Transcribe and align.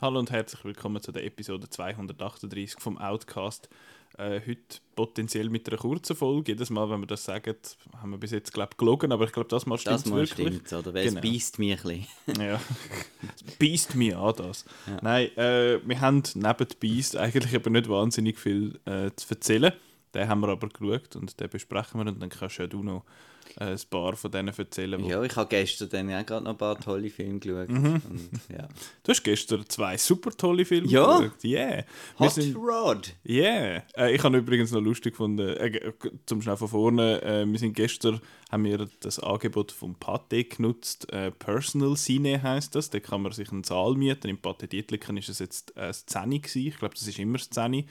Hallo 0.00 0.18
und 0.18 0.32
herzlich 0.32 0.64
willkommen 0.64 1.00
zu 1.00 1.12
der 1.12 1.24
Episode 1.24 1.68
238 1.68 2.80
vom 2.80 2.98
Outcast. 2.98 3.68
Äh, 4.18 4.40
heute 4.46 4.58
potenziell 4.96 5.48
mit 5.48 5.68
einer 5.68 5.78
kurzen 5.78 6.16
Folge. 6.16 6.52
Jedes 6.52 6.68
Mal, 6.68 6.90
wenn 6.90 7.00
wir 7.00 7.06
das 7.06 7.24
sagen, 7.24 7.54
haben 8.02 8.10
wir 8.10 8.18
bis 8.18 8.32
jetzt 8.32 8.52
glaub, 8.52 8.76
gelogen, 8.76 9.12
aber 9.12 9.24
ich 9.24 9.32
glaube, 9.32 9.48
das 9.48 9.66
Mal 9.66 9.78
stimmt 9.78 9.94
Das 9.94 10.06
mal 10.06 10.26
stimmt, 10.26 10.72
oder? 10.72 10.92
Weil 10.92 11.06
Genau. 11.08 11.20
es 11.20 11.32
beißt 11.32 11.58
mich 11.58 11.72
ein 11.84 12.06
bisschen. 12.26 12.42
Ja, 12.44 12.60
es 13.36 13.56
beißt 13.58 13.94
mich 13.94 14.14
an 14.16 14.34
das. 14.36 14.64
Ja. 14.86 14.98
Nein, 15.00 15.36
äh, 15.36 15.78
wir 15.86 16.00
haben 16.00 16.22
neben 16.34 16.66
Beast 16.80 17.16
eigentlich 17.16 17.54
eben 17.54 17.72
nicht 17.72 17.88
wahnsinnig 17.88 18.38
viel 18.38 18.78
äh, 18.84 19.10
zu 19.16 19.26
erzählen. 19.30 19.72
Den 20.12 20.28
haben 20.28 20.40
wir 20.40 20.48
aber 20.48 20.68
geschaut 20.68 21.14
und 21.16 21.38
den 21.38 21.48
besprechen 21.48 22.00
wir 22.00 22.10
und 22.10 22.20
dann 22.20 22.28
kannst 22.28 22.58
ja 22.58 22.66
du 22.66 22.82
noch 22.82 23.04
ein 23.56 23.78
paar 23.90 24.16
von 24.16 24.30
denen 24.30 24.48
erzählen. 24.56 25.04
Ja, 25.04 25.22
ich 25.22 25.34
habe 25.36 25.48
gestern 25.48 25.88
dann 25.90 26.12
auch 26.14 26.24
gerade 26.24 26.44
noch 26.44 26.52
ein 26.52 26.58
paar 26.58 26.78
tolle 26.80 27.10
Filme 27.10 27.38
geschaut. 27.40 27.68
Mhm. 27.68 27.94
Und, 28.08 28.30
ja. 28.48 28.68
Du 29.02 29.10
hast 29.12 29.22
gestern 29.22 29.64
zwei 29.68 29.96
super 29.96 30.30
tolle 30.30 30.64
Filme 30.64 30.88
Ja. 30.88 31.18
geschaut. 31.18 31.44
Yeah. 31.44 31.84
Hot 32.18 32.32
sind- 32.34 32.56
Rod. 32.56 33.14
Yeah. 33.28 33.82
Äh, 33.96 34.14
ich 34.14 34.22
habe 34.22 34.38
übrigens 34.38 34.70
noch 34.72 34.80
lustig 34.80 35.12
gefunden, 35.14 35.48
äh, 35.48 35.92
zum 36.26 36.40
schnell 36.42 36.56
von 36.56 36.68
vorne, 36.68 37.22
äh, 37.22 37.44
wir 37.46 37.58
sind 37.58 37.74
gestern, 37.74 38.20
haben 38.50 38.64
wir 38.64 38.88
das 39.00 39.18
Angebot 39.18 39.72
vom 39.72 39.96
Pathé 39.96 40.44
genutzt, 40.56 41.12
äh, 41.12 41.30
Personal 41.30 41.96
Cine 41.96 42.42
heißt 42.42 42.74
das, 42.74 42.90
da 42.90 43.00
kann 43.00 43.22
man 43.22 43.32
sich 43.32 43.50
einen 43.52 43.64
Saal 43.64 43.94
mieten, 43.94 44.28
im 44.28 44.38
Pathé 44.38 44.66
Dietliken 44.66 45.16
ist 45.16 45.28
es 45.28 45.38
jetzt 45.40 45.70
äh, 45.76 45.88
das 45.88 46.06
10 46.06 46.30
gewesen. 46.42 46.66
ich 46.68 46.78
glaube 46.78 46.94
das 46.94 47.06
ist 47.06 47.18
immer 47.18 47.38
das 47.38 47.50
10 47.50 47.84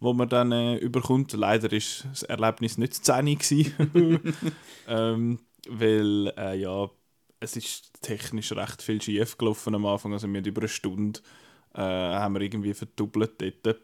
wo 0.00 0.12
man 0.12 0.28
dann 0.28 0.50
äh, 0.52 0.76
überkommt. 0.76 1.32
Leider 1.32 1.70
ist 1.72 2.06
das 2.10 2.22
Erlebnis 2.24 2.78
nicht 2.78 2.92
das 2.92 3.02
10 3.02 3.38
gewesen. 3.38 4.34
ähm, 4.88 5.38
weil, 5.68 6.32
äh, 6.36 6.58
ja, 6.58 6.90
es 7.38 7.56
ist 7.56 8.02
technisch 8.02 8.52
recht 8.52 8.82
viel 8.82 9.00
schief 9.00 9.38
gelaufen 9.38 9.74
am 9.74 9.86
Anfang, 9.86 10.12
also 10.12 10.26
wir 10.26 10.38
haben 10.38 10.44
über 10.44 10.62
eine 10.62 10.68
Stunde 10.68 11.20
äh, 11.74 11.80
haben 11.80 12.34
wir 12.34 12.40
irgendwie 12.42 12.74
verdoppelt 12.74 13.40
dort 13.40 13.80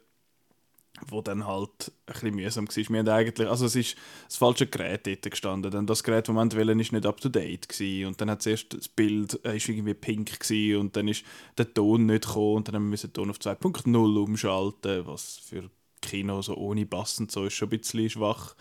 wo 1.08 1.20
dann 1.20 1.46
halt 1.46 1.92
ein 2.06 2.12
bisschen 2.12 2.34
mühsam 2.34 2.68
war. 2.68 2.74
Wir 2.74 2.98
haben 2.98 3.08
eigentlich, 3.08 3.48
also 3.48 3.66
es 3.66 3.76
ist 3.76 3.96
das 4.26 4.36
falsche 4.36 4.66
Gerät 4.66 5.06
dort 5.06 5.30
gestanden. 5.30 5.70
Dann 5.70 5.86
das 5.86 6.02
Gerät, 6.02 6.28
das 6.28 6.34
wir 6.34 6.56
wollen, 6.56 6.80
ist 6.80 6.92
nicht 6.92 7.06
up 7.06 7.20
to 7.20 7.28
date 7.28 7.68
gewesen. 7.68 8.06
Und 8.06 8.20
dann 8.20 8.30
hat 8.30 8.42
zuerst 8.42 8.72
das 8.72 8.88
Bild 8.88 9.38
äh, 9.44 9.56
ist 9.56 9.68
irgendwie 9.68 9.94
pink 9.94 10.40
gewesen 10.40 10.80
und 10.80 10.96
dann 10.96 11.08
ist 11.08 11.24
der 11.58 11.72
Ton 11.72 12.06
nicht 12.06 12.26
gekommen 12.26 12.56
und 12.56 12.68
dann 12.68 12.76
haben 12.76 12.90
wir 12.90 12.98
den 12.98 13.12
Ton 13.12 13.30
auf 13.30 13.38
2.0 13.38 14.22
umschalten, 14.22 15.06
was 15.06 15.38
für 15.38 15.68
Kino 16.06 16.40
so 16.42 16.56
ohne 16.56 16.86
Bass 16.86 17.18
und 17.20 17.30
so 17.30 17.44
ist 17.44 17.54
schon 17.54 17.68
ein 17.68 17.78
bisschen 17.78 18.08
schwach. 18.08 18.54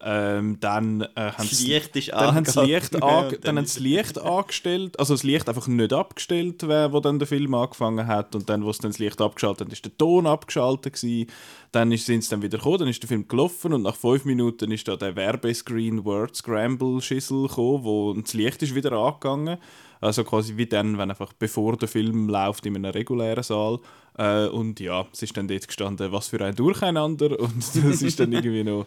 Ähm, 0.00 0.58
dann 0.60 1.00
äh, 1.16 1.32
haben 1.32 1.48
sie- 1.48 1.72
Licht 1.72 1.96
ist 1.96 2.08
dann 2.12 2.32
haben 2.36 2.44
sie 2.44 2.52
das 2.54 2.64
Licht, 2.68 2.94
Und 2.94 3.02
dann 3.02 3.34
dann 3.42 3.64
ist- 3.64 3.74
sie 3.74 3.80
Licht 3.80 4.16
angestellt, 4.16 4.96
also 4.96 5.12
das 5.14 5.24
Licht 5.24 5.48
einfach 5.48 5.66
nicht 5.66 5.92
abgestellt, 5.92 6.62
wo 6.62 7.00
dann 7.00 7.18
der 7.18 7.26
Film 7.26 7.52
angefangen 7.54 8.06
hat 8.06 8.36
und 8.36 8.48
dann, 8.48 8.64
wo 8.64 8.72
sie 8.72 8.78
dann 8.80 8.92
das 8.92 9.00
Licht 9.00 9.20
abgeschaltet 9.20 9.62
haben, 9.66 9.72
ist 9.72 9.84
der 9.84 9.98
Ton 9.98 10.28
abgeschaltet 10.28 10.92
gewesen. 10.94 11.26
Dann 11.72 11.90
ist, 11.90 12.06
sind 12.06 12.22
sie 12.22 12.30
dann 12.30 12.42
wieder 12.42 12.58
gekommen, 12.58 12.78
dann 12.78 12.88
ist 12.88 13.02
der 13.02 13.08
Film 13.08 13.26
gelaufen 13.26 13.72
und 13.72 13.82
nach 13.82 13.96
fünf 13.96 14.24
Minuten 14.24 14.70
ist 14.70 14.86
da 14.86 14.94
der 14.94 15.16
Werbescreen 15.16 16.04
Word 16.04 16.36
Scramble 16.36 17.02
Schissel 17.02 17.48
gekommen, 17.48 17.82
wo 17.82 18.14
das 18.14 18.34
Licht 18.34 18.62
ist 18.62 18.76
wieder 18.76 18.92
angegangen. 18.92 19.58
Also 20.00 20.24
quasi 20.24 20.56
wie 20.56 20.66
dann, 20.66 20.98
wenn 20.98 21.10
einfach 21.10 21.32
bevor 21.32 21.76
der 21.76 21.88
Film 21.88 22.28
läuft 22.28 22.66
in 22.66 22.76
einem 22.76 22.90
regulären 22.90 23.42
Saal. 23.42 23.80
Äh, 24.16 24.46
und 24.46 24.80
ja, 24.80 25.06
es 25.12 25.22
ist 25.22 25.36
dann 25.36 25.48
dort 25.48 25.66
gestanden, 25.66 26.12
was 26.12 26.28
für 26.28 26.44
ein 26.44 26.54
Durcheinander 26.54 27.38
und 27.40 27.56
das 27.58 28.02
ist 28.02 28.20
dann 28.20 28.32
irgendwie 28.32 28.64
noch 28.64 28.86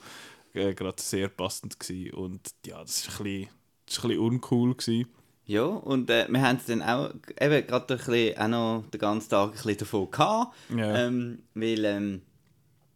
äh, 0.53 0.73
gerade 0.73 1.01
sehr 1.01 1.27
passend 1.29 1.79
gewesen. 1.79 2.13
und 2.13 2.41
ja, 2.65 2.81
das 2.81 2.97
ist 2.97 3.19
ein 3.19 3.23
bisschen, 3.23 3.49
das 3.85 3.97
ist 3.97 4.03
ein 4.03 4.09
bisschen 4.09 4.23
uncool 4.23 4.75
gewesen. 4.75 5.07
Ja, 5.45 5.65
und 5.65 6.09
äh, 6.09 6.27
wir 6.29 6.41
haben 6.41 6.57
es 6.57 6.65
dann 6.65 6.81
auch 6.81 7.09
eben 7.39 7.67
gerade 7.67 7.93
ein 7.93 7.97
bisschen, 7.97 8.37
auch 8.37 8.47
noch 8.47 8.83
den 8.91 8.99
ganzen 8.99 9.29
Tag 9.29 9.49
ein 9.49 9.51
bisschen 9.51 9.77
davon 9.77 10.11
gehabt. 10.11 10.55
Ja. 10.75 11.07
Ähm, 11.07 11.39
weil 11.55 11.85
ähm, 11.85 12.21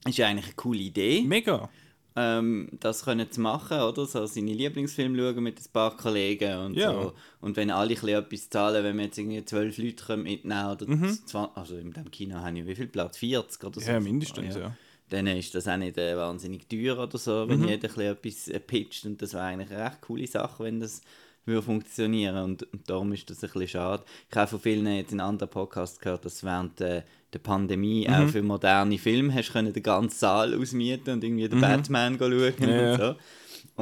ist 0.05 0.17
ja 0.17 0.27
eigentlich 0.27 0.45
eine 0.45 0.55
coole 0.55 0.79
Idee, 0.79 1.23
Mega. 1.23 1.69
Ähm, 2.15 2.69
das 2.79 3.03
können 3.05 3.29
zu 3.29 3.41
machen, 3.41 3.79
oder? 3.81 4.05
So 4.05 4.25
seine 4.25 4.53
Lieblingsfilme 4.53 5.17
schauen 5.17 5.43
mit 5.43 5.59
ein 5.59 5.71
paar 5.73 5.95
Kollegen 5.97 6.57
und 6.59 6.75
Ja. 6.75 6.91
so. 6.91 7.13
Und 7.41 7.57
wenn 7.57 7.69
alle 7.71 7.95
ein 7.95 8.07
etwas 8.07 8.49
zahlen, 8.49 8.83
wenn 8.83 8.97
wir 8.97 9.05
jetzt 9.05 9.17
irgendwie 9.17 9.43
zwölf 9.43 9.77
Leute 9.77 10.03
können 10.05 10.23
mitnehmen 10.23 10.71
oder 10.71 10.87
Mhm. 10.87 11.09
20, 11.25 11.57
also 11.57 11.75
in 11.77 11.91
dem 11.91 12.09
Kino 12.11 12.35
haben 12.35 12.55
ja 12.55 12.65
wie 12.65 12.75
viel 12.75 12.87
Platz? 12.87 13.17
40 13.17 13.63
oder 13.63 13.81
so? 13.81 13.91
Ja, 13.91 13.99
mindestens, 13.99 14.55
ja. 14.55 14.75
Dann 15.09 15.27
ist 15.27 15.53
das 15.53 15.67
auch 15.67 15.77
nicht 15.77 15.97
äh, 15.99 16.17
wahnsinnig 16.17 16.67
teuer 16.67 16.97
oder 16.97 17.17
so, 17.17 17.45
Mhm. 17.45 17.49
wenn 17.49 17.63
jeder 17.67 17.89
ein 17.89 17.95
bisschen 17.95 18.01
etwas 18.01 18.47
äh, 18.47 18.59
pitcht. 18.59 19.05
Und 19.05 19.21
das 19.21 19.33
wäre 19.33 19.43
eigentlich 19.43 19.71
eine 19.71 19.85
recht 19.85 20.01
coole 20.01 20.25
Sache, 20.25 20.63
wenn 20.63 20.79
das 20.79 21.01
würde 21.45 21.61
funktionieren 21.61 22.37
und, 22.37 22.63
und 22.73 22.89
darum 22.89 23.13
ist 23.13 23.29
das 23.29 23.43
ein 23.43 23.49
bisschen 23.51 23.67
schade. 23.67 24.03
Ich 24.29 24.35
habe 24.35 24.47
von 24.47 24.59
vielen 24.59 24.87
jetzt 24.87 25.11
in 25.13 25.19
anderen 25.19 25.49
Podcasts 25.49 25.99
gehört, 25.99 26.25
dass 26.25 26.43
während 26.43 26.81
äh, 26.81 27.03
der 27.33 27.39
Pandemie 27.39 28.07
Mhm. 28.07 28.13
auch 28.13 28.27
für 28.29 28.41
moderne 28.41 28.97
Filme 28.97 29.33
hast 29.33 29.51
können 29.53 29.71
den 29.73 29.83
ganzen 29.83 30.17
Saal 30.17 30.59
ausmieten 30.59 31.13
und 31.13 31.23
irgendwie 31.23 31.47
den 31.49 31.61
Batman 31.61 32.17
go 32.17 32.25
schauen 32.29 32.53
Mhm. 32.59 32.69
Ja, 32.69 32.91
und 32.93 32.97
so. 32.99 33.15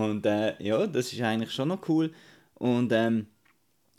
Und 0.01 0.25
äh, 0.25 0.61
ja, 0.63 0.87
das 0.87 1.13
ist 1.13 1.21
eigentlich 1.21 1.51
schon 1.51 1.67
noch 1.69 1.87
cool. 1.87 2.11
Und 2.55 2.91
ähm, 2.91 3.27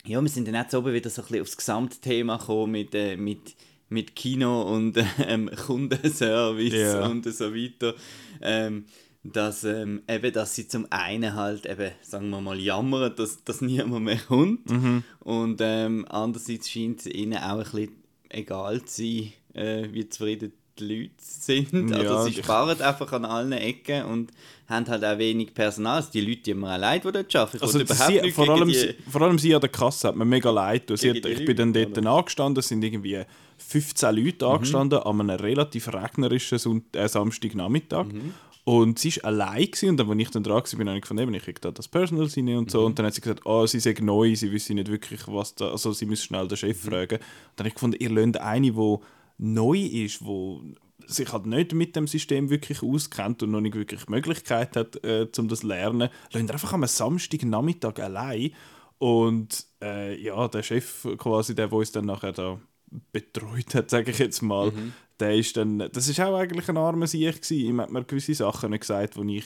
ja, 0.05 0.21
wir 0.21 0.29
sind 0.29 0.47
dann 0.47 0.55
jetzt 0.55 0.75
oben 0.75 0.93
wieder 0.93 1.09
so 1.09 1.21
ein 1.21 1.25
bisschen 1.27 1.41
aufs 1.41 1.57
Gesamtthema 1.57 2.37
gekommen 2.37 2.71
mit, 2.73 2.93
äh, 2.93 3.15
mit, 3.17 3.55
mit 3.89 4.15
Kino 4.15 4.61
und 4.63 4.97
ähm, 5.25 5.49
Kundenservice 5.65 6.73
Ja. 6.73 7.05
und 7.07 7.23
so 7.25 7.53
weiter. 7.55 7.93
Ähm, 8.41 8.85
dass, 9.33 9.63
ähm, 9.63 10.01
eben, 10.09 10.31
dass 10.33 10.55
sie 10.55 10.67
zum 10.67 10.87
einen 10.91 11.33
halt 11.35 11.65
eben, 11.65 11.91
sagen 12.01 12.29
wir 12.29 12.41
mal, 12.41 12.59
jammern, 12.59 13.13
dass, 13.15 13.43
dass 13.43 13.61
niemand 13.61 14.05
mehr 14.05 14.17
kommt. 14.17 14.69
Mhm. 14.69 15.03
Und 15.21 15.59
ähm, 15.61 16.05
andererseits 16.09 16.69
scheint 16.69 16.99
es 17.01 17.07
ihnen 17.07 17.37
auch 17.37 17.57
ein 17.57 17.63
bisschen 17.63 17.89
egal 18.29 18.83
zu 18.85 19.03
sein, 19.03 19.33
äh, 19.53 19.87
wie 19.91 20.07
zufrieden 20.09 20.51
die 20.77 20.83
Leute 20.83 21.13
sind. 21.19 21.89
Ja, 21.89 21.97
also 21.99 22.25
sie 22.25 22.33
sparen 22.43 22.81
einfach 22.81 23.09
an 23.13 23.23
allen 23.23 23.53
Ecken 23.53 24.03
und 24.05 24.31
haben 24.67 24.85
halt 24.87 25.05
auch 25.05 25.17
wenig 25.17 25.53
Personal. 25.53 25.97
Also 25.97 26.09
die 26.11 26.19
Leute, 26.19 26.41
die 26.41 26.53
mir 26.53 26.75
auch 26.75 26.77
leid, 26.77 27.05
die 27.05 27.11
dort 27.13 27.33
arbeiten. 27.35 27.55
Ich 27.57 27.61
Also 27.63 27.79
sie, 27.79 28.31
vor, 28.31 28.49
allem, 28.49 28.69
sie- 28.73 28.95
vor 29.09 29.21
allem 29.21 29.39
sie 29.39 29.55
an 29.55 29.61
der 29.61 29.69
Kasse 29.69 30.09
hat 30.09 30.17
mir 30.17 30.25
mega 30.25 30.49
leid. 30.51 30.91
hat, 30.91 31.25
ich 31.25 31.45
bin 31.45 31.55
dann 31.55 31.73
Leute, 31.73 32.01
dort 32.01 32.05
angestanden, 32.07 32.59
es 32.59 32.67
sind 32.67 32.83
irgendwie 32.83 33.21
15 33.57 34.15
Leute 34.15 34.47
angestanden 34.47 34.99
an 34.99 35.21
einem 35.21 35.39
relativ 35.39 35.87
regnerischen 35.93 36.57
Sonnt 36.59 36.93
äh, 36.93 37.07
Samstagnachmittag. 37.07 38.07
Und 38.65 38.97
sie 38.97 39.15
war 39.17 39.25
allein 39.25 39.65
gewesen, 39.65 39.89
und 39.91 39.97
dann, 39.97 40.09
als 40.09 40.19
ich 40.19 40.29
dann 40.31 40.43
dran 40.43 40.55
war, 40.55 40.77
bin 40.77 40.87
ich 40.87 41.05
von 41.05 41.17
eben, 41.19 41.33
ich 41.35 41.43
kriege 41.43 41.61
da 41.61 41.69
das 41.69 41.87
Personal 41.87 42.25
rein 42.25 42.57
und 42.57 42.71
so. 42.71 42.83
Und 42.83 42.97
dann 42.97 43.05
hat 43.05 43.13
sie 43.13 43.21
gesagt, 43.21 43.45
oh, 43.45 43.67
sie 43.67 43.79
sei 43.79 43.95
neu, 44.01 44.35
sie 44.35 44.51
wissen 44.51 44.75
nicht 44.75 44.89
wirklich, 44.89 45.21
was 45.27 45.53
da, 45.53 45.69
also 45.69 45.93
sie 45.93 46.07
müssen 46.07 46.23
schnell 46.23 46.47
den 46.47 46.57
Chef 46.57 46.81
fragen. 46.81 47.19
Und 47.19 47.21
dann 47.55 47.65
habe 47.65 47.67
ich 47.67 47.73
gefunden, 47.75 47.97
ihr 47.99 48.09
lernt 48.09 48.37
eine, 48.41 48.71
die 48.71 48.97
neu 49.37 49.77
ist, 49.77 50.21
die 50.21 50.75
sich 51.05 51.31
halt 51.31 51.45
nicht 51.45 51.73
mit 51.73 51.95
dem 51.95 52.07
System 52.07 52.49
wirklich 52.49 52.81
auskennt 52.81 53.43
und 53.43 53.51
noch 53.51 53.61
nicht 53.61 53.75
wirklich 53.75 54.03
die 54.03 54.11
Möglichkeit 54.11 54.75
hat, 54.75 54.95
äh, 55.03 55.27
um 55.37 55.47
das 55.47 55.59
zu 55.59 55.67
lernen, 55.67 56.09
lernt 56.31 56.51
einfach 56.51 56.73
am 56.73 56.87
Samstagnachmittag 56.87 57.99
allein. 57.99 58.51
Und 58.97 59.63
äh, 59.79 60.19
ja, 60.19 60.47
der 60.47 60.63
Chef 60.63 61.07
quasi, 61.17 61.53
der, 61.53 61.67
der 61.67 61.77
uns 61.77 61.91
dann 61.91 62.05
nachher 62.05 62.31
da 62.31 62.59
betreut 63.11 63.75
hat, 63.75 63.89
sage 63.89 64.11
ich 64.11 64.19
jetzt 64.19 64.41
mal, 64.41 64.71
der 65.19 65.35
ist 65.35 65.55
dann, 65.57 65.79
das 65.91 66.07
ist 66.07 66.19
auch 66.19 66.37
eigentlich 66.37 66.67
ein 66.69 66.77
armer 66.77 67.07
Sieg 67.07 67.41
gewesen. 67.41 67.67
Ihm 67.67 67.81
hat 67.81 67.91
mir 67.91 68.03
gewisse 68.03 68.33
Sachen 68.33 68.77
gesagt, 68.77 69.15
die 69.15 69.37
ich 69.37 69.45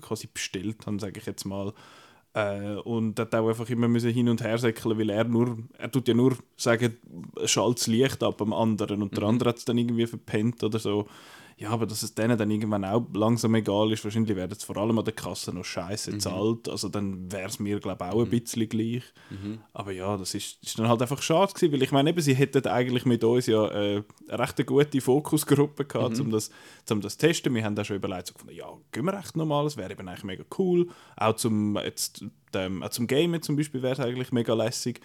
quasi 0.00 0.28
bestellt 0.32 0.86
habe, 0.86 0.98
sage 0.98 1.20
ich 1.20 1.26
jetzt 1.26 1.44
mal. 1.44 1.72
Äh, 2.34 2.76
und 2.84 3.18
hat 3.18 3.34
auch 3.34 3.48
einfach 3.48 3.68
immer 3.70 3.88
müssen 3.88 4.12
hin 4.12 4.28
und 4.28 4.42
her 4.42 4.58
säckeln, 4.58 4.98
weil 4.98 5.10
er 5.10 5.24
nur, 5.24 5.58
er 5.78 5.90
tut 5.90 6.08
ja 6.08 6.14
nur 6.14 6.36
sagen, 6.56 6.96
schalt 7.44 7.78
das 7.78 7.86
Licht 7.86 8.22
ab 8.22 8.40
am 8.40 8.52
anderen 8.52 9.02
und 9.02 9.16
der 9.16 9.24
andere 9.24 9.50
hat 9.50 9.58
es 9.58 9.64
dann 9.64 9.78
irgendwie 9.78 10.06
verpennt 10.06 10.62
oder 10.62 10.78
so. 10.78 11.06
Ja, 11.60 11.70
aber 11.70 11.86
dass 11.86 12.04
es 12.04 12.14
denen 12.14 12.38
dann 12.38 12.52
irgendwann 12.52 12.84
auch 12.84 13.04
langsam 13.14 13.52
egal 13.56 13.90
ist, 13.90 14.04
wahrscheinlich 14.04 14.36
werden 14.36 14.52
es 14.56 14.62
vor 14.62 14.76
allem 14.76 14.96
an 14.96 15.04
der 15.04 15.12
Kasse 15.12 15.52
noch 15.52 15.64
scheiße 15.64 16.12
zahlt. 16.18 16.68
Also 16.68 16.88
dann 16.88 17.32
wäre 17.32 17.48
es 17.48 17.58
mir, 17.58 17.80
glaube 17.80 18.04
ich, 18.04 18.12
auch 18.12 18.22
ein 18.22 18.30
bisschen 18.30 18.68
gleich. 18.68 19.02
Aber 19.72 19.90
ja, 19.90 20.16
das 20.16 20.34
ist, 20.34 20.62
ist 20.62 20.78
dann 20.78 20.88
halt 20.88 21.02
einfach 21.02 21.20
schade 21.20 21.52
gewesen, 21.52 21.72
weil 21.72 21.82
ich 21.82 21.90
meine, 21.90 22.10
eben, 22.10 22.20
sie 22.20 22.34
hätten 22.36 22.64
eigentlich 22.68 23.04
mit 23.06 23.24
uns 23.24 23.46
ja 23.46 23.66
äh, 23.72 24.04
eine 24.28 24.38
recht 24.38 24.64
gute 24.66 25.00
Fokusgruppe 25.00 25.84
gehabt, 25.84 26.20
um, 26.20 26.30
das, 26.30 26.50
um 26.90 27.00
das 27.00 27.18
zu 27.18 27.26
testen. 27.26 27.52
Wir 27.52 27.64
haben 27.64 27.74
da 27.74 27.84
schon 27.84 27.96
überlegt, 27.96 28.28
so 28.28 28.34
gefunden, 28.34 28.54
ja, 28.54 28.68
gehen 28.92 29.04
wir 29.04 29.18
echt 29.18 29.36
nochmal, 29.36 29.64
das 29.64 29.76
wäre 29.76 29.90
eben 29.90 30.06
eigentlich 30.08 30.24
mega 30.24 30.44
cool. 30.58 30.86
Auch 31.16 31.34
zum, 31.34 31.76
jetzt, 31.76 32.24
dem, 32.54 32.84
auch 32.84 32.90
zum 32.90 33.08
Gamen 33.08 33.42
zum 33.42 33.56
Beispiel 33.56 33.82
wäre 33.82 33.94
es 33.94 34.00
eigentlich 34.00 34.30
mega 34.30 34.54
lässig. 34.54 35.00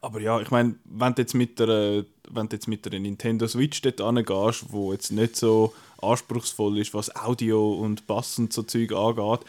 Aber 0.00 0.20
ja, 0.20 0.40
ich 0.40 0.50
meine, 0.50 0.76
wenn 0.84 1.14
du 1.14 1.22
jetzt 1.22 1.34
mit 1.34 1.58
der, 1.58 2.04
wenn 2.30 2.48
du 2.48 2.56
jetzt 2.56 2.68
mit 2.68 2.84
der 2.86 2.98
Nintendo 3.00 3.46
Switch 3.46 3.82
dort 3.82 4.00
angehst, 4.00 4.66
wo 4.68 4.92
jetzt 4.92 5.10
nicht 5.12 5.36
so 5.36 5.74
anspruchsvoll 6.00 6.78
ist, 6.78 6.94
was 6.94 7.14
Audio 7.16 7.72
und 7.74 8.06
Bass 8.06 8.38
und 8.38 8.52
so 8.52 8.62
Zeug 8.62 8.92
angeht, 8.92 9.40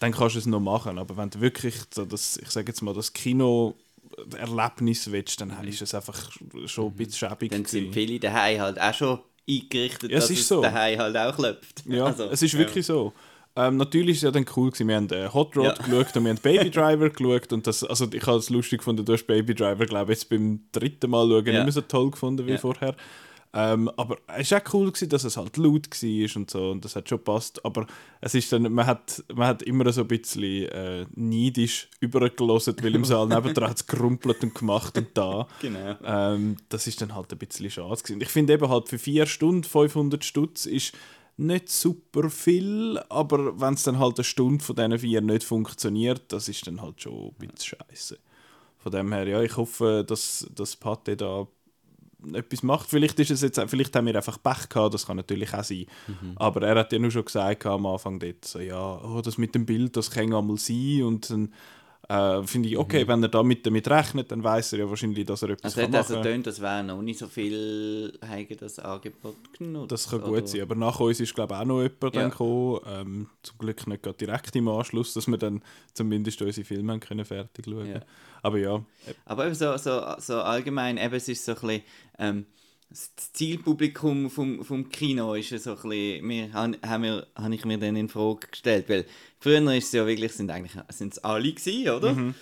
dann 0.00 0.12
kannst 0.12 0.34
du 0.34 0.38
es 0.40 0.46
noch 0.46 0.60
machen. 0.60 0.98
Aber 0.98 1.16
wenn 1.16 1.30
du 1.30 1.40
wirklich 1.40 1.74
so 1.94 2.04
das, 2.04 2.38
ich 2.38 2.50
sage 2.50 2.68
jetzt 2.68 2.80
mal, 2.82 2.94
das 2.94 3.12
Kino 3.12 3.74
Erlebnis 4.36 5.10
willst, 5.10 5.40
dann 5.40 5.50
ist 5.64 5.82
es 5.82 5.94
einfach 5.94 6.30
schon 6.66 6.86
ein 6.86 6.92
bisschen 6.94 7.28
schäbig. 7.28 7.50
Dann 7.52 7.64
sind 7.64 7.92
viele 7.92 8.18
daheim 8.18 8.60
halt 8.60 8.80
auch 8.80 8.94
schon 8.94 9.18
eingerichtet, 9.48 10.10
Ja, 10.10 10.18
es 10.18 10.24
dass 10.24 10.30
ist 10.30 10.40
es 10.40 10.48
so. 10.48 10.62
daheim 10.62 10.98
halt 10.98 11.16
auch 11.16 11.38
läuft. 11.38 11.84
Ja, 11.86 12.06
Also, 12.06 12.24
es 12.24 12.42
ist 12.42 12.56
wirklich 12.56 12.86
so. 12.86 13.12
Ähm, 13.56 13.76
natürlich 13.76 14.12
ist 14.12 14.16
es 14.18 14.22
ja 14.22 14.30
dann 14.30 14.46
cool 14.56 14.70
gewesen. 14.70 14.88
Wir 14.88 14.96
haben 14.96 15.10
äh, 15.10 15.28
Hot 15.32 15.56
Rod 15.56 15.64
Ja. 15.78 15.84
geschaut 15.84 16.16
und 16.16 16.24
wir 16.24 16.30
haben 16.30 16.40
Baby 16.40 16.70
Driver 16.70 17.10
geschaut 17.10 17.52
und 17.52 17.66
das, 17.66 17.82
also 17.84 18.06
ich 18.12 18.24
habe 18.26 18.38
es 18.38 18.48
lustig 18.50 18.78
gefunden, 18.78 19.04
du 19.04 19.12
hast 19.12 19.26
Baby 19.26 19.54
Driver, 19.54 19.86
glaube 19.86 20.12
ich, 20.12 20.18
jetzt 20.20 20.28
beim 20.30 20.60
dritten 20.72 21.10
Mal 21.10 21.28
schauen 21.28 21.46
Ja. 21.46 21.52
nicht 21.54 21.62
mehr 21.64 21.72
so 21.72 21.80
toll 21.82 22.10
gefunden 22.12 22.46
wie 22.46 22.52
Ja. 22.52 22.58
vorher. 22.58 22.94
Ähm, 23.52 23.90
aber 23.96 24.16
es 24.38 24.52
war 24.52 24.60
auch 24.64 24.74
cool, 24.74 24.86
gewesen, 24.92 25.08
dass 25.08 25.24
es 25.24 25.36
halt 25.36 25.56
laut 25.56 25.88
war 25.90 26.36
und 26.36 26.50
so 26.50 26.70
und 26.70 26.84
das 26.84 26.94
hat 26.94 27.08
schon 27.08 27.18
gepasst. 27.18 27.64
Aber 27.64 27.88
es 28.20 28.36
ist 28.36 28.52
dann, 28.52 28.72
man 28.72 28.86
hat, 28.86 29.24
man 29.34 29.48
hat 29.48 29.62
immer 29.62 29.90
so 29.92 30.02
ein 30.02 30.06
bisschen 30.06 30.68
äh, 30.68 31.04
neidisch 31.16 31.88
übergelassen, 31.98 32.76
weil 32.80 32.94
im 32.94 33.04
Saal 33.04 33.26
nebendran 33.26 33.70
hat 33.70 33.78
es 33.78 33.86
gerumpelt 33.88 34.44
und 34.44 34.54
gemacht 34.54 34.96
und 34.96 35.08
da. 35.14 35.48
Genau. 35.60 35.96
Ähm, 36.04 36.58
das 36.68 36.86
ist 36.86 37.00
dann 37.02 37.16
halt 37.16 37.32
ein 37.32 37.38
bisschen 37.38 37.68
schade 37.72 38.00
gewesen. 38.00 38.20
Ich 38.20 38.28
finde 38.28 38.52
eben 38.52 38.68
halt 38.68 38.88
für 38.88 39.00
vier 39.00 39.26
Stunden 39.26 39.64
500 39.64 40.24
Stutz 40.24 40.66
ist 40.66 40.92
nicht 41.40 41.68
super 41.70 42.28
viel, 42.28 42.98
aber 43.08 43.58
wenn 43.60 43.74
es 43.74 43.82
dann 43.82 43.98
halt 43.98 44.18
eine 44.18 44.24
Stunde 44.24 44.62
von 44.62 44.76
diesen 44.76 44.98
vier 44.98 45.20
nicht 45.22 45.42
funktioniert, 45.42 46.22
das 46.28 46.48
ist 46.48 46.66
dann 46.66 46.82
halt 46.82 47.00
schon 47.00 47.28
ein 47.28 47.48
bisschen 47.48 47.78
scheiße. 47.78 48.18
Von 48.78 48.92
dem 48.92 49.12
her, 49.12 49.26
ja, 49.26 49.42
ich 49.42 49.56
hoffe, 49.56 50.04
dass 50.06 50.46
das 50.54 50.76
Pate 50.76 51.16
da 51.16 51.46
etwas 52.34 52.62
macht. 52.62 52.90
Vielleicht 52.90 53.18
ist 53.20 53.30
es 53.30 53.40
jetzt, 53.40 53.58
vielleicht 53.68 53.96
haben 53.96 54.06
wir 54.06 54.16
einfach 54.16 54.42
Pech 54.42 54.68
gehabt, 54.68 54.92
das 54.92 55.06
kann 55.06 55.16
natürlich 55.16 55.54
auch 55.54 55.64
sein. 55.64 55.86
Aber 56.36 56.62
er 56.62 56.78
hat 56.78 56.92
ja 56.92 56.98
nur 56.98 57.10
schon 57.10 57.24
gesagt 57.24 57.64
am 57.64 57.86
Anfang 57.86 58.18
dort, 58.18 58.44
so, 58.44 58.60
ja, 58.60 59.00
oh, 59.02 59.22
das 59.22 59.38
mit 59.38 59.54
dem 59.54 59.64
Bild, 59.64 59.96
das 59.96 60.10
kann 60.10 60.34
einmal 60.34 60.58
sein 60.58 61.02
und 61.04 61.30
dann 61.30 61.54
äh, 62.10 62.42
finde 62.44 62.68
ich, 62.68 62.76
okay, 62.76 63.06
wenn 63.06 63.22
er 63.22 63.28
damit, 63.28 63.64
damit 63.64 63.88
rechnet, 63.88 64.32
dann 64.32 64.42
weiß 64.42 64.72
er 64.72 64.80
ja 64.80 64.90
wahrscheinlich, 64.90 65.24
dass 65.26 65.42
er 65.42 65.50
etwas 65.50 65.76
Also 65.76 65.86
kann 65.86 65.94
also 65.94 66.14
machen 66.14 66.22
getönt, 66.24 66.46
das 66.48 66.60
wäre 66.60 66.82
noch 66.82 67.02
nicht 67.02 67.20
so 67.20 67.28
viel 67.28 68.18
haben 68.20 68.46
das 68.58 68.80
Angebot 68.80 69.36
genutzt. 69.56 69.92
Das 69.92 70.10
kann 70.10 70.20
gut 70.20 70.30
oder? 70.30 70.46
sein, 70.46 70.62
aber 70.62 70.74
nach 70.74 70.98
uns 70.98 71.20
ist 71.20 71.34
glaube 71.34 71.54
ich 71.54 71.60
auch 71.60 71.64
noch 71.64 71.82
jemand 71.82 72.02
Ja. 72.02 72.10
dann 72.10 72.30
gekommen. 72.30 72.80
Ähm, 72.86 73.28
zum 73.42 73.58
Glück 73.58 73.86
nicht 73.86 74.20
direkt 74.20 74.56
im 74.56 74.66
Anschluss, 74.66 75.14
dass 75.14 75.28
wir 75.28 75.38
dann 75.38 75.62
zumindest 75.94 76.42
unsere 76.42 76.64
Filme 76.64 76.98
können 76.98 77.24
fertig 77.24 77.64
schauen 77.64 77.86
Ja. 77.86 78.00
Aber 78.42 78.58
ja, 78.58 78.84
Aber 79.26 79.46
eben 79.46 79.54
so, 79.54 79.76
so, 79.76 80.02
so 80.18 80.40
allgemein, 80.40 80.96
eben, 80.96 81.14
es 81.14 81.28
ist 81.28 81.44
so 81.44 81.52
ein 81.52 81.60
bisschen, 81.60 81.82
ähm, 82.18 82.46
das 82.90 83.32
Zielpublikum 83.32 84.30
vom, 84.30 84.64
vom 84.64 84.88
Kino 84.88 85.34
ist 85.34 85.50
ja 85.50 85.58
so 85.58 85.70
ein 85.76 85.76
bisschen, 85.88 86.28
wir, 86.28 86.52
habe 86.52 87.54
ich 87.54 87.64
mir 87.64 87.78
dann 87.78 87.96
in 87.96 88.08
Frage 88.08 88.48
gestellt, 88.50 88.88
weil 88.88 89.06
früher 89.38 89.60
ist 89.74 89.86
es 89.86 89.92
ja 89.92 90.06
wirklich, 90.06 90.32
sind 90.32 90.50
eigentlich 90.50 90.72
sind 90.90 91.12
es 91.12 91.18
alle 91.24 91.52
gewesen, 91.52 91.88
oder? 91.90 92.12
Mhm. 92.14 92.34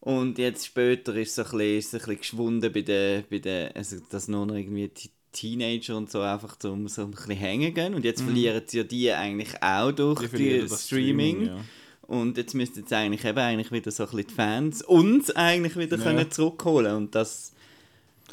Und 0.00 0.38
jetzt 0.38 0.66
später 0.66 1.14
ist 1.16 1.30
es 1.30 1.34
so 1.36 1.42
ein 1.42 1.58
bisschen, 1.58 1.78
ist 1.78 1.86
es 1.86 1.94
ein 1.94 1.98
bisschen 2.00 2.18
geschwunden 2.18 2.72
bei 2.72 2.82
den, 2.82 3.24
bei 3.30 3.38
den 3.38 3.72
also 3.74 3.96
dass 4.10 4.28
nur 4.28 4.44
noch 4.46 4.54
irgendwie 4.54 4.88
die 4.88 5.10
Teenager 5.32 5.96
und 5.96 6.10
so 6.10 6.20
einfach 6.20 6.56
zum 6.58 6.88
so 6.88 7.02
ein 7.02 7.10
bisschen 7.10 7.32
hängen 7.36 7.74
gehen 7.74 7.94
und 7.94 8.04
jetzt 8.04 8.22
verlieren 8.22 8.62
sie 8.66 8.78
ja 8.78 8.84
die 8.84 9.12
eigentlich 9.12 9.62
auch 9.62 9.92
durch 9.92 10.30
Mhm. 10.32 10.36
die 10.36 10.50
die, 10.60 10.60
das 10.60 10.86
Streaming. 10.86 11.46
ja. 11.46 11.56
Und 12.02 12.36
jetzt 12.36 12.54
müssten 12.54 12.80
jetzt 12.80 12.92
eigentlich 12.92 13.24
eben 13.24 13.38
eigentlich 13.38 13.72
wieder 13.72 13.90
so 13.90 14.02
ein 14.04 14.10
bisschen 14.10 14.28
die 14.28 14.34
Fans 14.34 14.82
uns 14.82 15.30
eigentlich 15.30 15.76
wieder 15.76 15.96
Ja. 15.96 16.02
können 16.04 16.30
zurückholen 16.30 16.94
und 16.96 17.14
das, 17.14 17.53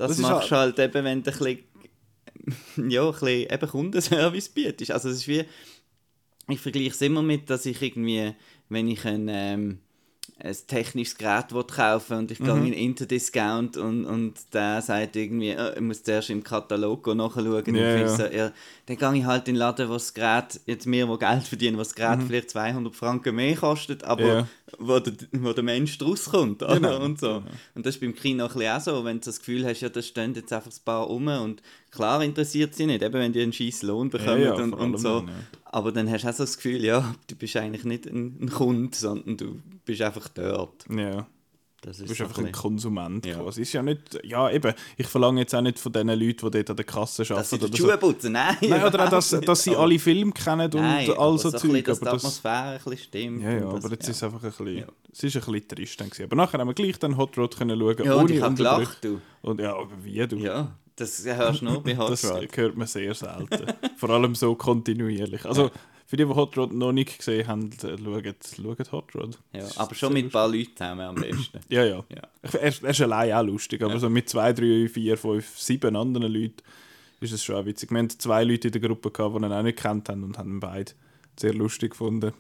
das, 0.08 0.18
Das 0.18 0.20
machst 0.20 0.52
du 0.52 0.56
halt 0.56 0.80
eben, 0.80 1.04
wenn 1.04 1.24
du 1.24 1.32
ein 1.32 1.38
bisschen, 1.38 1.60
ja, 2.90 3.06
ein 3.06 3.12
bisschen 3.12 3.52
eben 3.52 3.70
Kundenservice 3.70 4.50
bietest. 4.50 4.92
Also 4.92 5.10
es 5.10 5.18
ist 5.18 5.28
wie, 5.28 5.46
ich 6.48 6.60
vergleiche 6.60 6.90
es 6.90 7.02
immer 7.02 7.22
mit, 7.22 7.50
dass 7.50 7.66
ich 7.66 7.82
irgendwie, 7.82 8.34
wenn 8.70 8.88
ich 8.88 9.06
ein, 9.06 9.28
ähm, 9.30 9.80
ein 10.44 10.56
technisches 10.66 11.18
Gerät 11.18 11.54
will 11.54 11.64
kaufen 11.64 12.18
und 12.18 12.32
ich 12.32 12.40
gehe 12.40 12.54
Mhm. 12.54 12.66
in 12.68 12.74
Interdiscount 12.74 13.78
und, 13.78 14.06
und 14.06 14.34
der 14.54 14.82
sagt 14.82 15.16
irgendwie, 15.16 15.50
äh, 15.50 15.76
ich 15.76 15.82
muss 15.82 16.02
zuerst 16.04 16.30
im 16.32 16.44
Katalog 16.44 17.06
nachschauen. 17.08 17.64
und 17.68 17.76
Ja, 17.76 17.96
ja. 17.98 18.08
so, 18.08 18.24
ja, 18.26 18.52
dann 18.88 18.98
gehe 18.98 19.16
ich 19.20 19.26
halt 19.26 19.48
in 19.48 19.54
den 19.54 19.60
Laden, 19.60 19.88
wo 19.90 19.94
das 19.94 20.14
Gerät, 20.14 20.60
jetzt 20.66 20.90
wir, 20.90 21.08
wo 21.08 21.18
Geld 21.18 21.44
verdienen, 21.44 21.76
wo 21.78 21.82
das 21.82 21.94
Gerät 21.94 22.20
Mhm. 22.20 22.28
vielleicht 22.28 22.50
200 22.50 22.96
Franken 22.96 23.36
mehr 23.36 23.56
kostet, 23.56 24.04
aber 24.04 24.24
Ja. 24.28 24.48
wo, 24.80 25.00
der, 25.00 25.14
wo 25.34 25.54
der 25.54 25.64
Mensch 25.64 25.98
draus 26.00 26.26
kommt. 26.26 26.64
Oder? 26.64 26.74
Genau, 26.80 27.04
Und, 27.04 27.20
so. 27.20 27.28
genau. 27.42 27.52
und 27.76 27.86
das 27.86 27.96
ist 27.96 28.02
beim 28.02 28.16
Kino 28.16 28.46
auch 28.46 28.80
so, 28.82 29.06
wenn 29.06 29.20
du 29.20 29.26
das 29.26 29.38
Gefühl 29.40 29.64
hast, 29.66 29.82
ja, 29.82 29.90
da 29.90 30.02
stehen 30.02 30.34
jetzt 30.34 30.52
einfach 30.52 30.72
ein 30.72 30.84
paar 30.84 31.04
rum 31.06 31.28
und 31.28 31.62
klar 31.92 32.24
interessiert 32.24 32.74
sie 32.74 32.88
nicht, 32.88 33.04
eben 33.04 33.14
wenn 33.14 33.32
die 33.34 33.42
einen 33.42 33.54
scheiß 33.54 33.84
Lohn 33.84 34.10
bekommen 34.10 34.42
ja, 34.42 34.54
und, 34.56 34.74
und 34.74 34.98
so. 34.98 35.20
dann. 35.20 35.30
Aber 35.74 35.92
dann 35.94 36.10
hast 36.12 36.24
du 36.26 36.30
auch 36.30 36.34
so 36.34 36.44
das 36.44 36.58
Gefühl, 36.58 36.84
ja, 36.84 37.16
du 37.28 37.36
bist 37.36 37.56
eigentlich 37.56 37.86
nicht 37.86 38.06
ein, 38.06 38.38
ein 38.42 38.50
Kunde, 38.50 38.98
sondern 38.98 39.38
du 39.38 39.60
bist 39.92 40.02
einfach 40.02 40.28
dort. 40.30 40.86
ja. 40.90 41.28
Das 41.84 41.98
Du 41.98 42.04
ist 42.04 42.10
bist 42.10 42.20
so 42.20 42.26
einfach 42.26 42.38
ein 42.38 42.44
bisschen- 42.46 42.62
Konsument 42.62 43.26
Ja. 43.26 43.40
quasi. 43.40 43.64
Ist 43.64 43.74
ja 43.74 43.82
nicht, 43.82 44.20
ja 44.24 44.52
eben, 44.52 44.72
ich 44.98 45.08
verlange 45.08 45.42
jetzt 45.42 45.56
auch 45.56 45.62
nicht 45.62 45.80
von 45.80 45.92
den 45.92 46.10
Leuten, 46.10 46.52
die 46.52 46.52
dort 46.52 46.70
an 46.70 46.76
der 46.76 46.86
Kasse 46.86 47.24
arbeiten 47.24 47.36
dass 47.40 47.50
sie 47.50 47.58
die 47.58 47.66
oder 47.66 47.76
Schuhe 47.78 47.92
so. 47.94 47.98
putzen, 47.98 48.32
nein. 48.34 48.56
Nein, 48.62 48.84
oder 48.84 49.04
auch, 49.06 49.10
dass, 49.10 49.30
dass 49.32 49.64
sie 49.64 49.72
Aber- 49.72 49.80
alle 49.80 49.98
Filme 49.98 50.32
kennen 50.32 50.62
und 50.72 50.76
Nein, 50.76 51.10
all 51.10 51.16
aber 51.18 51.38
so 51.40 51.50
so 51.50 51.50
ein 51.50 51.52
bisschen, 51.54 51.72
Zeug. 51.72 51.86
dass 51.86 52.00
die 52.00 52.06
Aber 52.06 52.12
das, 52.18 52.24
Atmosphäre 52.24 52.54
ein 52.68 52.74
bisschen 52.84 52.98
stimmt. 53.00 53.42
ja, 53.42 53.52
ja, 53.52 53.66
und 53.66 53.74
das- 53.78 53.86
aber 53.86 53.94
jetzt 53.96 54.06
ja. 54.06 54.12
ist 54.12 54.18
es 54.18 54.24
einfach 54.24 54.44
ein 54.44 54.50
bisschen, 54.52 54.78
Ja. 54.78 54.86
es 55.12 55.24
ist 55.24 55.36
ein 55.36 55.42
bisschen 55.54 55.68
trist 55.70 56.00
dann 56.02 56.10
gewesen. 56.12 56.24
Aber 56.26 56.36
nachher 56.36 56.60
haben 56.60 56.68
wir 56.68 56.74
gleich 56.76 57.00
dann 57.00 57.18
Hot 57.18 57.36
Rod 57.40 57.58
können 57.58 57.80
schauen, 57.80 58.06
Ja, 58.06 58.14
und 58.14 58.24
ohne 58.26 58.34
ich 58.36 58.42
habe 58.44 58.54
gelacht, 58.56 59.04
du. 59.04 59.20
Und 59.42 59.60
ja, 59.60 59.74
aber 59.76 59.90
wie 60.04 60.28
du? 60.28 60.36
Ja, 60.36 60.78
das 60.98 61.26
hörst 61.26 61.62
du 61.62 61.66
nur 61.66 61.82
bei 61.82 61.98
Hot 61.98 62.12
das 62.12 62.22
hört 62.24 62.78
man 62.78 62.86
sehr 62.86 63.16
selten. 63.16 63.74
Vor 63.98 64.10
allem 64.12 64.36
so 64.36 64.54
kontinuierlich. 64.54 65.44
Also 65.46 65.72
für 66.12 66.18
die, 66.18 66.26
die 66.26 66.36
Hot 66.36 66.58
Rod 66.58 66.74
noch 66.74 66.92
nicht 66.92 67.20
gesehen 67.20 67.48
haben, 67.48 67.70
äh, 67.84 67.98
schaut, 67.98 68.36
schaut 68.78 68.92
Hot 68.92 69.16
Rod. 69.16 69.40
Ja, 69.54 69.66
aber 69.78 69.96
schon 69.96 70.12
mit 70.12 70.26
ein 70.26 70.30
paar 70.30 70.50
Leuten 70.50 70.76
zusammen 70.76 71.00
am 71.08 71.16
besten. 71.16 71.60
Ja, 71.70 71.86
ja. 71.86 72.04
Ja. 72.10 72.22
Er, 72.42 72.64
er 72.64 72.84
ist 72.90 73.02
allein 73.02 73.32
auch 73.32 73.44
lustig, 73.46 73.82
aber 73.82 73.94
Ja. 73.94 74.00
so 74.00 74.10
mit 74.10 74.28
zwei, 74.28 74.52
drei, 74.52 74.90
vier, 74.90 75.18
fünf, 75.18 75.58
sieben 75.58 75.96
anderen 75.96 76.30
Leuten 76.34 76.58
ist 77.22 77.32
es 77.32 77.42
schon 77.42 77.56
auch 77.56 77.66
witzig. 77.66 77.92
Wir 77.92 78.00
hatten 78.00 78.10
zwei 78.10 78.44
Leute 78.44 78.68
in 78.68 78.74
der 78.74 78.82
Gruppe, 78.82 79.10
gehabt, 79.10 79.36
die 79.38 79.46
ihn 79.46 79.54
auch 79.54 79.64
nicht 79.64 79.80
kennt 79.80 80.10
haben 80.10 80.26
und 80.26 80.38
haben 80.38 80.56
ihn 80.56 80.60
beide 80.60 80.92
sehr 81.40 81.54
lustig 81.54 81.92
gefunden. 81.92 82.34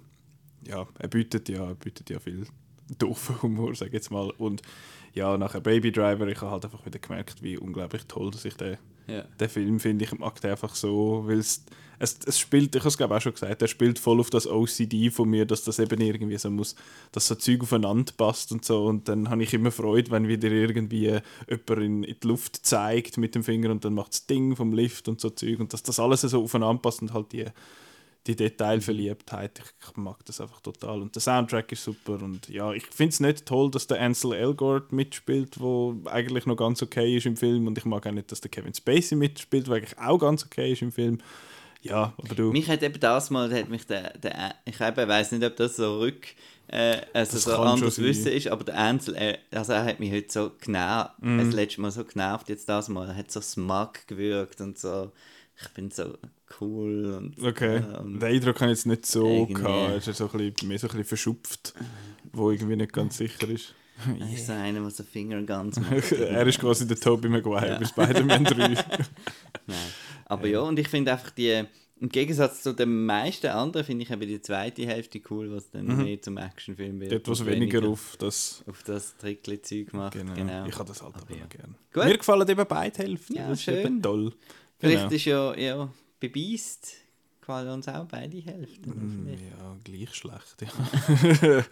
Ja, 0.67 0.85
er 0.99 1.07
bietet 1.07 1.47
ja, 1.47 1.65
er 1.65 1.75
bietet 1.75 2.09
ja 2.09 2.19
viel 2.19 2.47
doofen 2.99 3.41
Humor, 3.41 3.73
sag 3.73 3.87
ich 3.87 3.93
jetzt 3.93 4.11
mal. 4.11 4.31
Und 4.31 4.63
ja, 5.13 5.37
nachher 5.37 5.61
Baby 5.61 5.93
Driver, 5.93 6.27
ich 6.27 6.41
habe 6.41 6.51
halt 6.51 6.65
einfach 6.65 6.85
wieder 6.85 6.99
gemerkt, 6.99 7.41
wie 7.41 7.57
unglaublich 7.57 8.03
toll 8.09 8.31
dass 8.31 8.43
ich 8.43 8.55
Ja. 9.07 9.23
den 9.39 9.49
Film 9.49 9.79
finde. 9.79 10.05
Ich 10.05 10.17
mag 10.17 10.43
einfach 10.45 10.75
so, 10.75 11.23
weil 11.25 11.39
es, 11.39 11.63
es, 11.99 12.19
es 12.25 12.39
spielt, 12.39 12.75
ich 12.75 12.81
habe 12.81 12.89
es 12.89 12.97
glaube 12.97 13.15
auch 13.15 13.21
schon 13.21 13.33
gesagt, 13.33 13.61
er 13.61 13.67
spielt 13.67 13.99
voll 13.99 14.19
auf 14.19 14.29
das 14.29 14.47
OCD 14.47 15.09
von 15.11 15.29
mir, 15.29 15.45
dass 15.45 15.63
das 15.63 15.79
eben 15.79 16.01
irgendwie 16.01 16.37
so 16.37 16.49
muss, 16.49 16.75
dass 17.11 17.27
so 17.27 17.35
Zeug 17.35 17.61
aufeinander 17.61 18.11
passt 18.15 18.51
und 18.51 18.65
so. 18.65 18.85
Und 18.85 19.07
dann 19.07 19.29
habe 19.29 19.43
ich 19.43 19.53
immer 19.53 19.71
Freude, 19.71 20.11
wenn 20.11 20.27
wieder 20.27 20.49
irgendwie 20.49 21.19
jemand 21.47 21.69
in, 21.69 22.03
in 22.03 22.15
die 22.21 22.27
Luft 22.27 22.65
zeigt 22.65 23.17
mit 23.17 23.35
dem 23.35 23.43
Finger 23.43 23.71
und 23.71 23.85
dann 23.85 23.93
macht 23.93 24.13
das 24.13 24.25
Ding 24.25 24.55
vom 24.55 24.73
Lift 24.73 25.07
und 25.07 25.21
so 25.21 25.29
Zeug 25.29 25.59
und 25.59 25.73
dass 25.73 25.83
das 25.83 25.99
alles 25.99 26.21
so 26.21 26.43
aufeinander 26.43 26.81
passt 26.81 27.01
und 27.01 27.13
halt 27.13 27.31
die, 27.33 27.45
die 28.27 28.35
Detailverliebtheit, 28.35 29.59
ich 29.59 29.97
mag 29.97 30.23
das 30.25 30.41
einfach 30.41 30.61
total. 30.61 31.01
Und 31.01 31.15
der 31.15 31.21
Soundtrack 31.21 31.71
ist 31.71 31.83
super 31.83 32.21
und 32.21 32.47
ja, 32.49 32.71
ich 32.73 32.85
finde 32.85 33.09
es 33.13 33.19
nicht 33.19 33.45
toll, 33.45 33.71
dass 33.71 33.87
der 33.87 33.99
Ansel 33.99 34.33
Elgort 34.33 34.91
mitspielt, 34.91 35.59
wo 35.59 35.95
eigentlich 36.05 36.45
noch 36.45 36.55
ganz 36.55 36.81
okay 36.83 37.17
ist 37.17 37.25
im 37.25 37.35
Film 37.37 37.67
und 37.67 37.77
ich 37.77 37.85
mag 37.85 38.05
auch 38.05 38.11
nicht, 38.11 38.31
dass 38.31 38.41
der 38.41 38.51
Kevin 38.51 38.73
Spacey 38.73 39.15
mitspielt, 39.15 39.67
weil 39.69 39.77
eigentlich 39.79 39.97
auch 39.99 40.19
ganz 40.19 40.45
okay 40.45 40.71
ist 40.73 40.81
im 40.81 40.91
Film. 40.91 41.17
Ja, 41.81 42.13
aber 42.17 42.35
du... 42.35 42.51
Mich 42.51 42.69
hat 42.69 42.83
eben 42.83 42.99
das 42.99 43.31
mal, 43.31 43.51
hat 43.51 43.69
mich 43.69 43.87
der, 43.87 44.15
der 44.19 44.53
ich 44.65 44.79
eben 44.79 45.07
weiß 45.09 45.31
nicht, 45.31 45.43
ob 45.43 45.55
das 45.55 45.77
so 45.77 45.97
rück, 45.97 46.27
äh, 46.67 46.97
also 47.11 47.33
Das 47.33 47.43
so 47.45 47.55
anders. 47.55 47.97
Wissen 47.99 48.31
ist, 48.31 48.47
aber 48.49 48.63
der 48.63 48.77
Ansel, 48.77 49.15
äh, 49.15 49.37
also 49.49 49.73
er 49.73 49.85
hat 49.85 49.99
mich 49.99 50.11
heute 50.11 50.31
so 50.31 50.51
genervt, 50.61 51.13
Mhm. 51.21 51.39
das 51.39 51.55
letzte 51.55 51.81
Mal 51.81 51.89
so 51.89 52.05
genervt, 52.05 52.49
jetzt 52.49 52.69
das 52.69 52.87
Mal, 52.87 53.07
er 53.09 53.15
hat 53.15 53.31
so 53.31 53.41
smug 53.41 53.93
gewirkt 54.05 54.61
und 54.61 54.77
so, 54.77 55.11
ich 55.63 55.69
bin 55.69 55.91
so 55.91 56.13
cool 56.59 57.05
und 57.17 57.41
Okay, 57.43 57.77
äh, 57.77 57.97
und 57.99 58.19
den 58.19 58.23
Eindruck 58.35 58.59
habe 58.61 58.71
ich 58.71 58.77
jetzt 58.79 58.85
nicht 58.87 59.05
so 59.05 59.25
Irgendwie. 59.25 59.53
gehabt. 59.63 59.89
Er 59.91 59.95
ist 59.97 60.17
so 60.17 60.29
ein 60.29 60.37
bisschen, 60.37 60.67
mehr 60.67 60.79
so 60.79 60.87
ein 60.87 60.89
bisschen 60.89 61.05
verschupft, 61.05 61.73
wo 62.33 62.51
irgendwie 62.51 62.75
nicht 62.75 62.93
ganz 62.93 63.17
sicher 63.17 63.47
ist. 63.49 63.73
er 64.19 64.33
ist 64.33 64.47
so 64.47 64.53
einer, 64.53 64.81
der 64.81 64.89
so 64.89 65.03
Fingerguns 65.03 65.79
macht. 65.79 66.11
er 66.11 66.47
ist 66.47 66.59
quasi 66.59 66.87
der 66.87 66.97
Tobey 66.97 67.29
Maguire 67.29 67.67
Ja. 67.69 67.77
bei 67.79 67.85
Spider-Man 67.85 68.43
3. 68.45 68.67
Nein. 69.67 69.77
Aber 70.25 70.47
ja, 70.47 70.61
und 70.61 70.79
ich 70.79 70.87
finde 70.87 71.11
einfach 71.11 71.29
die, 71.31 71.63
im 71.99 72.09
Gegensatz 72.09 72.63
zu 72.63 72.73
den 72.73 73.05
meisten 73.05 73.47
anderen, 73.47 73.85
finde 73.85 74.03
ich 74.03 74.09
eben 74.11 74.21
die 74.21 74.41
zweite 74.41 74.85
Hälfte 74.87 75.21
cool, 75.29 75.51
was 75.51 75.69
dann 75.69 75.85
mehr 76.03 76.19
zum 76.21 76.37
Actionfilm 76.37 76.99
wird. 76.99 77.11
Mhm. 77.11 77.17
Etwas 77.17 77.45
weniger 77.45 77.83
auf 77.87 78.15
das. 78.17 78.63
auf 78.67 78.81
das 78.83 79.15
Trickli-Zeug 79.17 79.93
macht. 79.93 80.13
Genau. 80.13 80.33
Genau. 80.33 80.65
Ich 80.65 80.75
habe 80.79 80.87
das 80.87 81.01
halt 81.03 81.13
aber 81.15 81.23
Aber 81.23 81.35
ja. 81.37 81.45
gerne. 81.45 81.75
Gut. 81.93 82.05
Mir 82.05 82.17
gefallen 82.17 82.49
eben 82.49 82.65
beide 82.67 82.97
Hälften. 82.97 83.35
Ja, 83.35 83.49
das 83.49 83.59
ist 83.59 83.63
schön. 83.65 83.85
eben 83.85 84.01
toll. 84.01 84.33
Vielleicht 84.81 85.03
Genau. 85.03 85.15
ist 85.15 85.25
ja, 85.25 85.55
ja 85.57 85.89
bei 86.19 86.27
Beast 86.27 86.97
gefallen 87.39 87.69
uns 87.69 87.87
auch 87.87 88.05
beide 88.05 88.37
Hälften. 88.37 88.89
Mm. 88.91 89.27
Ja, 89.29 89.77
gleich 89.83 90.13
schlecht. 90.13 90.61
Ja. 90.61 91.63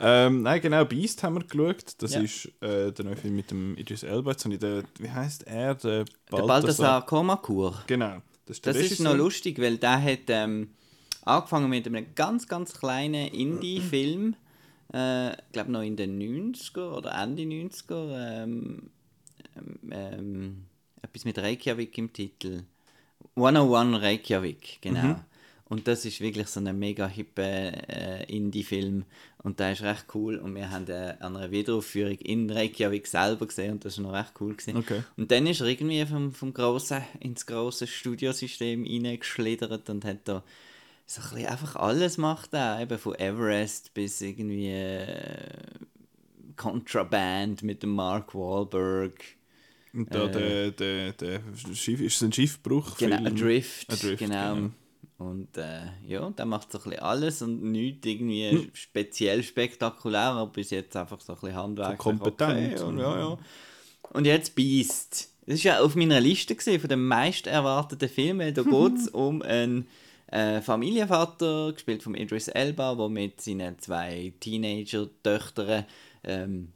ähm, 0.26 0.42
nein, 0.42 0.60
genau, 0.60 0.84
Beast 0.84 1.22
haben 1.22 1.34
wir 1.34 1.44
geschaut. 1.44 1.94
Das 1.98 2.14
Ja. 2.14 2.20
ist 2.20 2.46
äh, 2.62 2.92
der 2.92 3.04
neue 3.04 3.16
Film 3.16 3.36
mit 3.36 3.50
dem 3.50 3.76
Idris 3.76 4.02
Elba. 4.04 4.32
Ich 4.32 4.38
den, 4.58 4.84
wie 4.98 5.10
heißt 5.10 5.46
er? 5.46 5.74
Der 5.74 6.04
Der 6.04 6.42
Balthasar 6.42 7.04
Kormakur. 7.04 7.82
Genau. 7.86 8.22
Das 8.46 8.56
ist, 8.56 8.66
der 8.66 8.72
Das 8.72 8.82
ist 8.82 9.00
noch 9.00 9.16
lustig, 9.16 9.58
weil 9.58 9.76
der 9.76 10.02
hat 10.02 10.20
ähm, 10.28 10.70
angefangen 11.22 11.68
mit 11.68 11.86
einem 11.86 12.06
ganz, 12.14 12.48
ganz 12.48 12.72
kleinen 12.72 13.28
Indie-Film 13.28 14.34
äh, 14.92 15.32
ich 15.32 15.52
glaube 15.52 15.72
noch 15.72 15.82
in 15.82 15.96
den 15.96 16.18
90er 16.18 16.92
oder 16.96 17.12
Ende 17.12 17.42
90er, 17.42 18.42
ähm, 18.42 18.90
ähm, 19.56 19.78
ähm, 19.90 20.64
etwas 21.02 21.24
mit 21.24 21.38
Reykjavik 21.38 21.96
im 21.98 22.12
Titel. 22.12 22.62
101 23.36 24.02
Reykjavik, 24.02 24.78
genau. 24.80 25.02
Mhm. 25.02 25.16
Und 25.68 25.86
das 25.86 26.06
ist 26.06 26.20
wirklich 26.20 26.46
so 26.48 26.60
ein 26.60 26.78
mega 26.78 27.06
hippe 27.06 27.42
äh, 27.42 28.24
Indie-Film. 28.24 29.04
Und 29.42 29.60
der 29.60 29.72
ist 29.72 29.82
recht 29.82 30.06
cool. 30.14 30.38
Und 30.38 30.54
wir 30.54 30.70
haben 30.70 30.88
äh, 30.88 31.14
an 31.20 31.36
einer 31.36 31.50
Wiederaufführung 31.50 32.16
in 32.18 32.50
Reykjavik 32.50 33.06
selber 33.06 33.46
gesehen 33.46 33.72
und 33.72 33.84
das 33.84 33.98
war 33.98 34.10
noch 34.10 34.18
recht 34.18 34.32
cool. 34.40 34.54
Gewesen. 34.54 34.78
Okay. 34.78 35.02
Und 35.18 35.30
dann 35.30 35.46
ist 35.46 35.60
er 35.60 35.66
irgendwie 35.66 36.04
vom, 36.06 36.32
vom 36.32 36.54
grossen, 36.54 37.02
ins 37.20 37.44
große 37.44 37.86
Studiosystem 37.86 38.84
reingeschlittert 38.84 39.90
und 39.90 40.06
hat 40.06 40.20
da 40.24 40.42
so 41.06 41.20
ein 41.20 41.28
bisschen 41.28 41.46
einfach 41.46 41.76
alles 41.76 42.14
gemacht. 42.16 42.54
Auch, 42.54 42.80
eben 42.80 42.98
von 42.98 43.14
Everest 43.16 43.92
bis 43.92 44.22
irgendwie 44.22 44.70
äh, 44.70 45.50
Contraband 46.56 47.62
mit 47.62 47.82
dem 47.82 47.90
Mark 47.90 48.34
Wahlberg. 48.34 49.22
Und 49.92 50.14
da 50.14 50.26
äh, 50.26 50.70
der, 50.70 51.12
der, 51.12 51.12
der 51.12 51.40
Schiff, 51.74 52.00
ist 52.00 52.16
es 52.16 52.22
ein 52.22 52.32
Schiffbruch? 52.32 52.96
Genau, 52.98 53.16
Adrift, 53.24 53.90
Adrift 53.92 54.18
genau. 54.18 54.54
genau. 54.54 54.70
Und 55.18 55.56
äh, 55.56 55.80
ja, 56.06 56.30
der 56.30 56.46
macht 56.46 56.70
so 56.70 56.78
ein 56.78 56.84
bisschen 56.84 57.02
alles 57.02 57.42
und 57.42 57.62
nichts 57.62 58.06
irgendwie 58.06 58.50
hm. 58.50 58.70
speziell 58.72 59.42
spektakulär, 59.42 60.20
aber 60.20 60.52
bis 60.52 60.70
jetzt 60.70 60.96
einfach 60.96 61.20
so 61.20 61.32
ein 61.32 61.40
bisschen 61.40 61.56
Handwerk. 61.56 62.02
So 62.02 62.10
kompetent. 62.10 62.74
Okay, 62.74 62.84
und, 62.84 62.98
ja, 62.98 63.18
ja. 63.18 63.38
und 64.12 64.24
jetzt 64.24 64.54
Beast. 64.54 65.30
Das 65.44 65.64
war 65.64 65.72
ja 65.72 65.80
auf 65.80 65.96
meiner 65.96 66.20
Liste 66.20 66.54
gewesen, 66.54 66.78
von 66.78 66.88
den 66.88 67.04
meist 67.04 67.48
erwarteten 67.48 68.08
Filmen. 68.08 68.54
Da 68.54 68.62
geht 68.64 68.96
es 68.96 69.08
um 69.08 69.42
einen 69.42 69.88
äh, 70.28 70.60
Familienvater, 70.60 71.72
gespielt 71.72 72.04
von 72.04 72.14
Idris 72.14 72.46
Elba, 72.46 72.94
der 72.94 73.08
mit 73.08 73.40
seinen 73.40 73.76
zwei 73.80 74.32
Teenager-Töchtern 74.38 75.84
ähm, 76.22 76.72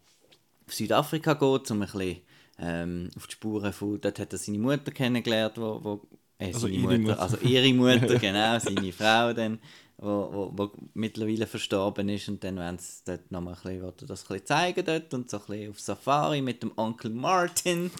auf 0.66 0.74
Südafrika 0.74 1.34
geht, 1.34 1.70
um 1.70 1.82
ein 1.82 1.86
bisschen 1.86 2.16
ähm, 2.58 3.10
auf 3.16 3.26
die 3.26 3.32
Spuren 3.32 3.72
von, 3.72 4.00
dort 4.00 4.18
hat 4.18 4.32
er 4.32 4.38
seine 4.38 4.58
Mutter 4.58 4.90
kennengelernt, 4.90 5.56
wo, 5.56 5.80
wo 5.82 6.00
äh, 6.38 6.52
also, 6.52 6.66
ihre 6.66 6.82
Mutter, 6.82 6.98
Mutter. 6.98 7.20
also 7.20 7.36
ihre 7.38 7.72
Mutter, 7.72 8.18
genau, 8.20 8.58
seine 8.58 8.92
Frau 8.92 9.32
dann, 9.32 9.58
wo, 9.98 10.28
wo, 10.32 10.52
wo 10.54 10.72
mittlerweile 10.94 11.46
verstorben 11.46 12.08
ist 12.08 12.28
und 12.28 12.42
dann 12.42 12.56
wollen 12.56 12.78
sie 12.78 13.02
dort 13.04 13.30
nochmal 13.30 13.54
ein 13.64 13.80
bisschen, 13.80 14.06
das 14.08 14.22
ein 14.22 14.28
bisschen 14.28 14.46
zeigen 14.46 14.84
dort 14.84 15.14
und 15.14 15.30
so 15.30 15.38
ein 15.38 15.46
bisschen 15.46 15.70
auf 15.70 15.80
Safari 15.80 16.42
mit 16.42 16.62
dem 16.62 16.72
Onkel 16.76 17.10
Martin. 17.10 17.90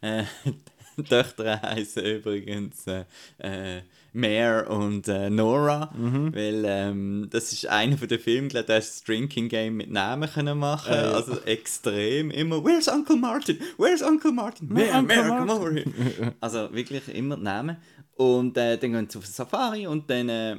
äh, 0.00 0.24
die 0.96 1.02
Töchter 1.04 1.60
heißen 1.62 2.04
übrigens 2.04 2.86
äh, 2.86 3.04
äh, 3.38 3.82
Mare 4.12 4.68
und 4.68 5.06
äh, 5.08 5.30
Nora, 5.30 5.92
mhm. 5.96 6.34
weil 6.34 6.64
ähm, 6.66 7.28
das 7.30 7.52
ist 7.52 7.66
einer 7.66 7.98
von 7.98 8.08
den 8.08 8.18
Filmen, 8.18 8.48
der 8.48 8.62
das 8.62 9.02
Drinking 9.04 9.48
Game 9.48 9.76
mit 9.76 9.90
Namen 9.90 10.28
können 10.30 10.58
machen, 10.58 10.92
äh, 10.92 10.96
also 10.96 11.40
extrem 11.42 12.30
immer. 12.30 12.64
Where's 12.64 12.88
Uncle 12.88 13.16
Martin? 13.16 13.58
Where's 13.76 14.02
Uncle 14.02 14.32
Martin? 14.32 14.68
Mare, 14.72 15.02
Mare, 15.02 15.38
come 15.38 15.52
over 15.52 15.72
here. 15.72 16.34
also 16.40 16.72
wirklich 16.72 17.08
immer 17.14 17.36
Namen. 17.36 17.76
Und 18.16 18.56
äh, 18.56 18.78
dann 18.78 18.92
gehen 18.92 19.08
sie 19.08 19.18
auf 19.18 19.26
Safari 19.26 19.86
und 19.86 20.10
dann 20.10 20.28
äh, 20.28 20.56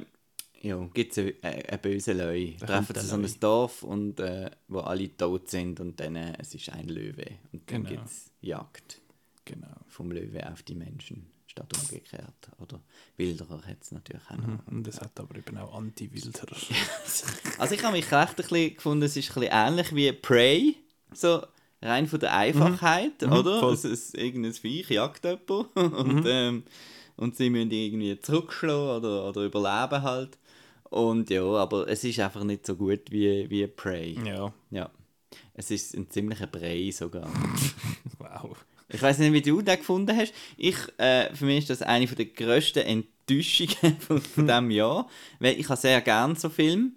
ja, 0.62 0.88
gibt 0.94 1.12
es 1.12 1.18
eine, 1.18 1.34
eine 1.42 1.78
böse 1.78 2.12
Löwe. 2.12 2.56
Treffen 2.56 2.94
sie 2.94 3.06
so 3.06 3.16
ein 3.16 3.40
Dorf, 3.40 3.82
und, 3.82 4.20
äh, 4.20 4.50
wo 4.68 4.80
alle 4.80 5.14
tot 5.16 5.50
sind 5.50 5.80
und 5.80 5.98
dann 6.00 6.16
äh, 6.16 6.34
es 6.38 6.54
ist 6.54 6.70
ein 6.70 6.88
Löwe. 6.88 7.26
Und 7.52 7.70
dann 7.70 7.84
genau. 7.84 7.88
gibt 7.88 8.06
es 8.06 8.30
Jagd. 8.40 9.00
Genau. 9.44 9.74
Vom 9.88 10.12
Löwe 10.12 10.48
auf 10.50 10.62
die 10.62 10.74
Menschen 10.74 11.29
statt 11.50 11.72
umgekehrt. 11.76 12.50
Oder 12.58 12.80
Wilderer 13.16 13.62
hat 13.66 13.82
es 13.82 13.92
natürlich 13.92 14.22
auch 14.30 14.36
noch. 14.36 14.46
Mhm. 14.46 14.60
Und 14.66 14.88
es 14.88 15.00
hat 15.00 15.18
aber 15.18 15.36
eben 15.36 15.58
auch 15.58 15.74
Anti-Wilderer. 15.74 16.56
also 17.58 17.74
ich 17.74 17.82
habe 17.82 17.96
mich 17.96 18.10
recht 18.10 18.30
ein 18.30 18.36
bisschen 18.36 18.74
gefunden, 18.74 19.04
es 19.04 19.16
ist 19.16 19.30
ein 19.30 19.40
bisschen 19.40 19.52
ähnlich 19.52 19.94
wie 19.94 20.12
Prey, 20.12 20.76
so 21.12 21.42
rein 21.82 22.06
von 22.06 22.20
der 22.20 22.34
Einfachheit, 22.34 23.22
mhm. 23.22 23.32
oder? 23.32 23.62
Mhm, 23.62 23.74
es 23.74 23.84
ist 23.84 24.16
irgendein 24.16 24.52
Viech 24.52 24.90
jagt 24.90 25.24
jemand 25.24 25.50
und, 25.76 26.20
mhm. 26.20 26.26
ähm, 26.26 26.62
und 27.16 27.36
sie 27.36 27.50
müssen 27.50 27.70
irgendwie 27.70 28.18
zurückschlagen 28.20 29.04
oder, 29.04 29.28
oder 29.28 29.44
überleben 29.44 30.02
halt. 30.02 30.38
Und 30.84 31.30
ja, 31.30 31.44
aber 31.44 31.88
es 31.88 32.02
ist 32.04 32.18
einfach 32.18 32.42
nicht 32.42 32.66
so 32.66 32.74
gut 32.76 33.10
wie, 33.10 33.48
wie 33.48 33.66
Prey. 33.66 34.18
Ja. 34.24 34.52
Ja. 34.70 34.90
Es 35.54 35.70
ist 35.70 35.94
ein 35.94 36.10
ziemlicher 36.10 36.46
Brei 36.46 36.90
sogar. 36.90 37.30
wow. 38.18 38.56
Ich 38.92 39.02
weiß 39.02 39.18
nicht, 39.18 39.32
wie 39.32 39.42
du 39.42 39.62
den 39.62 39.76
gefunden 39.76 40.16
hast. 40.16 40.32
Ich, 40.56 40.76
äh, 40.98 41.34
für 41.34 41.44
mich 41.44 41.58
ist 41.58 41.70
das 41.70 41.82
eine 41.82 42.06
der 42.06 42.26
grössten 42.26 42.80
Enttäuschungen 42.80 43.96
von, 44.00 44.20
von 44.20 44.46
diesem 44.46 44.70
Jahr, 44.70 45.08
weil 45.38 45.58
ich 45.58 45.68
habe 45.68 45.80
sehr 45.80 46.00
gerne 46.00 46.36
so 46.36 46.48
Filme. 46.48 46.92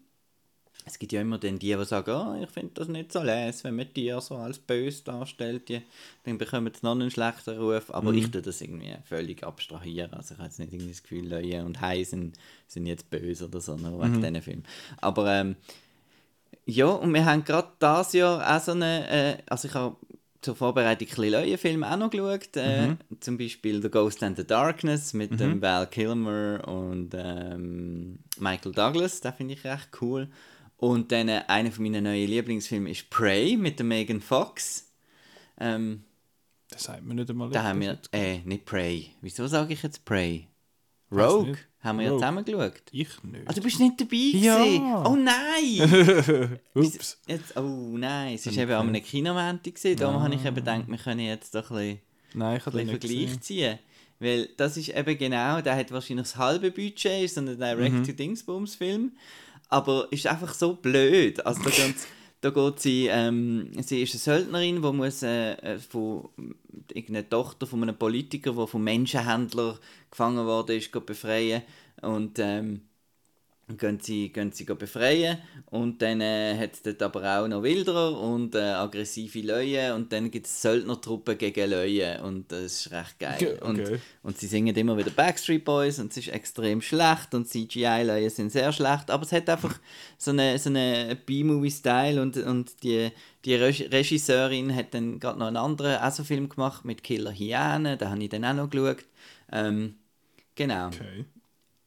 Es 0.85 0.99
gibt 0.99 1.13
ja 1.13 1.21
immer 1.21 1.37
dann 1.37 1.59
die, 1.59 1.73
die 1.73 1.85
sagen, 1.85 2.11
oh, 2.11 2.43
ich 2.43 2.49
finde 2.49 2.71
das 2.73 2.89
nicht 2.89 3.13
so 3.13 3.21
les, 3.21 3.63
wenn 3.63 3.75
man 3.77 3.93
Tiere 3.93 4.19
so 4.19 4.35
als 4.35 4.59
böse 4.59 5.03
darstellt, 5.05 5.69
die, 5.69 5.81
dann 6.25 6.37
bekommen 6.37 6.73
sie 6.73 6.81
noch 6.83 6.91
einen 6.91 7.09
schlechten 7.09 7.57
Ruf. 7.57 7.89
Aber 7.93 8.11
mhm. 8.11 8.17
ich 8.17 8.31
tue 8.31 8.41
das 8.41 8.59
irgendwie 8.59 8.93
völlig 9.05 9.43
abstrahieren. 9.43 10.13
Also 10.13 10.33
ich 10.33 10.39
habe 10.39 10.49
jetzt 10.49 10.59
nicht 10.59 10.73
irgendwie 10.73 10.91
das 10.91 11.03
Gefühl, 11.03 11.29
Leute 11.29 11.63
und 11.63 11.79
Hai 11.79 12.03
sind, 12.03 12.37
sind 12.67 12.85
jetzt 12.85 13.09
böse 13.09 13.45
oder 13.45 13.61
so, 13.61 13.77
nur 13.77 13.97
wegen 14.01 14.17
mhm. 14.17 14.21
diesen 14.21 14.41
Filmen. 14.41 14.63
Aber 14.99 15.31
ähm, 15.31 15.55
ja, 16.65 16.87
und 16.87 17.13
wir 17.13 17.25
haben 17.25 17.45
gerade 17.45 17.69
dieses 17.81 18.13
Jahr 18.13 18.55
auch 18.57 18.61
so 18.61 18.71
eine, 18.71 19.09
äh, 19.09 19.37
also 19.47 19.69
ich 19.69 19.73
habe 19.73 19.95
zur 20.43 20.55
Vorbereitung 20.55 21.07
ein 21.07 21.31
bisschen 21.31 21.57
Filme 21.57 21.91
auch 21.91 21.97
noch 21.97 22.09
geschaut. 22.09 22.55
Äh, 22.55 22.87
mhm. 22.87 22.97
Zum 23.19 23.37
Beispiel 23.37 23.81
The 23.81 23.89
Ghost 23.89 24.21
and 24.23 24.37
the 24.37 24.45
Darkness 24.45 25.13
mit 25.13 25.31
mhm. 25.31 25.37
dem 25.37 25.61
Val 25.61 25.87
Kilmer 25.87 26.67
und 26.67 27.11
ähm, 27.15 28.19
Michael 28.39 28.73
Douglas. 28.73 29.21
Das 29.21 29.35
finde 29.35 29.53
ich 29.53 29.63
recht 29.63 29.89
cool. 30.01 30.29
Und 30.77 31.11
dann 31.11 31.29
äh, 31.29 31.43
einer 31.47 31.71
von 31.71 31.83
meinen 31.83 32.03
neuen 32.03 32.27
Lieblingsfilmen 32.27 32.91
ist 32.91 33.09
Prey 33.09 33.57
mit 33.57 33.79
der 33.79 33.85
Megan 33.85 34.21
Fox. 34.21 34.91
Ähm, 35.59 36.03
das 36.69 36.83
sagt 36.83 37.03
mir 37.03 37.13
nicht 37.13 37.29
einmal. 37.29 37.49
Da 37.51 37.63
haben 37.63 37.81
wir, 37.81 37.99
äh, 38.11 38.39
nicht 38.39 38.65
Prey. 38.65 39.11
Wieso 39.21 39.47
sage 39.47 39.73
ich 39.73 39.83
jetzt 39.83 40.05
Prey? 40.05 40.47
Rogue 41.15 41.57
haben 41.81 41.99
wir 41.99 42.09
Rogue. 42.09 42.21
ja 42.21 42.27
zusammen 42.27 42.45
geschaut. 42.45 42.81
Ich 42.91 43.23
nicht. 43.23 43.43
Ah, 43.45 43.53
du 43.53 43.61
bist 43.61 43.79
nicht 43.79 43.99
dabei 43.99 44.15
ja. 44.15 45.03
Oh 45.05 45.15
nein! 45.15 46.59
Ups. 46.73 47.17
Jetzt, 47.27 47.57
oh 47.57 47.97
nein, 47.97 48.35
es 48.35 48.45
war 48.45 48.53
eben 48.63 48.71
an 48.71 48.87
einem 48.87 49.03
Kinomänti. 49.03 49.95
Darum 49.95 50.21
habe 50.21 50.35
ich 50.35 50.45
eben 50.45 50.55
gedacht, 50.55 50.83
wir 50.87 50.97
können 50.97 51.19
jetzt 51.19 51.53
doch 51.55 51.71
ein 51.71 51.77
bisschen, 51.77 51.99
nein, 52.33 52.57
ich 52.57 52.65
ein 52.65 52.71
bisschen 52.71 52.89
Vergleich 52.89 53.41
ziehen. 53.41 53.79
Weil 54.19 54.49
das 54.55 54.77
ist 54.77 54.89
eben 54.89 55.17
genau, 55.17 55.59
der 55.61 55.75
hat 55.75 55.91
wahrscheinlich 55.91 56.27
das 56.27 56.37
halbe 56.37 56.71
Budget, 56.71 57.23
ist 57.23 57.35
so 57.35 57.41
ein 57.41 57.57
Direct-to-Dingsbums-Film. 57.57 59.11
Aber 59.69 60.07
ist 60.11 60.27
einfach 60.27 60.53
so 60.53 60.75
blöd. 60.75 61.45
Also 61.45 61.63
da 61.63 61.69
ganz 61.77 62.07
da 62.43 62.49
geht 62.49 62.79
sie, 62.81 63.07
ähm, 63.07 63.71
sie 63.81 64.03
ist 64.03 64.13
eine 64.13 64.19
Söldnerin, 64.19 64.81
die 64.81 64.91
muss 64.91 65.23
äh, 65.23 65.53
äh 65.53 65.79
von 65.79 66.29
irgendeiner 66.93 67.29
Tochter 67.29 67.65
von 67.65 67.81
einem 67.83 67.95
Politiker, 67.95 68.51
der 68.51 68.67
vom 68.67 68.83
Menschenhändler 68.83 69.79
gefangen 70.11 70.45
worden 70.45 70.77
ist, 70.77 70.91
befreien. 71.05 71.61
Und 72.01 72.39
ähm, 72.39 72.81
gehen 73.77 73.99
sie, 73.99 74.29
gehen 74.31 74.51
sie 74.51 74.65
befreien 74.65 75.37
und 75.67 76.01
dann 76.01 76.21
äh, 76.21 76.57
hat 76.57 76.73
es 76.73 76.81
dort 76.81 77.01
aber 77.01 77.39
auch 77.39 77.47
noch 77.47 77.63
Wilderer 77.63 78.19
und 78.19 78.55
äh, 78.55 78.59
aggressive 78.59 79.39
Leute 79.41 79.93
und 79.95 80.11
dann 80.11 80.31
gibt 80.31 80.47
es 80.47 80.61
Söldnertruppen 80.61 81.37
gegen 81.37 81.69
Leute 81.69 82.21
und 82.23 82.51
das 82.51 82.61
ist 82.61 82.91
recht 82.91 83.19
geil. 83.19 83.57
Okay. 83.61 83.63
Und, 83.63 84.01
und 84.23 84.37
sie 84.37 84.47
singen 84.47 84.75
immer 84.75 84.97
wieder 84.97 85.11
Backstreet 85.11 85.65
Boys 85.65 85.99
und 85.99 86.11
es 86.11 86.17
ist 86.17 86.29
extrem 86.29 86.81
schlecht 86.81 87.33
und 87.33 87.47
CGI-Leute 87.47 88.29
sind 88.29 88.51
sehr 88.51 88.71
schlecht, 88.71 89.09
aber 89.09 89.23
es 89.23 89.31
hat 89.31 89.49
einfach 89.49 89.79
so 90.17 90.31
einen 90.31 90.57
so 90.57 90.69
eine 90.69 91.17
B-Movie-Style 91.25 92.21
und, 92.21 92.37
und 92.37 92.83
die, 92.83 93.11
die 93.45 93.55
Regisseurin 93.55 94.75
hat 94.75 94.93
dann 94.93 95.19
gerade 95.19 95.39
noch 95.39 95.47
einen 95.47 95.57
anderen 95.57 95.97
also 95.97 96.23
Film 96.23 96.49
gemacht 96.49 96.85
mit 96.85 97.03
Killer 97.03 97.31
Hyänen, 97.31 97.97
da 97.97 98.09
habe 98.09 98.23
ich 98.23 98.29
dann 98.29 98.45
auch 98.45 98.53
noch 98.53 98.69
geschaut. 98.69 99.05
Ähm, 99.51 99.95
genau. 100.55 100.87
Okay. 100.87 101.25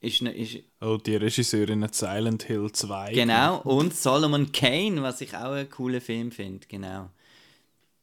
Ist, 0.01 0.23
ne, 0.23 0.33
ist, 0.37 0.59
oh, 0.81 0.99
die 0.99 1.17
Regisseurin 1.17 1.83
hat 1.83 1.95
Silent 1.95 2.43
Hill 2.45 2.71
2. 2.71 3.13
Genau, 3.13 3.61
und 3.63 3.95
Solomon 3.95 4.53
Kane, 4.53 5.03
was 5.03 5.21
ich 5.21 5.35
auch 5.35 5.53
einen 5.53 5.71
coolen 5.71 6.01
Film 6.01 6.31
finde, 6.31 6.67
genau. 6.67 7.11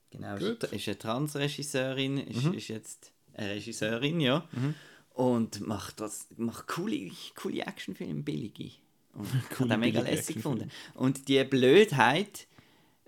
Genau, 0.09 0.37
Gut. 0.37 0.63
ist 0.63 0.87
eine 0.87 0.97
Transregisseurin, 0.97 2.17
ist, 2.19 2.43
mhm. 2.43 2.53
ist 2.53 2.67
jetzt 2.67 3.11
eine 3.33 3.51
Regisseurin, 3.51 4.19
ja. 4.19 4.47
Mhm. 4.51 4.75
Und 5.13 5.67
macht, 5.67 5.99
das, 5.99 6.27
macht 6.37 6.67
coole, 6.67 7.11
coole 7.35 7.61
Actionfilme, 7.61 8.21
billige. 8.21 8.71
Und 9.13 9.27
ich 9.51 9.59
habe 9.59 9.77
mega 9.77 10.01
lässig 10.01 10.37
gefunden. 10.37 10.71
Und 10.95 11.27
die 11.27 11.43
Blödheit, 11.43 12.47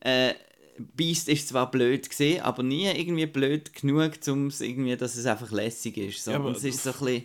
äh, 0.02 0.36
Beast 0.78 1.30
ist 1.30 1.48
zwar 1.48 1.72
blöd 1.72 2.10
gesehen, 2.10 2.42
aber 2.42 2.62
nie 2.62 2.86
irgendwie 2.86 3.26
blöd 3.26 3.74
genug, 3.74 4.14
um 4.28 4.52
irgendwie, 4.60 4.98
dass 4.98 5.16
es 5.16 5.26
einfach 5.26 5.52
lässig 5.52 5.98
ist. 5.98 6.24
So. 6.24 6.32
Ja, 6.32 6.40
und 6.40 6.58
es 6.58 6.64
ist 6.64 6.84
so 6.84 6.92
ein 6.92 7.00
bisschen 7.00 7.24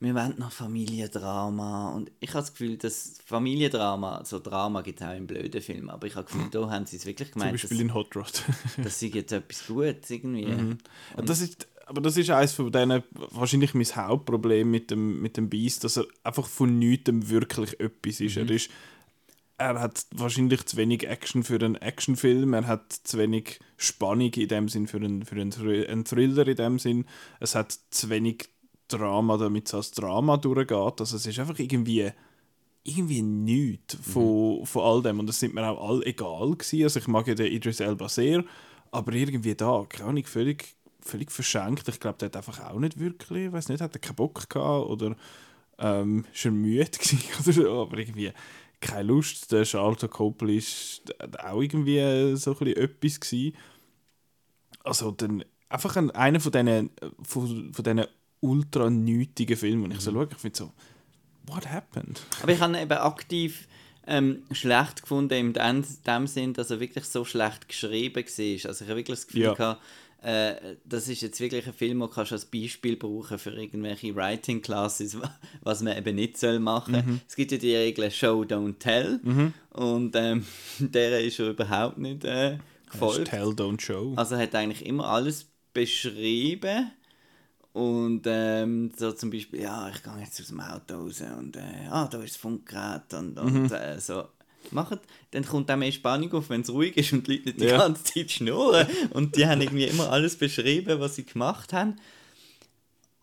wir 0.00 0.14
wollen 0.14 0.34
noch 0.38 0.52
Familiendrama. 0.52 1.90
Und 1.90 2.10
ich 2.20 2.30
habe 2.30 2.40
das 2.40 2.52
Gefühl, 2.52 2.76
dass 2.76 3.18
Familiendrama, 3.24 4.24
so 4.24 4.38
Drama 4.38 4.82
gibt 4.82 5.00
es 5.00 5.06
auch 5.06 5.14
in 5.14 5.26
blöden 5.26 5.62
Filmen, 5.62 5.90
aber 5.90 6.06
ich 6.06 6.14
habe 6.14 6.24
das 6.24 6.32
Gefühl, 6.32 6.50
da 6.50 6.70
haben 6.70 6.86
sie 6.86 6.96
es 6.96 7.06
wirklich 7.06 7.32
gemeint. 7.32 7.58
Zum 7.58 7.68
Beispiel 7.68 7.78
dass, 7.78 7.84
in 7.84 7.94
Hot 7.94 8.16
Rod. 8.16 8.42
dass 8.84 8.98
sie 8.98 9.08
jetzt 9.08 9.32
etwas 9.32 9.66
Gutes 9.66 10.10
irgendwie. 10.10 10.46
Mhm. 10.46 10.78
das 11.24 11.40
ist, 11.40 11.66
aber 11.86 12.00
das 12.00 12.16
ist 12.16 12.30
eines 12.30 12.52
von 12.52 12.70
denen, 12.70 13.02
wahrscheinlich 13.12 13.74
mein 13.74 13.86
Hauptproblem 13.86 14.70
mit 14.70 14.90
dem, 14.90 15.20
mit 15.20 15.36
dem 15.36 15.48
Beast, 15.48 15.84
dass 15.84 15.96
er 15.96 16.06
einfach 16.24 16.46
von 16.46 16.78
nichts 16.78 17.10
wirklich 17.28 17.80
etwas 17.80 18.20
ist. 18.20 18.36
Mhm. 18.36 18.48
Er 18.48 18.50
ist 18.54 18.70
er 19.58 19.80
hat 19.80 20.06
wahrscheinlich 20.14 20.66
zu 20.66 20.76
wenig 20.76 21.06
Action 21.08 21.42
für 21.42 21.54
einen 21.54 21.76
Actionfilm, 21.76 22.52
er 22.52 22.66
hat 22.66 22.92
zu 22.92 23.18
wenig 23.18 23.58
Spannung 23.76 24.32
in 24.34 24.48
dem 24.48 24.68
Sinn 24.68 24.86
für 24.86 24.98
einen, 24.98 25.24
für 25.24 25.36
einen 25.36 26.04
Thriller 26.04 26.46
in 26.46 26.56
dem 26.56 26.78
Sinn, 26.78 27.06
es 27.40 27.54
hat 27.54 27.72
zu 27.90 28.10
wenig 28.10 28.50
Drama, 28.88 29.36
damit 29.36 29.66
es 29.66 29.74
als 29.74 29.90
Drama 29.90 30.36
durchgeht. 30.36 31.00
Also 31.00 31.16
es 31.16 31.26
ist 31.26 31.38
einfach 31.38 31.58
irgendwie 31.58 32.10
irgendwie 32.86 33.22
nichts 33.22 33.96
von, 34.00 34.64
von 34.64 34.82
all 34.82 35.02
dem 35.02 35.18
und 35.18 35.26
das 35.26 35.40
sind 35.40 35.54
mir 35.54 35.68
auch 35.68 35.88
all 35.88 36.02
egal 36.04 36.52
gewesen. 36.52 36.84
Also 36.84 37.00
ich 37.00 37.08
mag 37.08 37.26
ja 37.26 37.34
den 37.34 37.52
Idris 37.52 37.80
Elba 37.80 38.08
sehr, 38.08 38.44
aber 38.92 39.12
irgendwie 39.12 39.54
da, 39.54 39.84
keine 39.88 40.10
Ahnung, 40.10 40.24
völlig, 40.24 40.76
völlig 41.00 41.32
verschenkt. 41.32 41.88
Ich 41.88 41.98
glaube, 41.98 42.18
der 42.18 42.26
hat 42.26 42.36
einfach 42.36 42.64
auch 42.64 42.78
nicht 42.78 42.98
wirklich, 42.98 43.46
ich 43.46 43.52
weiß 43.52 43.68
nicht, 43.68 43.80
hat 43.80 43.94
er 43.94 44.00
keinen 44.00 44.14
Bock 44.14 44.48
gehabt 44.48 44.86
oder 44.88 45.16
ähm, 45.78 46.24
ist 46.32 46.44
er 46.44 46.52
müde 46.52 46.90
oder 47.40 47.52
so, 47.52 47.82
aber 47.82 47.98
irgendwie 47.98 48.32
keine 48.80 49.02
Lust. 49.04 49.50
Der 49.50 49.64
Charlton 49.64 50.10
Copley 50.10 50.58
ist 50.58 51.02
auch 51.42 51.60
irgendwie 51.60 52.36
so 52.36 52.52
ein 52.52 52.58
bisschen 52.58 52.76
etwas 52.76 53.20
gewesen. 53.20 53.56
Also 54.84 55.10
dann 55.10 55.44
einfach 55.68 55.96
ein, 55.96 56.10
einer 56.12 56.38
von 56.38 56.52
diesen, 56.52 56.90
von, 57.22 57.72
von 57.72 57.84
diesen 57.84 58.06
ultra 58.40 58.90
nötigen 58.90 59.56
Filmen, 59.56 59.84
und 59.84 59.92
ich 59.92 60.00
so 60.00 60.12
schaue, 60.12 60.28
ich 60.30 60.36
finde 60.38 60.58
so, 60.58 60.72
what 61.46 61.66
happened? 61.70 62.20
Aber 62.42 62.52
ich 62.52 62.60
habe 62.60 62.78
eben 62.78 62.92
aktiv 62.92 63.66
ähm, 64.06 64.42
schlecht 64.52 65.02
gefunden, 65.02 65.34
in 65.34 65.52
dem, 65.52 65.84
dem 66.06 66.26
Sinn, 66.26 66.52
dass 66.54 66.70
er 66.70 66.80
wirklich 66.80 67.04
so 67.06 67.24
schlecht 67.24 67.68
geschrieben 67.68 68.16
war. 68.24 68.68
Also 68.70 68.84
ich 68.84 68.90
habe 68.90 68.96
wirklich 69.00 69.18
das 69.18 69.26
Gefühl 69.26 69.42
Ja. 69.42 69.54
gehabt, 69.54 69.82
äh, 70.22 70.76
das 70.84 71.08
ist 71.08 71.20
jetzt 71.22 71.38
wirklich 71.40 71.66
ein 71.66 71.72
Film, 71.72 72.00
den 72.00 72.10
kannst 72.10 72.30
du 72.30 72.36
als 72.36 72.46
Beispiel 72.46 72.96
brauchen 72.96 73.38
für 73.38 73.50
irgendwelche 73.50 74.14
Writing 74.16 74.62
Classes, 74.62 75.20
wa- 75.20 75.36
was 75.62 75.82
man 75.82 75.96
eben 75.96 76.16
nicht 76.16 76.38
soll 76.38 76.58
machen. 76.58 76.94
Mhm. 76.94 77.20
Es 77.28 77.36
gibt 77.36 77.52
ja 77.52 77.58
die 77.58 77.74
Regel 77.74 78.10
Show, 78.10 78.42
don't 78.42 78.78
tell 78.78 79.20
und 79.70 80.16
ähm, 80.16 80.44
der 80.78 81.20
ist 81.20 81.38
er 81.38 81.50
überhaupt 81.50 81.98
nicht 81.98 82.24
äh, 82.24 82.58
gefolgt. 82.90 83.28
Tell, 83.28 83.48
don't 83.50 83.80
show. 83.80 84.14
Also 84.16 84.34
er 84.36 84.42
hat 84.42 84.54
eigentlich 84.54 84.86
immer 84.86 85.06
alles 85.08 85.46
beschrieben 85.74 86.90
und 87.76 88.22
ähm, 88.26 88.90
so 88.96 89.12
zum 89.12 89.30
Beispiel, 89.30 89.60
ja, 89.60 89.90
ich 89.94 90.02
gehe 90.02 90.12
jetzt 90.20 90.40
aus 90.40 90.46
dem 90.48 90.60
Auto 90.60 90.94
raus 90.94 91.22
und 91.38 91.56
äh, 91.56 91.60
ah, 91.90 92.08
da 92.10 92.18
ist 92.22 92.34
das 92.34 92.40
Funkgerät 92.40 93.12
und, 93.12 93.38
und 93.38 93.52
Mhm. 93.68 93.72
äh, 93.72 94.00
so. 94.00 94.24
Macht, 94.70 94.98
dann 95.30 95.44
kommt 95.44 95.70
auch 95.70 95.76
mehr 95.76 95.92
Spannung 95.92 96.32
auf, 96.32 96.48
wenn 96.50 96.62
es 96.62 96.70
ruhig 96.70 96.96
ist 96.96 97.12
und 97.12 97.26
die 97.28 97.36
Leute 97.36 97.48
nicht 97.50 97.60
die 97.60 97.66
Ja. 97.66 97.76
ganze 97.78 98.02
Zeit 98.02 98.30
schnurren. 98.32 98.86
Und 99.10 99.36
die 99.36 99.46
haben 99.46 99.60
irgendwie 99.60 99.84
immer 99.84 100.10
alles 100.10 100.36
beschrieben, 100.36 100.98
was 100.98 101.14
sie 101.16 101.24
gemacht 101.24 101.72
haben. 101.72 101.96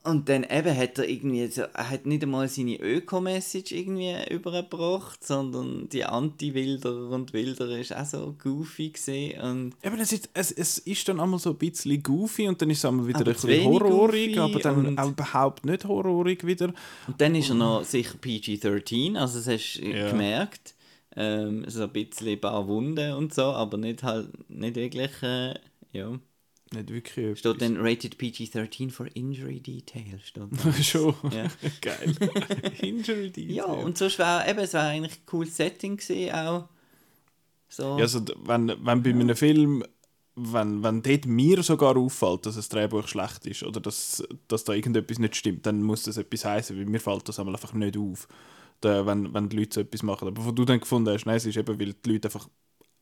Und 0.06 0.28
dann 0.28 0.44
eben 0.44 0.76
hat 0.76 0.98
er 0.98 1.08
irgendwie, 1.08 1.48
so, 1.48 1.62
er 1.62 1.90
hat 1.90 2.06
nicht 2.06 2.24
einmal 2.24 2.50
seine 2.50 2.76
Öko-Message 2.76 3.72
irgendwie 3.72 4.14
übergebracht, 4.30 5.26
sondern 5.26 5.88
die 5.88 6.04
Anti-Wilderer 6.04 7.10
und 7.12 7.32
Wilderer 7.32 7.78
ist 7.78 7.96
auch 7.96 8.06
so 8.06 8.36
goofy 8.38 8.90
gesehen 8.90 9.40
und 9.40 9.74
Eben, 9.82 9.98
es, 10.02 10.12
ist, 10.12 10.30
es, 10.34 10.52
es 10.52 10.78
ist 10.80 11.08
dann 11.08 11.22
einmal 11.22 11.40
so 11.40 11.52
ein 11.52 11.58
bisschen 11.58 12.04
goofy 12.04 12.50
und 12.50 12.62
dann 12.62 12.70
ist 12.70 12.80
es 12.80 12.86
einmal 12.86 13.08
wieder 13.08 13.20
ein 13.20 13.34
bisschen 13.34 13.64
horrorig, 13.64 14.36
goofy 14.36 14.40
aber 14.40 14.60
dann 14.60 15.00
auch 15.00 15.10
überhaupt 15.10 15.66
nicht 15.66 15.86
horrorig 15.86 16.46
wieder. 16.46 16.74
Und 17.08 17.22
dann 17.22 17.36
ist 17.36 17.48
er 17.50 17.56
noch 17.56 17.86
sicher 17.86 18.18
PG-13, 18.18 19.16
also 19.16 19.40
das 19.40 19.48
hast 19.48 19.80
du 19.82 19.88
Ja. 19.88 20.10
gemerkt. 20.12 20.76
Ähm, 21.16 21.64
so 21.68 21.84
ein 21.84 21.90
bisschen 21.94 22.28
ein 22.28 22.42
paar 22.42 22.68
Wunden 22.68 23.14
und 23.14 23.34
so, 23.34 23.44
aber 23.44 23.78
nicht 23.78 24.04
halt, 24.04 24.28
nicht 24.50 24.76
wirklich, 24.76 25.12
äh, 25.22 25.54
ja. 25.94 26.20
Nicht 26.74 26.90
wirklich 26.90 27.40
Steht 27.40 27.62
dann 27.62 27.78
Rated 27.78 28.18
PG-13 28.18 28.90
for 28.90 29.08
Injury 29.16 29.60
Detail, 29.60 30.20
steht 30.24 30.44
etwas. 30.52 30.86
Schon. 30.86 31.16
Ja. 31.32 31.46
Geil. 31.82 32.16
Injury 32.82 33.30
Detail. 33.30 33.54
Ja, 33.54 33.66
und 33.66 33.98
sonst 33.98 34.18
wäre 34.18 34.50
eben, 34.50 34.60
es 34.60 34.74
wäre 34.74 34.86
eigentlich 34.86 35.20
ein 35.20 35.26
cooles 35.26 35.56
Setting 35.56 35.98
gewesen, 35.98 36.34
auch. 36.34 36.70
So. 37.70 37.98
Ja, 37.98 38.04
also, 38.04 38.22
wenn, 38.44 38.68
wenn 38.68 39.04
bei 39.04 39.10
einem 39.10 39.36
Film, 39.36 39.84
wenn, 40.36 40.84
wenn 40.84 41.02
dort 41.02 41.26
mir 41.26 41.64
sogar 41.64 41.98
auffällt, 41.98 42.46
dass 42.46 42.56
das 42.56 42.70
Drehbuch 42.70 43.08
schlecht 43.08 43.46
ist 43.46 43.64
oder 43.64 43.80
dass, 43.80 44.24
dass 44.48 44.64
da 44.64 44.74
irgendetwas 44.74 45.20
nicht 45.20 45.36
stimmt, 45.36 45.66
dann 45.66 45.82
muss 45.82 46.04
das 46.04 46.18
etwas 46.18 46.46
heißen, 46.46 46.78
weil 46.78 46.86
mir 46.86 47.00
fällt 47.00 47.28
das 47.28 47.40
einmal 47.40 47.56
einfach 47.56 47.74
nicht 47.74 47.98
auf, 47.98 48.28
da, 48.82 49.06
wenn, 49.06 49.34
wenn 49.34 49.50
die 49.50 49.58
Leute 49.58 49.76
so 49.76 49.82
etwas 49.82 50.04
machen. 50.04 50.28
Aber 50.28 50.46
wo 50.46 50.52
du 50.52 50.66
dann 50.66 50.80
gefunden 50.80 51.14
hast, 51.14 51.26
nein, 51.26 51.38
es 51.38 51.46
ist 51.46 51.58
eben, 51.58 51.80
weil 51.80 51.94
die 51.94 52.10
Leute 52.10 52.28
einfach 52.28 52.48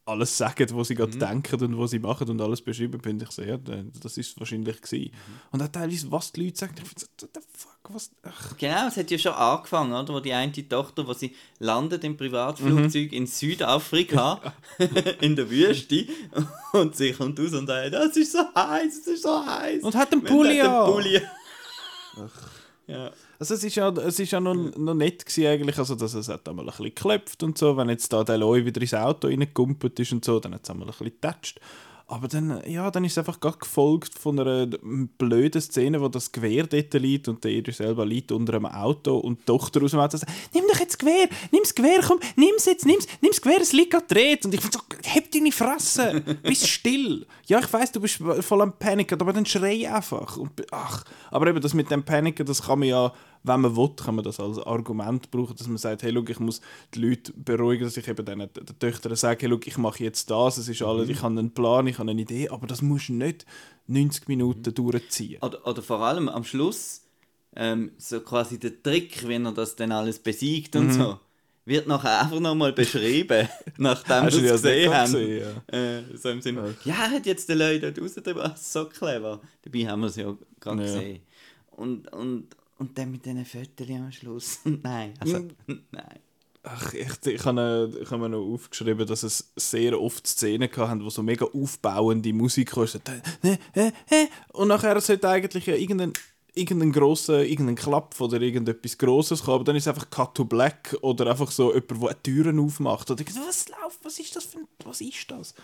alles 0.06 0.36
sagen, 0.38 0.68
was 0.74 0.88
sie 0.88 0.94
Mhm. 0.96 0.98
gerade 0.98 1.18
denken 1.18 1.64
und 1.64 1.80
was 1.80 1.92
sie 1.92 2.00
machen 2.00 2.30
und 2.30 2.42
alles 2.42 2.62
beschreiben, 2.62 3.00
finde 3.02 3.26
ich 3.30 3.38
ja, 3.46 3.58
da- 3.58 3.84
das 4.02 4.18
ist 4.18 4.38
wahrscheinlich 4.40 4.82
gewesen. 4.82 5.12
Mhm. 5.12 5.40
Und 5.52 5.62
auch 5.64 5.68
teilweise, 5.68 6.12
was 6.12 6.32
die 6.32 6.46
Leute 6.46 6.58
sagen, 6.58 6.74
ich 6.82 6.88
finde 6.88 7.02
so, 7.02 7.08
what 7.22 7.30
the 7.36 7.42
fuck, 7.58 7.72
was, 7.94 8.12
ach, 8.24 8.58
Genau, 8.58 8.88
es 8.88 8.98
hat 8.98 9.12
ja 9.12 9.18
schon 9.18 9.34
angefangen, 9.34 9.94
oder? 9.94 10.14
Wo 10.14 10.20
die 10.20 10.34
eine 10.34 10.52
Tochter, 10.68 11.06
wo 11.06 11.14
sie 11.14 11.36
landet 11.60 12.04
im 12.04 12.18
Privatflugzeug 12.18 13.12
in 13.14 13.28
Südafrika, 13.28 14.54
in 15.22 15.36
der 15.36 15.50
Wüste, 15.50 16.08
und 16.74 16.96
sie 16.96 17.14
kommt 17.14 17.40
raus 17.40 17.54
und 17.54 17.68
sagt, 17.68 17.94
das 17.94 18.18
ist 18.18 18.32
so 18.32 18.40
heiß, 18.56 18.98
es 18.98 19.08
ist 19.08 19.24
so 19.24 19.46
heiß. 19.46 19.84
Und 19.84 19.96
hat 19.96 20.12
einen 20.12 20.24
Pulli 20.24 20.62
an. 20.62 20.92
Pulli 20.92 21.22
Ja. 22.88 23.12
Also 23.40 23.54
es 23.54 23.64
ist 23.64 23.76
ja, 23.76 23.90
es 23.90 24.20
ist 24.20 24.32
ja 24.32 24.40
noch, 24.40 24.54
noch 24.54 24.94
nett 24.94 25.26
gewesen 25.26 25.48
eigentlich, 25.48 25.78
also 25.78 25.96
dass 25.96 26.14
es 26.14 26.28
hat 26.28 26.48
einmal 26.50 26.66
ein 26.66 26.72
bisschen 26.72 26.86
geklopft 26.86 27.44
und 27.44 27.58
so, 27.58 27.78
wenn 27.78 27.90
jetzt 27.90 28.12
da 28.12 28.24
der 28.24 28.38
Loi 28.38 28.66
wieder 28.66 28.82
ins 28.82 28.94
Auto 28.94 29.28
reingekumpelt 29.28 30.00
ist 30.00 30.12
und 30.12 30.26
so, 30.26 30.40
dann 30.40 30.54
hat 30.54 30.64
es 30.64 30.70
einmal 30.70 30.88
ein 30.88 30.92
bisschen 30.92 31.08
getatscht. 31.08 31.60
Aber 32.12 32.28
dann, 32.28 32.62
ja, 32.68 32.92
dann 32.92 33.06
ist 33.06 33.14
es 33.14 33.18
einfach 33.20 33.40
gerade 33.40 33.58
gefolgt 33.58 34.20
von 34.20 34.38
einer 34.38 34.68
blöden 34.68 35.62
Szene, 35.62 36.02
wo 36.02 36.10
das 36.10 36.34
Gewehr 36.34 36.68
dort 36.68 36.94
liegt 36.96 37.30
und 37.30 37.42
der 37.42 37.52
Idris 37.52 37.78
selber 37.78 38.06
liegt 38.06 38.34
unter 38.34 38.56
einem 38.56 38.66
Auto 38.66 39.18
und 39.18 39.40
die 39.40 39.46
Tochter 39.46 39.82
aus 39.82 39.92
dem 39.92 40.02
Auto 40.02 40.18
sagt, 40.18 40.30
nimm 40.54 40.66
doch 40.70 40.78
jetzt 40.78 40.92
das 40.92 40.98
Gewehr, 40.98 41.30
nimm 41.52 41.62
das 41.64 41.74
Gewehr, 41.74 42.02
komm, 42.06 42.20
nimm 42.36 42.52
es 42.58 42.66
jetzt, 42.66 42.86
nimm's, 42.86 43.08
nimm 43.22 43.32
das 43.32 43.42
Gewehr, 43.42 43.62
es 43.62 43.72
liegt 43.72 43.92
gerade 43.92 44.08
dreht. 44.08 44.44
Und 44.44 44.54
ich 44.54 44.60
so, 44.60 44.80
heb 45.06 45.32
deine 45.32 45.54
Fresse, 45.54 46.22
bist 46.44 46.68
still. 46.68 47.26
Ja, 47.46 47.60
ich 47.60 47.72
weiß, 47.72 47.94
du 47.94 48.02
bist 48.02 48.22
voll 48.42 48.62
am 48.62 48.74
Paniken, 48.78 49.20
aber 49.22 49.32
dann 49.32 49.46
schrei 49.46 49.90
einfach. 49.90 50.36
Und, 50.36 50.52
ach, 50.70 51.06
aber 51.30 51.48
eben 51.48 51.62
das 51.62 51.74
mit 51.74 51.90
dem 51.92 52.04
Paniken, 52.04 52.46
das 52.46 52.64
kann 52.64 52.80
man 52.80 52.90
ja, 52.90 53.14
wenn 53.44 53.62
man 53.62 53.76
will, 53.76 53.90
kann 53.96 54.16
man 54.16 54.24
das 54.24 54.40
als 54.40 54.60
Argument 54.60 55.32
brauchen, 55.32 55.56
dass 55.56 55.68
man 55.68 55.78
sagt, 55.78 56.04
hey, 56.04 56.14
schau, 56.14 56.24
ich 56.28 56.40
muss 56.40 56.62
die 56.94 57.00
Leute 57.00 57.34
beruhigen, 57.34 57.84
dass 57.84 57.98
ich 57.98 58.08
eben 58.08 58.26
den, 58.26 58.40
den 58.40 58.80
Töchtern 58.80 59.16
sage, 59.16 59.48
hey, 59.48 59.50
schau, 59.50 59.60
ich 59.66 59.78
mache 59.78 60.04
jetzt 60.04 60.30
das, 60.30 60.58
es 60.58 60.68
ist 60.68 60.82
alles, 60.82 61.10
ich 61.10 61.22
habe 61.22 61.38
einen 61.40 61.52
Plan, 61.52 61.88
ich 61.88 61.98
habe 61.98 62.12
eine 62.12 62.22
Idee, 62.22 62.50
aber 62.50 62.68
das 62.68 62.82
musst 62.82 63.10
du 63.10 63.14
nicht 63.14 63.46
90 63.88 64.28
Minuten 64.28 64.74
durchziehen. 64.74 65.42
Oder, 65.42 65.66
oder 65.66 65.82
vor 65.82 66.00
allem 66.02 66.30
am 66.30 66.44
Schluss, 66.44 67.02
ähm, 67.56 67.92
so 67.98 68.20
quasi 68.22 68.60
der 68.60 68.82
Trick, 68.82 69.28
wenn 69.28 69.46
er 69.46 69.52
das 69.54 69.76
dann 69.76 69.92
alles 69.92 70.20
besiegt 70.20 70.76
Mhm. 70.76 70.82
und 70.82 70.94
so, 70.94 71.20
wird 71.66 71.88
nachher 71.88 72.22
einfach 72.22 72.40
nochmal 72.40 72.74
beschrieben, 72.74 73.48
nachdem 73.78 74.24
wir 74.26 74.28
es 74.28 74.62
gesehen 74.62 74.94
haben. 74.94 75.12
gesehen, 75.12 75.62
Äh, 75.68 76.02
so 76.18 76.30
im 76.30 76.42
Sinne, 76.42 76.76
ja, 76.86 76.96
hat 76.96 77.26
jetzt 77.26 77.50
den 77.50 77.58
Leuten 77.60 77.82
dort 77.82 78.00
rausgetrieben, 78.02 78.52
so 78.56 78.86
clever. 78.86 79.42
Dabei 79.64 79.88
haben 79.88 80.02
wir 80.02 80.08
es 80.08 80.16
ja 80.16 80.36
gerade 80.60 80.82
Ja. 80.82 80.86
gesehen. 80.86 81.22
Und, 81.72 82.12
und, 82.14 82.56
und 82.82 82.98
dann 82.98 83.12
mit 83.12 83.26
diesen 83.26 83.46
Fotos 83.46 83.90
am 83.90 84.12
Schluss. 84.12 84.60
nein, 84.66 85.14
also, 85.20 85.38
Mhm. 85.68 85.84
nein. 85.92 86.20
Ach, 86.64 86.94
ich, 86.94 87.08
ich 87.26 87.46
habe 87.46 87.92
ich 88.02 88.12
habe 88.12 88.22
mir 88.22 88.30
noch 88.30 88.54
aufgeschrieben, 88.54 89.08
dass 89.08 89.24
es 89.24 89.52
sehr 89.56 90.00
oft 90.00 90.28
Szenen 90.28 90.70
hatten, 90.76 91.04
wo 91.04 91.10
so 91.10 91.24
mega 91.24 91.46
aufbauende 91.46 92.34
Musik 92.34 92.72
kam. 92.72 92.88
Und 94.54 94.68
nachher 94.68 95.02
sollte 95.02 95.28
eigentlich 95.30 95.66
ja 95.66 95.76
irgendein, 95.76 96.14
irgendein 96.54 96.92
grosser, 96.92 97.44
irgendein 97.44 97.76
Klapp 97.76 98.20
oder 98.22 98.40
irgendetwas 98.42 98.98
Grosses 98.98 99.44
kommen, 99.44 99.56
aber 99.56 99.64
dann 99.64 99.76
ist 99.76 99.84
es 99.84 99.88
einfach 99.88 100.10
Cut 100.10 100.36
to 100.36 100.46
Black 100.46 100.96
oder 101.02 101.32
einfach 101.32 101.50
so 101.50 101.74
jemand, 101.74 102.04
der 102.04 102.24
Türen 102.24 102.60
aufmacht. 102.60 103.10
Und 103.10 103.22
ich 103.22 103.32
so, 103.34 103.40
was 103.40 103.68
läuft, 103.70 104.04
was 104.04 104.20
ist 104.20 104.36
das 104.36 104.46
für 104.46 104.60
ein, 104.60 104.68
was 104.84 105.02
ist 105.02 105.32
das? 105.32 105.56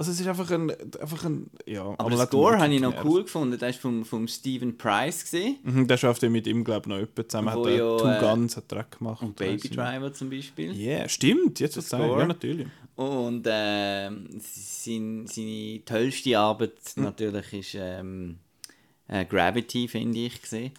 Also 0.00 0.12
es 0.12 0.20
ist 0.20 0.26
einfach 0.28 0.50
ein, 0.50 0.70
einfach 0.98 1.26
ein 1.26 1.50
ja. 1.66 1.94
Aber 1.98 2.10
er 2.10 2.26
Score 2.26 2.58
habe 2.58 2.72
ich 2.72 2.80
noch 2.80 3.04
cool 3.04 3.24
gefunden. 3.24 3.62
Ist 3.62 3.80
vom, 3.80 4.02
vom 4.06 4.26
Stephen 4.28 4.78
Price 4.78 5.20
gesehen. 5.24 5.58
Mhm, 5.62 5.86
der 5.88 5.98
schafft 5.98 6.22
ja 6.22 6.30
mit 6.30 6.46
ihm, 6.46 6.64
glaube 6.64 6.84
ich, 6.84 6.86
noch 6.86 6.96
jemand 6.96 7.30
zusammen. 7.30 7.54
Wo 7.54 7.66
hat 7.66 7.70
er 7.70 7.76
ja, 7.76 7.96
Two 7.98 8.08
äh, 8.08 8.18
Guns 8.18 8.56
hat 8.56 8.72
auch 8.72 8.90
gemacht. 8.98 9.22
Und 9.22 9.36
Baby 9.36 9.68
Driver 9.68 10.10
zum 10.14 10.30
Beispiel. 10.30 10.72
Ja, 10.72 11.00
yeah, 11.00 11.08
stimmt, 11.10 11.60
jetzt. 11.60 11.78
Score. 11.82 12.18
Ja, 12.18 12.26
natürlich. 12.26 12.66
Und 12.96 13.46
ähm, 13.46 14.28
sein, 14.40 15.26
seine 15.26 15.84
tollste 15.84 16.38
Arbeit 16.38 16.78
Hm. 16.94 17.04
natürlich 17.04 17.52
ist 17.52 17.76
ähm, 17.78 18.38
äh, 19.06 19.26
Gravity, 19.26 19.86
finde 19.86 20.18
ich, 20.18 20.40
gesehen. 20.40 20.72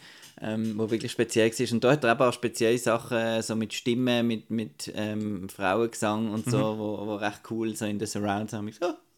Ähm, 0.44 0.74
wo 0.76 0.90
wirklich 0.90 1.12
speziell 1.12 1.52
war. 1.52 1.74
Und 1.74 1.84
da 1.84 1.92
hat 1.92 2.04
er 2.04 2.14
eben 2.14 2.22
auch 2.22 2.34
spezielle 2.34 2.78
Sachen, 2.80 3.16
äh, 3.16 3.44
so 3.44 3.56
mit 3.56 3.74
Stimmen, 3.74 4.26
mit, 4.26 4.50
mit 4.50 4.92
ähm, 4.96 5.48
Frauengesang 5.50 6.32
und 6.32 6.50
so, 6.50 6.58
Mhm. 6.58 6.80
wo, 6.80 7.06
wo 7.06 7.16
recht 7.18 7.42
cool 7.52 7.76
so 7.76 7.86
in 7.86 8.00
den 8.00 8.08
Surrounds 8.08 8.54
haben. 8.54 8.72
So, 8.72 8.86
ah, 8.88 8.90
ah, 8.90 8.98
ah, 8.98 9.11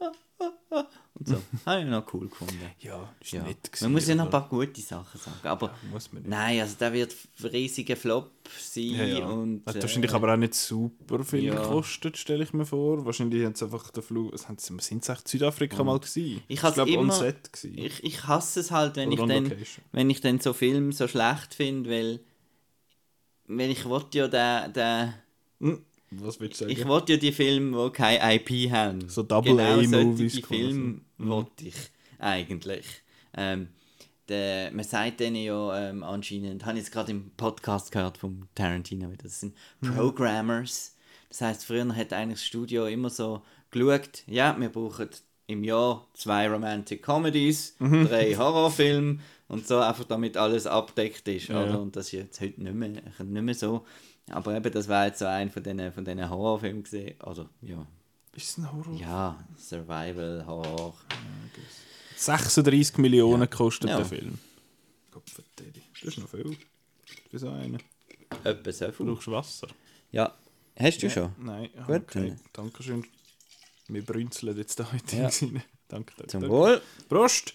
und 1.13 1.27
so. 1.27 1.41
Habe 1.65 1.81
ich 1.81 1.87
noch 1.87 2.13
cool 2.13 2.27
gefunden. 2.29 2.59
Ja, 2.79 3.13
ist 3.19 3.31
Ja. 3.31 3.43
nett 3.43 3.63
gewesen, 3.63 3.85
Man 3.85 3.91
muss 3.93 4.07
ja 4.07 4.15
noch 4.15 4.25
ein 4.25 4.29
paar 4.29 4.47
gute 4.49 4.81
Sachen 4.81 5.19
sagen. 5.19 5.47
Aber 5.47 5.73
muss 5.91 6.11
man 6.11 6.23
nicht. 6.23 6.29
nein, 6.29 6.59
also 6.61 6.75
der 6.79 6.93
wird 6.93 7.15
ein 7.41 7.45
riesiger 7.47 7.95
Flop 7.95 8.31
sein. 8.59 8.83
Ja, 8.83 9.03
ja. 9.05 9.25
Und, 9.27 9.65
hat 9.65 9.75
äh, 9.75 9.81
wahrscheinlich 9.81 10.13
aber 10.13 10.33
auch 10.33 10.37
nicht 10.37 10.53
super 10.55 11.23
viel 11.23 11.43
ja. 11.45 11.55
gekostet, 11.55 12.17
stelle 12.17 12.43
ich 12.43 12.53
mir 12.53 12.65
vor. 12.65 13.05
Wahrscheinlich 13.05 13.45
haben 13.45 13.55
sie 13.55 13.65
einfach 13.65 13.89
den 13.91 14.03
Flug. 14.03 14.33
Sind 14.57 15.03
sie 15.05 15.11
echt 15.11 15.27
Südafrika 15.27 15.83
mal 15.83 15.99
gewesen? 15.99 16.41
Ich 16.47 16.59
glaube, 16.59 16.89
immer- 16.91 17.13
Set 17.13 17.49
ich, 17.63 18.03
ich 18.03 18.27
hasse 18.27 18.59
es 18.59 18.71
halt, 18.71 18.95
wenn 18.95 19.11
Oder 19.11 19.23
ich, 19.23 19.29
dann, 19.29 19.43
location. 19.45 19.85
wenn 19.91 20.09
ich 20.09 20.21
dann 20.21 20.39
so 20.39 20.53
Filme 20.53 20.91
so 20.93 21.07
schlecht 21.07 21.53
finde, 21.53 21.89
weil, 21.89 22.19
weil 23.47 23.69
ich 23.71 23.85
wollte 23.85 24.17
ja 24.17 24.27
den, 24.27 24.73
den, 24.73 25.13
Was 26.19 26.39
willst 26.39 26.61
du 26.61 26.65
sagen? 26.65 26.71
Ich 26.79 26.87
wollte 26.87 27.13
ja 27.13 27.19
die 27.19 27.31
Filme, 27.31 27.85
die 27.85 27.91
keine 27.91 28.35
IP 28.35 28.71
haben. 28.71 29.07
So 29.09 29.23
Double-A-Movies 29.23 30.35
Genau. 30.35 30.47
Filme 30.47 31.01
wollte 31.17 31.67
ich 31.67 31.75
eigentlich. 32.19 32.85
Ähm, 33.35 33.69
der, 34.29 34.71
man 34.71 34.85
sagt 34.85 35.19
denen 35.19 35.35
ja 35.35 35.89
ähm, 35.89 36.03
anscheinend, 36.03 36.65
habe 36.65 36.77
ich 36.77 36.83
jetzt 36.85 36.93
gerade 36.93 37.11
im 37.11 37.31
Podcast 37.35 37.91
gehört 37.91 38.17
vom 38.17 38.47
Tarantino 38.55 39.11
das 39.21 39.41
sind 39.41 39.53
Programmers. 39.81 40.95
Das 41.29 41.41
heißt, 41.41 41.65
früher 41.65 41.93
hat 41.95 42.13
eigentlich 42.13 42.39
das 42.39 42.45
Studio 42.45 42.85
immer 42.85 43.09
so 43.09 43.41
geschaut, 43.71 44.23
ja, 44.27 44.55
wir 44.59 44.69
brauchen 44.69 45.09
im 45.47 45.63
Jahr 45.63 46.07
zwei 46.13 46.47
Romantic 46.47 47.03
Comedies, 47.03 47.75
drei 47.79 48.35
Horrorfilme 48.35 49.19
und 49.47 49.67
so, 49.67 49.79
einfach 49.79 50.05
damit 50.05 50.37
alles 50.37 50.67
abdeckt 50.67 51.27
ist. 51.27 51.47
Ja. 51.49 51.63
Oder? 51.63 51.81
Und 51.81 51.95
das 51.95 52.05
ist 52.07 52.11
jetzt 52.13 52.39
heute 52.41 52.61
nicht 52.63 52.75
mehr, 52.75 52.89
nicht 52.89 53.27
mehr 53.43 53.53
so. 53.55 53.85
Aber 54.29 54.55
eben, 54.55 54.71
das 54.71 54.87
war 54.87 55.05
jetzt 55.07 55.19
so 55.19 55.25
ein 55.25 55.49
von 55.51 55.61
diesen 55.63 55.91
von 55.91 56.05
diesen 56.05 56.29
Horrorfilmen 56.29 56.83
gesehen. 56.83 57.15
Also, 57.19 57.49
ja. 57.61 57.85
Ist 58.35 58.49
es 58.49 58.57
ein 58.57 58.71
Horror? 58.71 58.95
Ja, 58.95 59.43
Survival, 59.57 60.45
Horror. 60.47 60.95
36 62.15 62.97
Millionen 62.97 63.49
kostet 63.49 63.89
Ja. 63.89 63.97
der 63.97 64.05
Film. 64.05 64.39
Verdammt, 65.11 65.83
das 66.01 66.03
ist 66.03 66.17
noch 66.17 66.29
viel. 66.29 66.57
Für 67.29 67.39
so 67.39 67.49
einen. 67.49 67.79
Etwa 68.43 68.71
so 68.71 68.85
Du 68.87 68.91
viel. 68.93 69.05
brauchst 69.07 69.27
Wasser. 69.27 69.67
Ja. 70.11 70.33
Hast 70.79 71.03
du 71.03 71.09
schon? 71.09 71.33
Nein, 71.37 71.69
Gut, 71.85 72.01
okay. 72.03 72.35
Dankeschön. 72.53 73.05
Wir 73.87 74.03
brünzeln 74.03 74.57
jetzt 74.57 74.79
da 74.79 74.91
heute 74.91 75.15
Ja. 75.15 75.27
rein. 75.27 75.63
Danke, 75.93 76.13
danke. 76.17 76.31
Zum 76.31 76.41
danke. 76.41 76.55
Wohl. 76.55 76.81
Prost! 77.07 77.53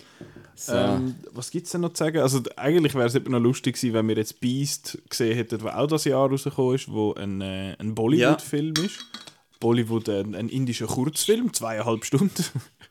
So. 0.54 0.72
Ähm, 0.72 1.16
was 1.32 1.50
gibt 1.50 1.66
es 1.66 1.72
denn 1.72 1.80
noch 1.80 1.92
zu 1.92 2.04
sagen? 2.04 2.18
Also, 2.18 2.40
eigentlich 2.56 2.94
wäre 2.94 3.06
es 3.06 3.14
eben 3.16 3.32
noch 3.32 3.40
lustig 3.40 3.74
gewesen, 3.74 3.94
wenn 3.94 4.08
wir 4.08 4.16
jetzt 4.16 4.40
Beast 4.40 4.98
gesehen 5.08 5.34
hätten, 5.34 5.58
der 5.58 5.78
auch 5.78 5.86
das 5.88 6.04
Jahr 6.04 6.28
rausgekommen 6.28 6.76
ist, 6.76 6.90
wo 6.90 7.14
ein, 7.14 7.40
äh, 7.40 7.76
ein 7.78 7.94
Bollywood-Film 7.94 8.74
ist. 8.84 9.04
Bollywood, 9.58 10.08
ein, 10.08 10.36
ein 10.36 10.48
indischer 10.48 10.86
Kurzfilm, 10.86 11.52
zweieinhalb 11.52 12.04
Stunden. 12.04 12.44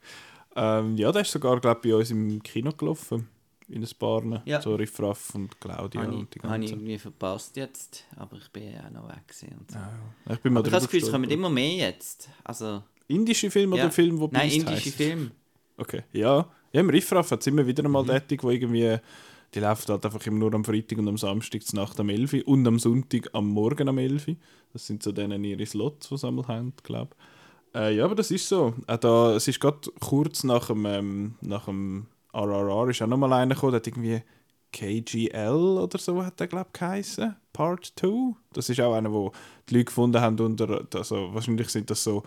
ähm, 0.55 0.97
ja, 0.97 1.13
der 1.13 1.21
ist 1.21 1.31
sogar, 1.31 1.61
glaube 1.61 1.79
ich, 1.81 1.91
bei 1.91 1.97
uns 1.97 2.11
im 2.11 2.43
Kino 2.43 2.71
gelaufen. 2.73 3.29
In 3.69 3.83
ein 3.83 3.89
paar. 3.99 4.23
Ja. 4.45 4.61
So 4.61 4.75
Riff 4.75 4.99
Raff 4.99 5.35
und 5.35 5.59
Claudia 5.59 6.01
habe 6.01 6.13
und 6.13 6.33
die 6.33 6.39
ich, 6.39 6.43
habe 6.43 6.63
ich 6.63 6.71
irgendwie 6.71 6.97
verpasst 6.97 7.57
jetzt, 7.57 8.05
aber 8.15 8.37
ich 8.37 8.49
bin 8.49 8.71
ja 8.71 8.85
auch 8.85 8.91
noch 8.91 9.09
weg. 9.09 9.23
Und 9.57 9.71
so. 9.71 9.77
Ja, 9.77 9.91
ja. 10.25 10.33
Ich 10.33 10.39
bin 10.39 10.53
mal 10.53 10.59
Aber 10.59 10.67
ich 10.67 10.73
habe 10.73 10.81
das 10.81 10.89
Gefühl, 10.89 11.03
es 11.03 11.11
kommen 11.11 11.29
immer 11.29 11.49
mehr 11.49 11.89
jetzt. 11.89 12.29
Also, 12.45 12.81
Indische 13.07 13.49
Film 13.51 13.73
oder 13.73 13.83
ja. 13.83 13.89
Film, 13.89 14.19
wo 14.19 14.27
Nein, 14.31 14.49
indische 14.49 14.71
heisst? 14.85 14.95
Filme. 14.95 15.31
Okay, 15.77 16.03
ja. 16.13 16.47
Ja, 16.73 16.81
im 16.81 16.89
Riffraff 16.89 17.31
hat 17.31 17.41
es 17.41 17.47
immer 17.47 17.65
wieder 17.65 17.87
mal 17.87 18.03
Mhm. 18.03 18.07
tätig, 18.07 18.43
wo 18.43 18.49
irgendwie, 18.49 18.97
die 19.53 19.59
läuft 19.59 19.89
halt 19.89 20.05
einfach 20.05 20.25
immer 20.27 20.39
nur 20.39 20.53
am 20.53 20.65
Freitag 20.65 20.97
und 20.97 21.07
am 21.07 21.17
Samstag 21.17 21.63
zur 21.63 21.79
Nacht 21.79 21.99
am 21.99 22.09
11 22.09 22.33
Uhr 22.33 22.47
und 22.47 22.67
am 22.67 22.77
Sonntag 22.79 23.29
am 23.33 23.47
Morgen 23.47 23.87
am 23.87 23.97
11 23.97 24.27
Uhr. 24.27 24.35
Das 24.73 24.85
sind 24.85 25.01
so 25.01 25.11
denen 25.11 25.43
ihre 25.43 25.65
Slots, 25.65 26.09
die 26.09 26.17
sie 26.17 26.27
einmal 26.27 26.47
haben, 26.47 26.73
glaube 26.83 27.15
ich. 27.73 27.79
Äh, 27.79 27.95
ja, 27.95 28.05
aber 28.05 28.15
das 28.15 28.31
ist 28.31 28.47
so. 28.49 28.73
Auch 28.87 28.97
da, 28.97 29.35
es 29.35 29.47
ist 29.47 29.59
gerade 29.59 29.79
kurz 29.99 30.43
nach 30.43 30.67
dem, 30.67 30.85
ähm, 30.85 31.35
nach 31.41 31.65
dem 31.65 32.07
RRR 32.33 32.89
ist 32.89 33.01
auch 33.01 33.07
nochmal 33.07 33.31
einer 33.33 33.55
gekommen, 33.55 33.71
der 33.71 33.79
hat 33.79 33.87
irgendwie 33.87 34.21
KGL 34.73 35.77
oder 35.79 35.97
so 35.97 36.23
hat 36.23 36.39
der, 36.39 36.47
glaube 36.47 36.67
ich, 36.73 36.79
geheißen. 36.79 37.35
Part 37.53 37.93
2. 37.95 38.35
Das 38.53 38.69
ist 38.69 38.79
auch 38.81 38.93
einer, 38.93 39.11
wo 39.11 39.31
die 39.69 39.75
Leute 39.75 39.85
gefunden 39.85 40.21
haben 40.21 40.39
unter, 40.39 40.85
also 40.93 41.33
wahrscheinlich 41.33 41.69
sind 41.69 41.89
das 41.89 42.03
so 42.03 42.23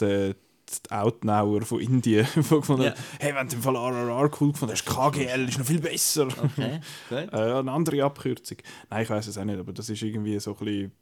die, 0.00 0.34
die 0.34 0.90
Outnauer 0.90 1.62
von 1.62 1.80
Indien, 1.80 2.26
die 2.34 2.40
gefunden 2.40 2.86
haben, 2.86 2.94
hey, 3.20 3.34
wenn 3.34 3.48
du 3.48 3.56
im 3.56 3.62
Fall 3.62 3.76
RRR 3.76 4.30
cool 4.40 4.52
gefunden 4.52 4.72
hast, 4.72 4.84
KGL 4.86 5.48
ist 5.48 5.58
noch 5.58 5.66
viel 5.66 5.80
besser. 5.80 6.26
Okay, 6.26 6.80
gut. 7.08 7.18
Äh, 7.32 7.36
eine 7.36 7.70
andere 7.70 8.02
Abkürzung. 8.04 8.58
Nein, 8.90 9.02
ich 9.02 9.10
weiß 9.10 9.26
es 9.26 9.38
auch 9.38 9.44
nicht, 9.44 9.58
aber 9.58 9.72
das 9.72 9.88
ist 9.88 10.02
irgendwie 10.02 10.38
so 10.38 10.56
ein 10.56 10.64
bisschen. 10.64 10.92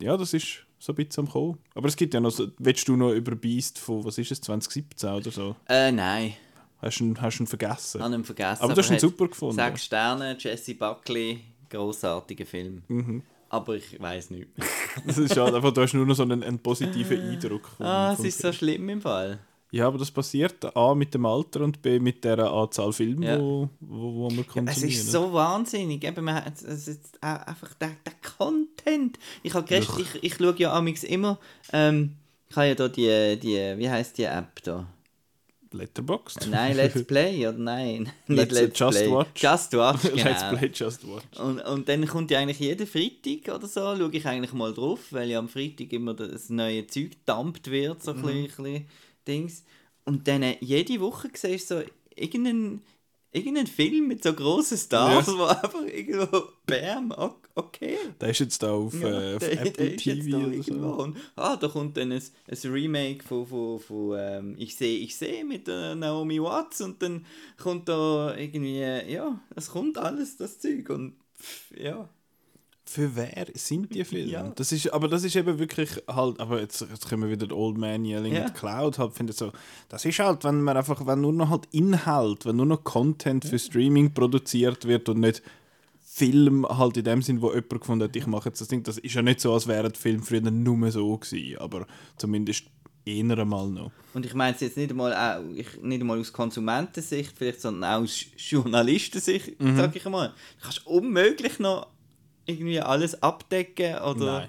Ja, 0.00 0.16
das 0.16 0.32
ist 0.34 0.64
so 0.78 0.92
ein 0.92 0.96
bisschen 0.96 1.26
am 1.26 1.30
Kommen. 1.32 1.58
Aber 1.74 1.88
es 1.88 1.96
gibt 1.96 2.14
ja 2.14 2.20
noch. 2.20 2.30
So, 2.30 2.48
willst 2.58 2.86
du 2.88 2.96
noch 2.96 3.12
über 3.12 3.34
Beast 3.34 3.78
von, 3.78 4.04
was 4.04 4.18
ist 4.18 4.30
es, 4.30 4.40
2017 4.40 5.10
oder 5.10 5.30
so? 5.30 5.56
Äh, 5.68 5.90
nein, 5.92 6.34
Hast 6.80 7.00
du 7.00 7.04
ihn, 7.04 7.20
hast 7.20 7.38
du 7.38 7.42
ihn 7.42 7.46
vergessen? 7.48 7.98
ich 7.98 8.04
habe 8.04 8.14
ihn 8.14 8.24
vergessen. 8.24 8.62
aber 8.62 8.74
du 8.74 8.80
hast 8.80 8.90
ihn 8.90 8.98
super 9.00 9.26
gefunden. 9.26 9.56
Sechs 9.56 9.84
Sterne, 9.84 10.36
Jesse 10.38 10.74
Buckley, 10.76 11.40
großartiger 11.70 12.46
Film. 12.46 12.82
Mhm. 12.86 13.22
Aber 13.50 13.74
ich 13.76 14.00
weiß 14.00 14.30
nicht. 14.30 14.48
Das 15.06 15.16
ist 15.16 15.34
schade, 15.34 15.54
einfach, 15.56 15.72
du 15.72 15.80
hast 15.82 15.94
nur 15.94 16.04
noch 16.06 16.14
so 16.16 16.24
einen, 16.24 16.42
einen 16.42 16.58
positiven 16.58 17.20
Eindruck. 17.20 17.68
vom- 17.76 17.86
Ah, 17.86 18.12
es 18.12 18.20
ist 18.20 18.40
so 18.40 18.52
schlimm 18.52 18.88
im 18.88 19.00
Fall. 19.00 19.38
Ja, 19.70 19.86
aber 19.86 19.98
das 19.98 20.10
passiert 20.10 20.74
A 20.76 20.94
mit 20.94 21.12
dem 21.14 21.24
Alter 21.26 21.60
und 21.60 21.80
B 21.82 22.00
mit 22.00 22.24
der 22.24 22.38
Anzahl 22.40 22.92
Filme, 22.92 23.26
Ja. 23.26 23.38
wo, 23.38 23.68
wo, 23.80 24.14
wo 24.14 24.30
wir 24.30 24.42
konsumieren. 24.44 24.68
Es 24.68 24.82
ist 24.82 25.12
so 25.12 25.32
wahnsinnig. 25.32 26.02
Eben, 26.04 26.24
man 26.24 26.36
hat, 26.36 26.60
es 26.62 26.88
ist 26.88 27.22
einfach 27.22 27.74
der, 27.74 27.90
der 28.04 28.14
Content. 28.38 29.18
Ich, 29.42 29.54
hab 29.54 29.66
gestern, 29.66 30.00
ich, 30.00 30.24
ich 30.24 30.34
schaue 30.36 30.54
ja 30.58 30.76
immer. 31.04 31.38
Ähm, 31.72 32.16
ich 32.48 32.56
habe 32.56 32.66
ja 32.68 32.74
da 32.74 32.88
die, 32.88 33.38
die, 33.38 33.74
wie 33.78 33.90
heißt 33.90 34.16
die 34.18 34.24
App 34.24 34.62
da? 34.62 34.86
Letterboxd? 35.74 36.48
Nein, 36.50 36.76
Let's 36.76 37.04
Play 37.04 37.46
oder 37.46 37.58
nein? 37.58 38.10
Let's- 38.28 38.78
Just 38.78 39.10
Watch. 39.10 39.28
Just 39.42 39.72
Watch, 39.74 40.02
genau. 40.14 40.24
Let's 40.24 40.48
Play 40.58 40.70
Just 40.74 41.06
Watch. 41.08 41.38
Und, 41.38 41.60
und 41.60 41.88
dann 41.88 42.06
kommt 42.06 42.30
ja 42.30 42.38
eigentlich 42.38 42.60
jeden 42.60 42.86
Freitag 42.86 43.54
oder 43.54 43.66
so, 43.66 43.80
schaue 43.96 44.10
ich 44.12 44.26
eigentlich 44.26 44.52
mal 44.52 44.72
drauf, 44.74 45.00
weil 45.10 45.28
ja 45.30 45.38
am 45.38 45.48
Freitag 45.48 45.92
immer 45.92 46.14
das 46.14 46.48
neue 46.50 46.86
Zeug 46.86 47.10
gedammt 47.12 47.70
wird, 47.70 48.02
so 48.02 48.12
ein 48.12 48.22
bisschen, 48.22 48.44
bisschen 48.46 48.86
Dings. 49.26 49.64
Und 50.04 50.26
dann 50.26 50.42
äh, 50.42 50.56
jede 50.60 51.00
Woche 51.00 51.28
siehst 51.34 51.70
du 51.70 51.80
so 51.80 51.84
irgendeinen, 52.16 52.82
irgendeinen 53.30 53.66
Film 53.66 54.08
mit 54.08 54.22
so 54.22 54.32
grossen 54.32 54.78
Stars, 54.78 55.26
Ja. 55.26 55.32
wo 55.38 55.44
einfach 55.44 55.82
irgendwo, 55.84 56.42
bam, 56.66 57.12
okay. 57.58 57.96
Der 58.20 58.30
ist 58.30 58.38
jetzt 58.40 58.62
da 58.62 58.72
auf, 58.72 58.94
äh, 59.02 59.34
auf 59.34 59.38
der- 59.40 59.56
der 59.56 59.66
Apple 59.66 59.90
jetzt 59.90 60.02
TV 60.04 60.30
da 60.38 60.46
oder 60.46 60.62
so. 60.62 61.02
Und, 61.02 61.16
ah, 61.36 61.56
da 61.56 61.68
kommt 61.68 61.96
dann 61.96 62.12
ein, 62.12 62.22
ein 62.22 62.70
Remake 62.72 63.22
von, 63.24 63.46
von, 63.46 63.78
von 63.80 64.16
ähm, 64.18 64.54
Ich 64.58 64.76
sehe, 64.76 64.98
ich 64.98 65.16
sehe 65.16 65.44
mit 65.44 65.68
äh, 65.68 65.94
Naomi 65.94 66.40
Watts 66.42 66.80
und 66.80 67.02
dann 67.02 67.26
kommt 67.56 67.88
da 67.88 68.34
irgendwie, 68.36 68.78
äh, 68.80 69.12
ja, 69.12 69.38
es 69.54 69.70
kommt 69.70 69.98
alles, 69.98 70.36
das 70.36 70.58
Zeug 70.58 70.88
und 70.90 71.14
pff, 71.40 71.72
ja. 71.78 72.08
Für 72.90 73.14
wer 73.16 73.46
sind 73.52 73.94
die 73.94 74.02
Filme? 74.06 74.30
Ja. 74.32 74.50
Das 74.56 74.72
ist, 74.72 74.90
aber 74.94 75.08
das 75.08 75.22
ist 75.22 75.36
eben 75.36 75.58
wirklich 75.58 75.90
halt, 76.08 76.40
aber 76.40 76.58
jetzt, 76.60 76.80
jetzt 76.80 77.06
können 77.06 77.22
wir 77.22 77.28
wieder 77.28 77.46
den 77.46 77.52
Old 77.52 77.76
Man 77.76 78.02
Yelling 78.06 78.32
Ja. 78.32 78.46
at 78.46 78.54
Cloud 78.54 78.98
halt, 78.98 79.12
finde 79.12 79.34
so, 79.34 79.52
das 79.90 80.06
ist 80.06 80.18
halt, 80.20 80.42
wenn 80.44 80.62
man 80.62 80.74
einfach, 80.74 81.04
wenn 81.06 81.20
nur 81.20 81.34
noch 81.34 81.50
halt 81.50 81.66
Inhalt, 81.72 82.46
wenn 82.46 82.56
nur 82.56 82.64
noch 82.64 82.84
Content 82.84 83.44
für 83.44 83.58
Streaming 83.58 84.14
produziert 84.14 84.86
wird 84.86 85.10
und 85.10 85.20
nicht 85.20 85.42
Film 86.18 86.66
halt 86.68 86.96
in 86.96 87.04
dem 87.04 87.22
Sinn, 87.22 87.40
wo 87.40 87.48
jemand 87.48 87.80
gefunden 87.80 88.04
hat, 88.04 88.16
ich 88.16 88.26
mache 88.26 88.48
jetzt 88.48 88.60
das 88.60 88.68
Ding, 88.68 88.82
das 88.82 88.98
ist 88.98 89.14
ja 89.14 89.22
nicht 89.22 89.40
so, 89.40 89.52
als 89.52 89.66
wären 89.66 89.92
die 89.92 89.98
Filme 89.98 90.22
früher 90.22 90.40
nur 90.50 90.90
so 90.90 91.16
gewesen, 91.16 91.58
aber 91.58 91.86
zumindest 92.16 92.64
eher 93.04 93.38
einmal 93.38 93.68
noch. 93.68 93.90
Und 94.14 94.26
ich 94.26 94.34
meine 94.34 94.54
es 94.54 94.60
jetzt 94.60 94.76
nicht 94.76 94.90
einmal, 94.90 95.14
auch, 95.14 95.42
ich, 95.54 95.80
nicht 95.80 96.00
einmal 96.00 96.18
aus 96.18 96.32
Konsumentensicht, 96.32 97.32
vielleicht, 97.36 97.60
sondern 97.60 97.90
auch 97.90 98.02
aus 98.02 98.24
Journalistensicht, 98.36 99.60
Mhm. 99.60 99.76
sag 99.76 99.94
ich 99.96 100.04
mal. 100.04 100.28
Du 100.28 100.62
kannst 100.64 100.86
unmöglich 100.86 101.58
noch 101.58 101.86
irgendwie 102.46 102.80
alles 102.80 103.22
abdecken 103.22 103.96
oder... 104.00 104.40
Nein. 104.40 104.48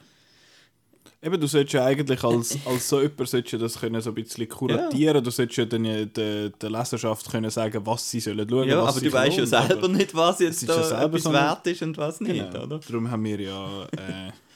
Eben, 1.22 1.40
du 1.42 1.48
solltest 1.48 1.74
ja 1.74 1.84
eigentlich 1.84 2.24
als, 2.24 2.58
als 2.66 2.88
so 2.88 3.02
jemand 3.02 3.28
solltest 3.28 3.52
ja 3.54 3.60
das 3.60 3.78
können 3.80 4.00
so 4.02 4.12
ein 4.12 4.16
bisschen 4.16 4.48
kuratieren. 4.48 5.22
Du 5.22 5.32
solltest 5.32 5.58
ja 5.58 5.66
dann 5.66 5.84
ja 5.84 6.06
der, 6.06 6.50
der 6.50 6.70
Leserschaft 6.70 7.30
können 7.30 7.50
sagen, 7.50 7.86
was 7.86 8.10
sie 8.10 8.22
sollen 8.22 8.48
schauen 8.50 8.70
Ja, 8.70 8.82
was 8.84 8.96
aber 8.96 9.06
du 9.06 9.12
weißt 9.12 9.38
ja 9.38 9.46
selber 9.46 9.88
nicht, 9.90 10.16
was 10.16 10.40
jetzt 10.40 10.68
da 10.70 10.82
ja 10.90 11.04
etwas 11.04 11.24
so 11.24 11.34
wert 11.34 11.68
ist 11.68 11.82
und 11.82 11.98
was 11.98 12.22
nicht, 12.22 12.52
Genau. 12.52 12.64
oder? 12.64 12.80
Darum 12.80 13.12
haben 13.12 13.24
wir 13.26 13.40
ja 13.42 13.84
äh, 13.98 14.32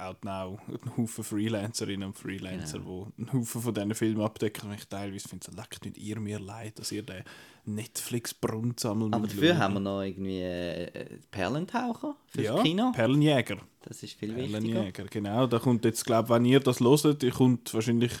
Out 0.00 0.24
Now 0.24 0.58
einen 0.68 0.96
Haufen 0.96 1.24
Freelancerinnen 1.24 2.08
und 2.08 2.16
Freelancer, 2.16 2.78
Genau. 2.78 3.08
die 3.16 3.22
einen 3.22 3.32
Haufen 3.32 3.60
von 3.62 3.74
diesen 3.74 3.94
Filmen 3.94 4.22
abdecken. 4.22 4.70
Und 4.70 4.76
ich 4.76 4.86
teilweise 4.86 5.28
finde, 5.28 5.46
so 5.48 5.56
leckt 5.56 5.84
nicht 5.84 5.98
ihr 5.98 6.18
mir 6.18 6.38
leid, 6.38 6.78
dass 6.78 6.92
ihr 6.92 7.02
den 7.02 7.22
Netflix-Brunnen 7.66 8.76
sammelt. 8.78 9.14
Aber 9.14 9.26
dafür 9.26 9.58
haben 9.58 9.74
wir 9.74 9.80
noch 9.80 10.02
irgendwie 10.02 10.40
äh, 10.40 11.18
Perlentaucher 11.30 12.16
fürs 12.26 12.46
ja, 12.46 12.62
Kino. 12.62 12.92
Perlenjäger. 12.92 13.58
Das 13.82 14.02
ist 14.02 14.14
viel 14.14 14.34
wichtiger. 14.34 14.58
Perlenjäger, 14.58 15.04
genau. 15.04 15.46
Da 15.46 15.58
kommt 15.58 15.84
jetzt, 15.84 16.04
glaube 16.04 16.28
wenn 16.30 16.44
ihr 16.44 16.60
das 16.60 16.80
hört, 16.80 17.28
kommt 17.32 17.72
wahrscheinlich 17.72 18.12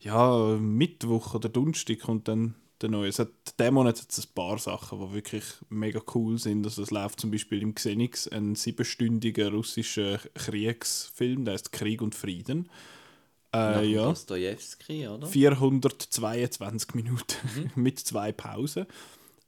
ja, 0.00 0.56
Mittwoch 0.60 1.34
oder 1.34 1.48
Donnerstag 1.48 2.00
kommt 2.00 2.28
dann 2.28 2.54
der 2.84 2.90
neue. 2.90 3.08
Es 3.08 3.18
hat, 3.18 3.30
diesen 3.58 3.74
Monat 3.74 4.00
hat 4.00 4.10
es 4.10 4.18
ein 4.18 4.34
paar 4.34 4.58
Sachen, 4.58 5.00
die 5.00 5.14
wirklich 5.14 5.44
mega 5.70 6.00
cool 6.14 6.38
sind. 6.38 6.64
Also 6.64 6.82
es 6.82 6.90
läuft 6.90 7.20
zum 7.20 7.30
Beispiel 7.30 7.62
im 7.62 7.74
Xenix 7.74 8.28
ein 8.28 8.54
siebenstündiger 8.54 9.50
russischer 9.50 10.18
Kriegsfilm, 10.34 11.44
der 11.44 11.54
heißt 11.54 11.72
Krieg 11.72 12.02
und 12.02 12.14
Frieden. 12.14 12.68
Äh, 13.54 13.86
ja. 13.86 14.04
Dostojewski, 14.04 15.08
oder? 15.08 15.26
422 15.26 16.94
Minuten 16.94 17.36
Mhm. 17.56 17.70
mit 17.82 17.98
zwei 18.00 18.32
Pausen. 18.32 18.86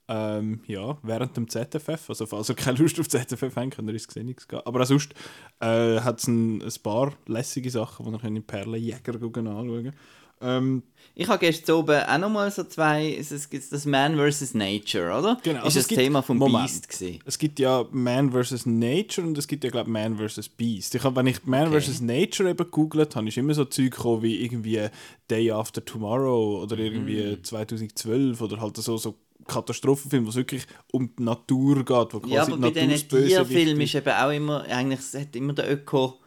Ähm, 0.09 0.61
ja, 0.67 0.97
während 1.03 1.37
dem 1.37 1.49
ZFF. 1.49 2.09
Also, 2.09 2.27
falls 2.27 2.49
ihr 2.49 2.55
keine 2.55 2.79
Lust 2.79 2.99
auf 3.01 3.09
ZFF 3.09 3.57
habt, 3.57 3.75
könnt 3.75 3.89
ihr 3.89 3.93
ins 3.95 4.07
Xenix 4.07 4.47
gehen. 4.47 4.61
Aber 4.65 4.81
auch 4.81 4.87
sonst 4.87 5.13
äh, 5.61 6.01
hat 6.01 6.21
es 6.21 6.29
ein, 6.29 6.63
ein 6.63 6.73
paar 6.83 7.13
lässige 7.27 7.71
Sachen, 7.71 8.07
die 8.07 8.13
ihr 8.13 8.19
könnt 8.19 8.37
in 8.37 8.45
Perlenjäger 8.45 9.15
anschauen 9.15 9.93
Ähm, 10.41 10.83
Ich 11.15 11.29
habe 11.29 11.39
gestern 11.39 11.77
oben 11.77 11.99
auch 12.03 12.19
nochmal 12.19 12.51
so 12.51 12.63
zwei, 12.65 13.17
es 13.19 13.49
gibt 13.49 13.73
das 13.73 13.87
Man 13.87 14.17
vs. 14.19 14.53
Nature, 14.53 15.19
oder? 15.19 15.39
Genau, 15.43 15.61
Ist 15.61 15.65
also 15.65 15.69
es 15.69 15.75
das 15.85 15.89
gibt- 15.89 16.01
Thema 16.03 16.21
vom 16.23 16.37
Moment. 16.37 16.67
Beast 16.67 16.89
gewesen. 16.91 17.21
es 17.25 17.39
gibt 17.39 17.59
ja 17.59 17.87
Man 17.91 18.31
vs. 18.33 18.67
Nature 18.67 19.27
und 19.27 19.39
es 19.39 19.49
gibt 19.49 19.65
ja, 19.65 19.71
glaube 19.71 19.89
ich, 19.89 19.93
Man 19.95 20.19
vs. 20.19 20.49
Beast. 20.51 20.95
Ich 20.95 21.03
hab, 21.03 21.17
wenn 21.17 21.27
ich 21.27 21.45
Man 21.47 21.69
Okay. 21.69 21.81
vs. 21.81 22.01
Nature 22.03 22.51
eben 22.51 22.71
googelt 22.71 23.17
habe, 23.17 23.29
ist 23.29 23.39
immer 23.39 23.55
so 23.55 23.65
Zeug 23.65 23.93
gekommen 23.93 24.23
wie 24.23 24.45
irgendwie 24.45 24.89
Day 25.31 25.51
After 25.51 25.83
Tomorrow 25.83 26.63
oder 26.63 26.77
irgendwie 26.79 27.23
Mhm. 27.37 27.43
2012 27.45 28.41
oder 28.43 28.61
halt 28.61 28.77
so, 28.77 28.99
so 28.99 29.15
Katastrophenfilm, 29.47 30.27
wo 30.27 30.31
es 30.31 30.37
wirklich 30.37 30.67
um 30.93 31.09
die 31.17 31.23
Natur 31.23 31.77
geht, 31.77 31.89
wo 32.13 32.21
quasi 32.21 32.35
Ja, 32.35 32.43
aber 32.43 32.57
bei 32.59 32.69
die 32.71 32.75
diesen 32.75 32.89
Natur 32.89 32.91
das 32.91 33.03
Bösewicht 33.09 33.49
Tierfilmen 33.49 33.81
ist 33.83 33.95
eben 33.95 34.11
auch 34.11 34.31
immer, 34.31 34.65
eigentlich 34.65 35.01
es 35.01 35.15
hat 35.15 35.35
immer 35.37 35.53
der 35.55 35.73
Öko 35.73 36.19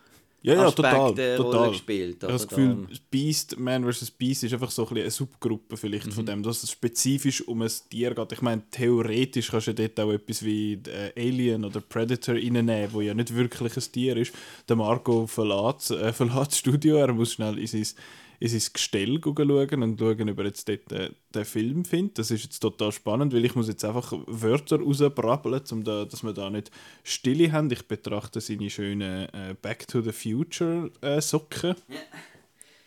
Ja, 0.41 0.53
ja, 0.53 0.67
Aspekt 0.67 0.75
total. 0.93 1.13
total. 1.35 1.59
Rolle 1.59 1.71
gespielt. 1.71 2.15
Ich 2.17 2.23
habe 2.23 2.33
das? 2.33 2.47
Gefühl, 2.47 2.87
Beast, 3.11 3.59
Man 3.59 3.83
vs. 3.91 4.09
Beast 4.11 4.43
ist 4.45 4.53
einfach 4.53 4.71
so 4.71 4.87
ein 4.87 4.97
eine 4.97 5.11
Subgruppe 5.11 5.75
vielleicht 5.75 6.07
Mhm. 6.07 6.11
von 6.11 6.25
dem, 6.25 6.43
dass 6.43 6.63
es 6.63 6.71
spezifisch 6.71 7.45
um 7.45 7.61
ein 7.61 7.71
Tier 7.89 8.13
geht. 8.13 8.31
Ich 8.31 8.41
meine, 8.41 8.61
theoretisch 8.71 9.49
kannst 9.51 9.67
du 9.67 9.73
dort 9.73 9.99
auch 9.99 10.11
etwas 10.13 10.43
wie 10.45 10.73
äh, 10.87 11.11
Alien 11.17 11.65
oder 11.65 11.81
Predator 11.81 12.35
reinnehmen, 12.35 12.87
wo 12.93 13.01
ja 13.01 13.13
nicht 13.13 13.35
wirklich 13.35 13.75
ein 13.75 13.91
Tier 13.91 14.15
ist. 14.15 14.33
Der 14.69 14.77
Marco 14.77 15.27
verlässt, 15.27 15.91
äh, 15.91 16.13
verlässt 16.13 16.51
das 16.51 16.57
Studio, 16.59 16.95
er 16.97 17.11
muss 17.13 17.33
schnell 17.33 17.59
in 17.59 17.67
sein, 17.67 17.85
in 18.39 18.47
sein 18.47 18.73
Gestell 18.73 19.19
schauen 19.21 19.83
und 19.83 19.99
schauen, 19.99 20.29
ob 20.29 20.39
er 20.39 20.45
jetzt 20.45 20.69
dort 20.69 20.91
äh, 20.91 21.11
den 21.35 21.45
Film 21.45 21.83
findet. 21.83 22.19
Das 22.19 22.31
ist 22.31 22.43
jetzt 22.43 22.59
total 22.59 22.91
spannend, 22.91 23.33
weil 23.33 23.43
ich 23.43 23.55
muss 23.55 23.67
jetzt 23.67 23.83
einfach 23.83 24.13
Wörter 24.27 24.79
rausbrabbeln, 24.79 25.61
um 25.71 25.83
da, 25.83 26.05
dass 26.05 26.23
wir 26.23 26.33
da 26.33 26.49
nicht 26.49 26.71
Stille 27.03 27.51
haben. 27.51 27.69
Ich 27.71 27.87
betrachte 27.87 28.39
seine 28.39 28.69
schönen 28.69 29.27
äh, 29.29 29.55
Back 29.61 29.87
to 29.87 30.01
the 30.01 30.13
Future 30.13 30.89
äh, 31.01 31.19
Socken. 31.19 31.75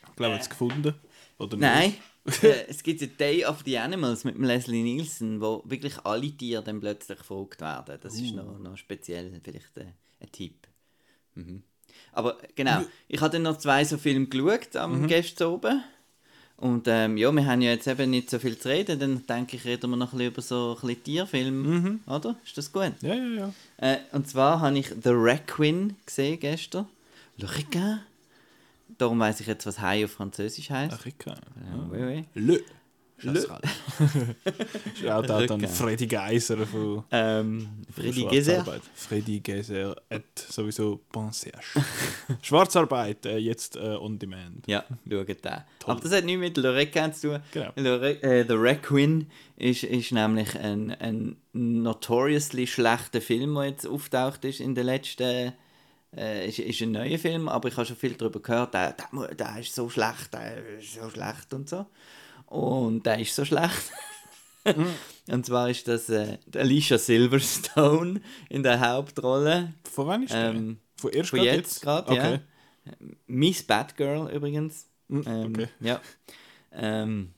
Ich 0.09 0.17
glaube, 0.17 0.33
er 0.33 0.35
hat 0.35 0.43
es 0.43 0.51
gefunden. 0.51 0.95
Oder 1.39 1.57
Nein, 1.57 1.95
äh, 2.43 2.67
es 2.69 2.83
gibt 2.83 3.03
ja 3.03 3.07
Day 3.07 3.45
of 3.45 3.63
the 3.65 3.77
Animals 3.77 4.25
mit 4.25 4.39
Leslie 4.39 4.83
Nielsen, 4.83 5.41
wo 5.41 5.63
wirklich 5.67 5.99
alle 6.05 6.31
Tiere 6.31 6.63
dann 6.63 6.81
plötzlich 6.81 7.19
gefolgt 7.19 7.61
werden. 7.61 7.99
Das 8.01 8.15
ist 8.15 8.35
noch, 8.35 8.59
noch 8.59 8.77
speziell, 8.77 9.39
vielleicht 9.43 9.77
äh, 9.77 9.93
ein 10.21 10.33
Tipp. 10.33 10.67
Mhm. 11.35 11.63
Aber 12.13 12.39
genau, 12.55 12.83
ich 13.09 13.21
habe 13.21 13.33
dann 13.33 13.43
noch 13.43 13.59
zwei 13.59 13.85
so 13.85 13.99
Filme 13.99 14.27
geschaut 14.27 14.77
am 14.77 15.07
gestern 15.07 15.49
oben. 15.49 15.83
Und 16.59 16.87
ähm, 16.87 17.17
ja, 17.17 17.33
wir 17.33 17.45
haben 17.45 17.61
ja 17.61 17.73
jetzt 17.73 17.89
eben 17.89 18.11
nicht 18.11 18.31
so 18.31 18.39
viel 18.39 18.57
zu 18.57 18.69
reden, 18.69 19.01
dann 19.01 19.27
denke 19.27 19.57
ich, 19.57 19.65
reden 19.65 19.91
wir 19.91 19.97
noch 19.97 20.13
ein 20.13 20.19
bisschen 20.19 20.33
über 20.33 20.43
so 20.43 20.79
ein 20.81 20.87
bisschen 20.87 21.03
Tierfilme, 21.03 21.99
oder? 22.07 22.37
Ist 22.45 22.57
das 22.57 22.71
gut? 22.71 22.93
Ja, 23.01 23.15
ja, 23.15 23.25
ja. 23.25 23.53
Äh, 23.79 23.99
und 24.13 24.29
zwar 24.29 24.61
habe 24.61 24.79
ich 24.79 24.89
The 25.03 25.11
Requin 25.11 25.97
gesehen 26.07 26.39
gestern. 26.39 26.87
Le 27.37 27.53
Requin. 27.53 27.99
Darum 28.97 29.19
weiß 29.19 29.41
ich 29.41 29.49
jetzt, 29.49 29.67
was 29.67 29.81
Hai 29.81 30.05
auf 30.05 30.13
Französisch 30.13 30.71
heißt. 30.71 31.05
Ich 31.05 31.19
kann. 31.19 31.35
Ja, 31.35 31.89
oui, 31.91 31.99
oui. 32.05 32.25
Le. 32.35 32.61
Le. 33.23 33.47
Schaut 35.01 35.31
auch 35.31 35.47
dann. 35.47 35.61
Freddy 35.69 36.07
Geiser 36.07 36.67
von 36.67 37.05
Ähm, 37.11 37.69
Freddy. 37.95 38.23
Schwarzarbeit. 38.23 38.83
Freddy 38.95 39.41
Geiser 39.41 39.97
at 40.11 40.23
sowieso 40.37 41.01
Pensage. 41.11 41.59
Schwarzarbeit, 42.43 43.27
äh, 43.27 43.39
jetzt 43.39 43.77
äh, 43.77 43.81
on 43.81 44.19
demand. 44.19 44.67
Ja, 44.67 44.85
schaut 45.09 45.29
den. 45.29 45.53
Aber 45.87 46.01
das 46.01 46.13
hat 46.13 46.25
nichts 46.25 46.41
mit 46.41 46.57
Le 46.57 46.75
Requin 46.75 47.13
zu 47.13 47.31
tun. 47.31 47.41
Genau. 47.53 47.73
Le 47.77 48.23
äh, 48.23 48.45
The 48.47 48.55
Requin 48.55 49.27
ist, 49.57 49.85
ist 49.85 50.13
nämlich 50.13 50.59
ein, 50.59 50.91
ein 50.93 51.37
notoriously 51.53 52.67
schlechter 52.67 53.21
Film, 53.21 53.55
der 53.55 53.65
jetzt 53.65 53.87
auftaucht 53.87 54.45
ist 54.45 54.61
in 54.61 54.75
den 54.75 54.87
letzten 54.87 55.53
äh, 56.17 56.49
ist, 56.49 56.59
ist 56.59 56.83
ein 56.83 56.93
neuer 56.93 57.19
Film, 57.19 57.49
aber 57.49 57.69
ich 57.69 57.77
habe 57.77 57.87
schon 57.87 57.97
viel 57.97 58.15
darüber 58.15 58.41
gehört, 58.41 58.75
der, 58.75 58.93
der, 58.95 59.35
der 59.35 59.59
ist 59.59 59.75
so 59.75 59.89
schlecht, 59.89 60.33
der 60.33 60.79
ist 60.79 60.95
so 60.95 61.09
schlecht 61.09 61.55
und 61.55 61.69
so. 61.69 61.87
Und 62.53 63.07
der 63.07 63.19
ist 63.19 63.35
so 63.35 63.47
schlecht. 63.47 63.93
und 65.31 65.47
zwar 65.47 65.71
ist 65.71 65.89
das 65.89 66.11
äh, 66.11 66.37
Alicia 66.55 66.99
Silverstone 66.99 68.21
in 68.51 68.63
der 68.63 68.79
Hauptrolle. 68.79 69.73
Von 69.91 70.07
wann 70.07 70.23
ist 70.25 70.35
der? 70.35 70.51
Ähm, 70.51 70.79
Von 70.97 71.11
erst 71.13 71.31
von 71.31 71.39
grad 71.39 71.49
jetzt 71.49 71.81
gerade, 71.81 72.13
okay. 72.13 72.41
ja. 72.85 72.93
Miss 73.27 73.63
Batgirl 73.63 74.31
übrigens. 74.31 74.87
Mm, 75.09 75.21
Ähm, 75.27 75.47
okay. 75.47 75.69
Ja. 75.81 76.01
Ähm, 76.73 77.33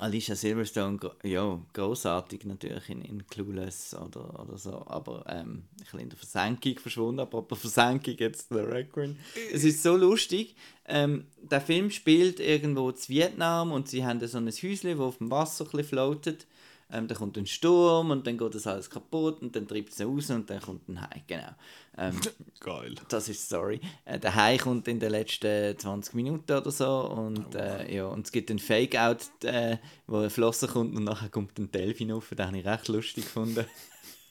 Alicia 0.00 0.36
Silverstone, 0.36 0.96
ja, 1.24 1.60
großartig 1.72 2.44
natürlich 2.44 2.88
in, 2.88 3.02
in 3.02 3.26
Clueless 3.26 3.96
oder, 3.96 4.40
oder 4.40 4.56
so, 4.56 4.84
aber 4.86 5.24
ähm, 5.28 5.64
ein 5.72 5.76
bisschen 5.76 5.98
in 5.98 6.08
der 6.08 6.16
Versenkung 6.16 6.78
verschwunden. 6.78 7.18
Apropos 7.18 7.58
Versenkung, 7.58 8.14
jetzt 8.16 8.48
der 8.52 8.70
Requiem. 8.70 9.16
Es 9.52 9.64
ist 9.64 9.82
so 9.82 9.96
lustig. 9.96 10.54
Ähm, 10.86 11.26
der 11.42 11.60
Film 11.60 11.90
spielt 11.90 12.38
irgendwo 12.38 12.90
in 12.90 12.96
Vietnam 13.08 13.72
und 13.72 13.88
sie 13.88 14.06
haben 14.06 14.24
so 14.24 14.38
ein 14.38 14.46
Häuschen, 14.46 14.90
das 14.90 15.00
auf 15.00 15.18
dem 15.18 15.32
Wasser 15.32 15.64
ein 15.64 15.70
bisschen 15.72 15.88
floatet. 15.88 16.46
Ähm, 16.90 17.06
dann 17.06 17.18
kommt 17.18 17.36
ein 17.36 17.46
Sturm 17.46 18.10
und 18.10 18.26
dann 18.26 18.38
geht 18.38 18.54
das 18.54 18.66
alles 18.66 18.88
kaputt 18.88 19.42
und 19.42 19.54
dann 19.54 19.68
treibt 19.68 19.92
es 19.92 20.00
raus 20.00 20.30
und 20.30 20.48
dann 20.48 20.60
kommt 20.60 20.88
ein 20.88 21.00
Hai. 21.00 21.22
Genau. 21.26 21.50
Ähm, 21.98 22.18
Geil. 22.60 22.94
das 23.08 23.28
ist 23.28 23.44
Story. 23.44 23.80
Äh, 24.06 24.18
der 24.18 24.34
Hai 24.34 24.56
kommt 24.56 24.88
in 24.88 24.98
den 24.98 25.10
letzten 25.10 25.78
20 25.78 26.14
Minuten 26.14 26.50
oder 26.50 26.70
so 26.70 26.88
und, 27.10 27.54
äh, 27.54 27.94
ja, 27.94 28.06
und 28.06 28.24
es 28.24 28.32
gibt 28.32 28.50
einen 28.50 28.58
Fake-Out, 28.58 29.26
äh, 29.44 29.76
wo 30.06 30.18
ein 30.20 30.30
Flosser 30.30 30.68
kommt 30.68 30.96
und 30.96 31.04
nachher 31.04 31.28
kommt 31.28 31.58
ein 31.58 31.70
Delfin 31.70 32.10
auf. 32.12 32.28
Den 32.30 32.46
habe 32.46 32.58
ich 32.58 32.64
recht 32.66 32.88
lustig 32.88 33.24
gefunden. 33.24 33.66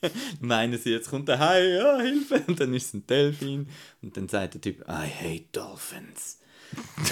Meinen 0.39 0.77
sie, 0.79 0.91
jetzt 0.91 1.09
kommt 1.09 1.27
der 1.27 1.39
Hai, 1.39 1.63
ja, 1.73 1.97
Hilfe! 1.99 2.43
Und 2.47 2.59
dann 2.59 2.73
ist 2.73 2.87
es 2.87 2.93
ein 2.93 3.07
Delfin 3.07 3.67
und 4.03 4.15
dann 4.15 4.27
sagt 4.29 4.53
der 4.53 4.61
Typ, 4.61 4.81
I 4.87 5.07
hate 5.09 5.45
dolphins. 5.51 6.39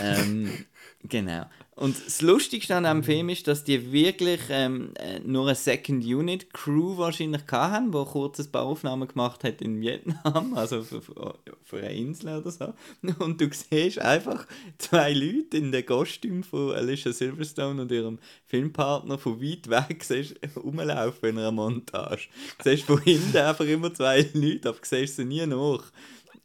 ähm, 0.01 0.65
genau. 1.09 1.45
Und 1.77 2.05
das 2.05 2.21
Lustigste 2.21 2.73
an 2.73 2.85
diesem 2.85 3.03
Film 3.03 3.27
ist, 3.27 3.47
dass 3.47 3.65
die 3.65 3.91
wirklich 3.91 4.39
ähm, 4.49 4.93
äh, 4.95 5.19
nur 5.19 5.47
eine 5.47 5.55
Second 5.55 6.05
Unit 6.05 6.53
Crew 6.53 6.97
wahrscheinlich 6.97 7.41
hatten, 7.51 7.91
die 7.91 8.05
kurz 8.05 8.39
ein 8.39 8.49
paar 8.49 8.61
Aufnahmen 8.61 9.09
gemacht 9.09 9.43
hat 9.43 9.61
in 9.61 9.81
Vietnam, 9.81 10.53
also 10.55 10.83
für, 10.83 11.01
für, 11.01 11.77
eine 11.77 11.93
Insel 11.93 12.37
oder 12.37 12.49
so. 12.49 12.73
Und 13.19 13.41
du 13.41 13.49
siehst 13.51 13.99
einfach 13.99 14.47
zwei 14.77 15.11
Leute 15.11 15.57
in 15.57 15.73
den 15.73 15.85
Kostüm 15.85 16.43
von 16.43 16.71
Alicia 16.71 17.11
Silverstone 17.11 17.81
und 17.81 17.91
ihrem 17.91 18.19
Filmpartner 18.45 19.17
von 19.17 19.41
weit 19.41 19.69
weg 19.69 20.01
siehst, 20.01 20.35
rumlaufen 20.55 21.29
in 21.29 21.39
einer 21.39 21.51
Montage. 21.51 22.29
Du 22.59 22.69
siehst 22.69 22.83
von 22.83 23.01
hinten 23.01 23.35
einfach 23.35 23.65
immer 23.65 23.93
zwei 23.93 24.25
Leute, 24.33 24.69
aber 24.69 24.77
du 24.77 24.85
siehst 24.85 25.17
sie 25.17 25.25
nie 25.25 25.45
nach. 25.45 25.91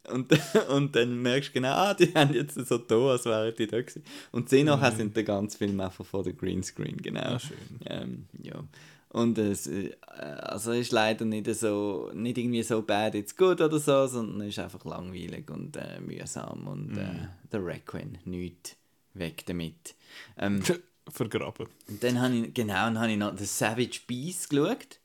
Und, 0.09 0.31
und 0.69 0.95
dann 0.95 1.21
merkst 1.21 1.49
du 1.49 1.53
genau, 1.53 1.73
ah, 1.73 1.93
die 1.93 2.11
haben 2.15 2.33
jetzt 2.33 2.55
so 2.55 2.77
da, 2.77 2.95
als 2.95 3.25
wären 3.25 3.53
die 3.55 3.67
da 3.67 3.81
gewesen. 3.81 4.03
Und 4.31 4.49
sie 4.49 4.63
nachher 4.63 4.91
sind 4.91 5.15
der 5.15 5.23
ganze 5.23 5.57
Film 5.57 5.79
einfach 5.79 6.05
vor 6.05 6.23
der 6.23 6.33
Greenscreen, 6.33 6.97
genau. 6.97 7.21
Ah, 7.21 7.39
schön. 7.39 7.57
Ähm, 7.85 8.25
ja. 8.41 8.63
Und 9.09 9.37
es 9.37 9.67
äh, 9.67 9.91
also 10.07 10.71
ist 10.71 10.91
leider 10.91 11.25
nicht 11.25 11.53
so, 11.55 12.11
nicht 12.13 12.37
irgendwie 12.37 12.63
so 12.63 12.81
bad, 12.81 13.13
it's 13.15 13.35
good 13.35 13.59
oder 13.59 13.77
so, 13.77 14.07
sondern 14.07 14.47
ist 14.47 14.57
einfach 14.59 14.85
langweilig 14.85 15.49
und 15.51 15.75
äh, 15.75 15.99
mühsam 15.99 16.67
und 16.67 16.97
äh, 16.97 17.27
der 17.51 17.65
Requiem, 17.65 18.17
nichts 18.23 18.77
weg 19.13 19.43
damit. 19.45 19.95
Ähm, 20.37 20.63
Vergraben. 21.09 21.67
und 21.89 22.03
dann 22.03 22.21
habe 22.21 22.35
ich, 22.35 22.53
genau, 22.53 22.85
dann 22.85 22.99
habe 22.99 23.11
ich 23.11 23.17
noch 23.17 23.37
The 23.37 23.45
Savage 23.45 23.99
Beast 24.07 24.49
geschaut. 24.49 25.00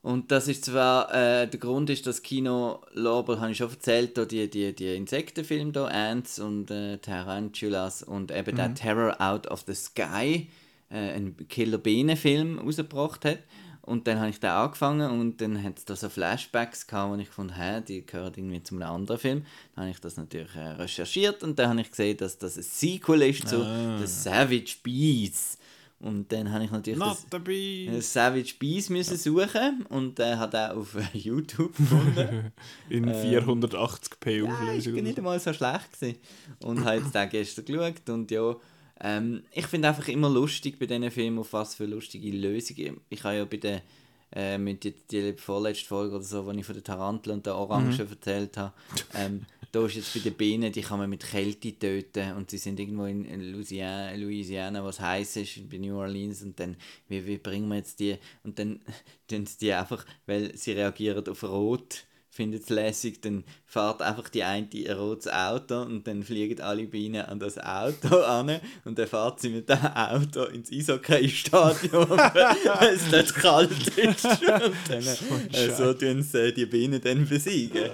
Und 0.00 0.30
das 0.30 0.46
ist 0.46 0.64
zwar, 0.64 1.12
äh, 1.12 1.48
der 1.48 1.58
Grund 1.58 1.90
ist, 1.90 2.06
dass 2.06 2.22
Kino 2.22 2.80
Lober, 2.92 3.40
habe 3.40 3.50
ich 3.50 3.58
schon 3.58 3.70
erzählt, 3.70 4.16
da 4.16 4.24
die, 4.24 4.48
die, 4.48 4.74
die 4.74 4.94
Insektenfilme 4.94 5.72
da, 5.72 5.86
Ants 5.86 6.38
und 6.38 6.70
äh, 6.70 6.98
Tarantulas 6.98 8.04
und 8.04 8.30
eben 8.30 8.56
der 8.56 8.74
Terror 8.74 9.20
Out 9.20 9.48
of 9.48 9.64
the 9.66 9.74
Sky, 9.74 10.48
äh, 10.90 10.96
ein 11.14 11.36
Killer-Bene-Film 11.48 12.60
rausgebracht 12.60 13.24
hat. 13.24 13.40
Und 13.88 14.06
dann 14.06 14.18
habe 14.18 14.28
ich 14.28 14.38
den 14.38 14.50
angefangen 14.50 15.10
und 15.10 15.40
dann 15.40 15.62
hat 15.62 15.78
es 15.78 15.84
da 15.86 15.96
so 15.96 16.10
Flashbacks 16.10 16.86
gehabt, 16.86 17.10
wo 17.10 17.16
ich 17.16 17.30
fand, 17.30 17.58
hä, 17.58 17.80
die 17.80 18.04
gehören 18.04 18.34
irgendwie 18.36 18.62
zu 18.62 18.74
einem 18.74 18.82
anderen 18.82 19.18
Film. 19.18 19.46
Dann 19.74 19.84
habe 19.84 19.90
ich 19.90 20.00
das 20.00 20.18
natürlich 20.18 20.54
äh, 20.54 20.68
recherchiert 20.72 21.42
und 21.42 21.58
dann 21.58 21.70
habe 21.70 21.80
ich 21.80 21.90
gesehen, 21.90 22.18
dass 22.18 22.36
das 22.36 22.58
ein 22.58 22.64
Sequel 22.64 23.22
ist 23.22 23.48
zu 23.48 23.62
The 23.98 24.06
Savage 24.06 24.76
Beasts. 24.82 25.58
Und 26.00 26.30
dann 26.30 26.52
habe 26.52 26.64
ich 26.64 26.70
natürlich 26.70 26.98
Not 26.98 27.18
das, 27.28 28.12
Savage 28.12 28.54
Beasts 28.58 28.88
müssen 28.88 29.16
suchen 29.16 29.84
und 29.88 30.20
äh, 30.20 30.36
hat 30.36 30.54
auch 30.54 30.76
auf 30.76 30.94
äh, 30.94 31.02
YouTube 31.18 31.76
gefunden. 31.76 32.52
In 32.88 33.06
480p 33.06 34.30
Ja, 34.30 34.44
ist 34.72 34.86
Auflösung. 34.86 35.02
nicht 35.02 35.18
einmal 35.18 35.40
so 35.40 35.52
schlecht 35.52 35.92
gewesen. 35.92 36.18
Und 36.60 36.84
habe 36.84 36.98
jetzt 36.98 37.14
den 37.14 37.28
gestern 37.30 37.64
geschaut 37.64 38.08
und 38.10 38.30
ja, 38.30 38.54
ähm, 39.00 39.42
ich 39.52 39.66
finde 39.66 39.88
einfach 39.88 40.06
immer 40.08 40.30
lustig 40.30 40.78
bei 40.78 40.86
diesen 40.86 41.10
Filmen, 41.10 41.40
auf 41.40 41.52
was 41.52 41.74
für 41.74 41.86
lustige 41.86 42.30
Lösungen. 42.30 43.00
Ich 43.08 43.24
habe 43.24 43.36
ja 43.36 43.44
bei 43.44 43.56
der, 43.56 43.82
äh, 44.32 44.56
mit 44.56 44.84
der, 44.84 44.92
die 45.10 45.32
vorletzte 45.36 45.86
Folge 45.86 46.14
oder 46.14 46.24
so, 46.24 46.46
wo 46.46 46.50
ich 46.52 46.64
von 46.64 46.74
der 46.74 46.84
Tarantel 46.84 47.32
und 47.32 47.44
der 47.46 47.56
Orange 47.56 48.00
erzählt 48.00 48.56
habe, 48.56 48.72
ähm, 49.14 49.46
da 49.72 49.84
ist 49.84 49.96
jetzt 49.96 50.14
bei 50.14 50.20
den 50.20 50.34
Bienen, 50.34 50.72
die 50.72 50.80
kann 50.80 50.98
man 50.98 51.10
mit 51.10 51.24
Kälte 51.24 51.78
töten. 51.78 52.32
Und 52.32 52.50
sie 52.50 52.58
sind 52.58 52.80
irgendwo 52.80 53.04
in, 53.04 53.52
Louisiana, 53.52 54.14
Louisiana, 54.14 54.84
was 54.84 55.00
heiß 55.00 55.36
ist, 55.36 55.68
bei 55.68 55.78
New 55.78 55.96
Orleans. 55.96 56.42
Und 56.42 56.58
dann, 56.58 56.76
wie, 57.08 57.26
wie 57.26 57.38
bringen 57.38 57.68
wir 57.68 57.76
jetzt 57.76 58.00
die, 58.00 58.16
und 58.44 58.58
dann 58.58 58.80
tun 59.28 59.46
sie 59.46 59.58
die 59.58 59.72
einfach, 59.72 60.04
weil 60.26 60.56
sie 60.56 60.72
reagieren 60.72 61.26
auf 61.28 61.42
Rot, 61.44 62.06
findet 62.30 62.62
es 62.62 62.68
lässig, 62.68 63.20
dann 63.20 63.42
fährt 63.66 64.00
einfach 64.00 64.28
die 64.28 64.44
eine 64.44 64.68
ein 64.72 64.96
rotes 64.96 65.26
Auto 65.26 65.82
und 65.82 66.06
dann 66.06 66.22
fliegen 66.22 66.60
alle 66.60 66.86
Bienen 66.86 67.22
an 67.22 67.40
das 67.40 67.58
Auto 67.58 68.16
an. 68.22 68.60
Und 68.84 68.96
dann 68.96 69.08
fährt 69.08 69.40
sie 69.40 69.48
mit 69.48 69.68
dem 69.68 69.78
Auto 69.78 70.44
ins 70.44 70.70
Eishockey-Stadion, 70.70 72.08
weil 72.10 72.94
es 72.94 73.10
dort 73.10 73.34
kalt 73.34 73.88
ist. 73.98 74.24
Und 74.24 74.76
dann, 74.88 75.04
äh, 75.52 75.76
so 75.76 75.92
tun 75.94 76.22
sie 76.22 76.54
die 76.54 76.66
Bienen 76.66 77.00
dann 77.00 77.26
besiegen. 77.28 77.90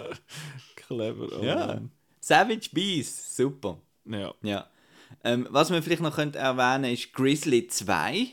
Clever. 0.87 1.29
Oh 1.41 1.45
Ja. 1.45 1.81
Savage 2.21 2.71
Bees, 2.73 3.37
super. 3.37 3.79
ja. 4.07 4.33
Ja. 4.43 4.67
Ähm, 5.23 5.47
was 5.51 5.71
man 5.71 5.83
vielleicht 5.83 6.03
noch 6.03 6.15
könnte 6.17 6.39
erwähnen 6.39 6.93
ist 6.93 7.13
Grizzly 7.13 7.67
2. 7.69 8.29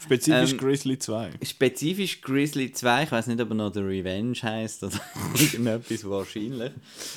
Spezifisch 0.00 0.52
Ähm, 0.52 0.58
Grizzly 0.58 0.98
2. 0.98 1.30
Spezifisch 1.44 2.20
Grizzly 2.20 2.72
2, 2.72 3.04
ich 3.04 3.12
weiß 3.12 3.28
nicht, 3.28 3.40
ob 3.40 3.50
er 3.50 3.54
noch 3.54 3.72
The 3.72 3.80
Revenge 3.80 4.34
heißt 4.42 4.82
oder 4.82 5.00
irgendetwas 5.40 6.08
wahrscheinlich. 6.08 6.72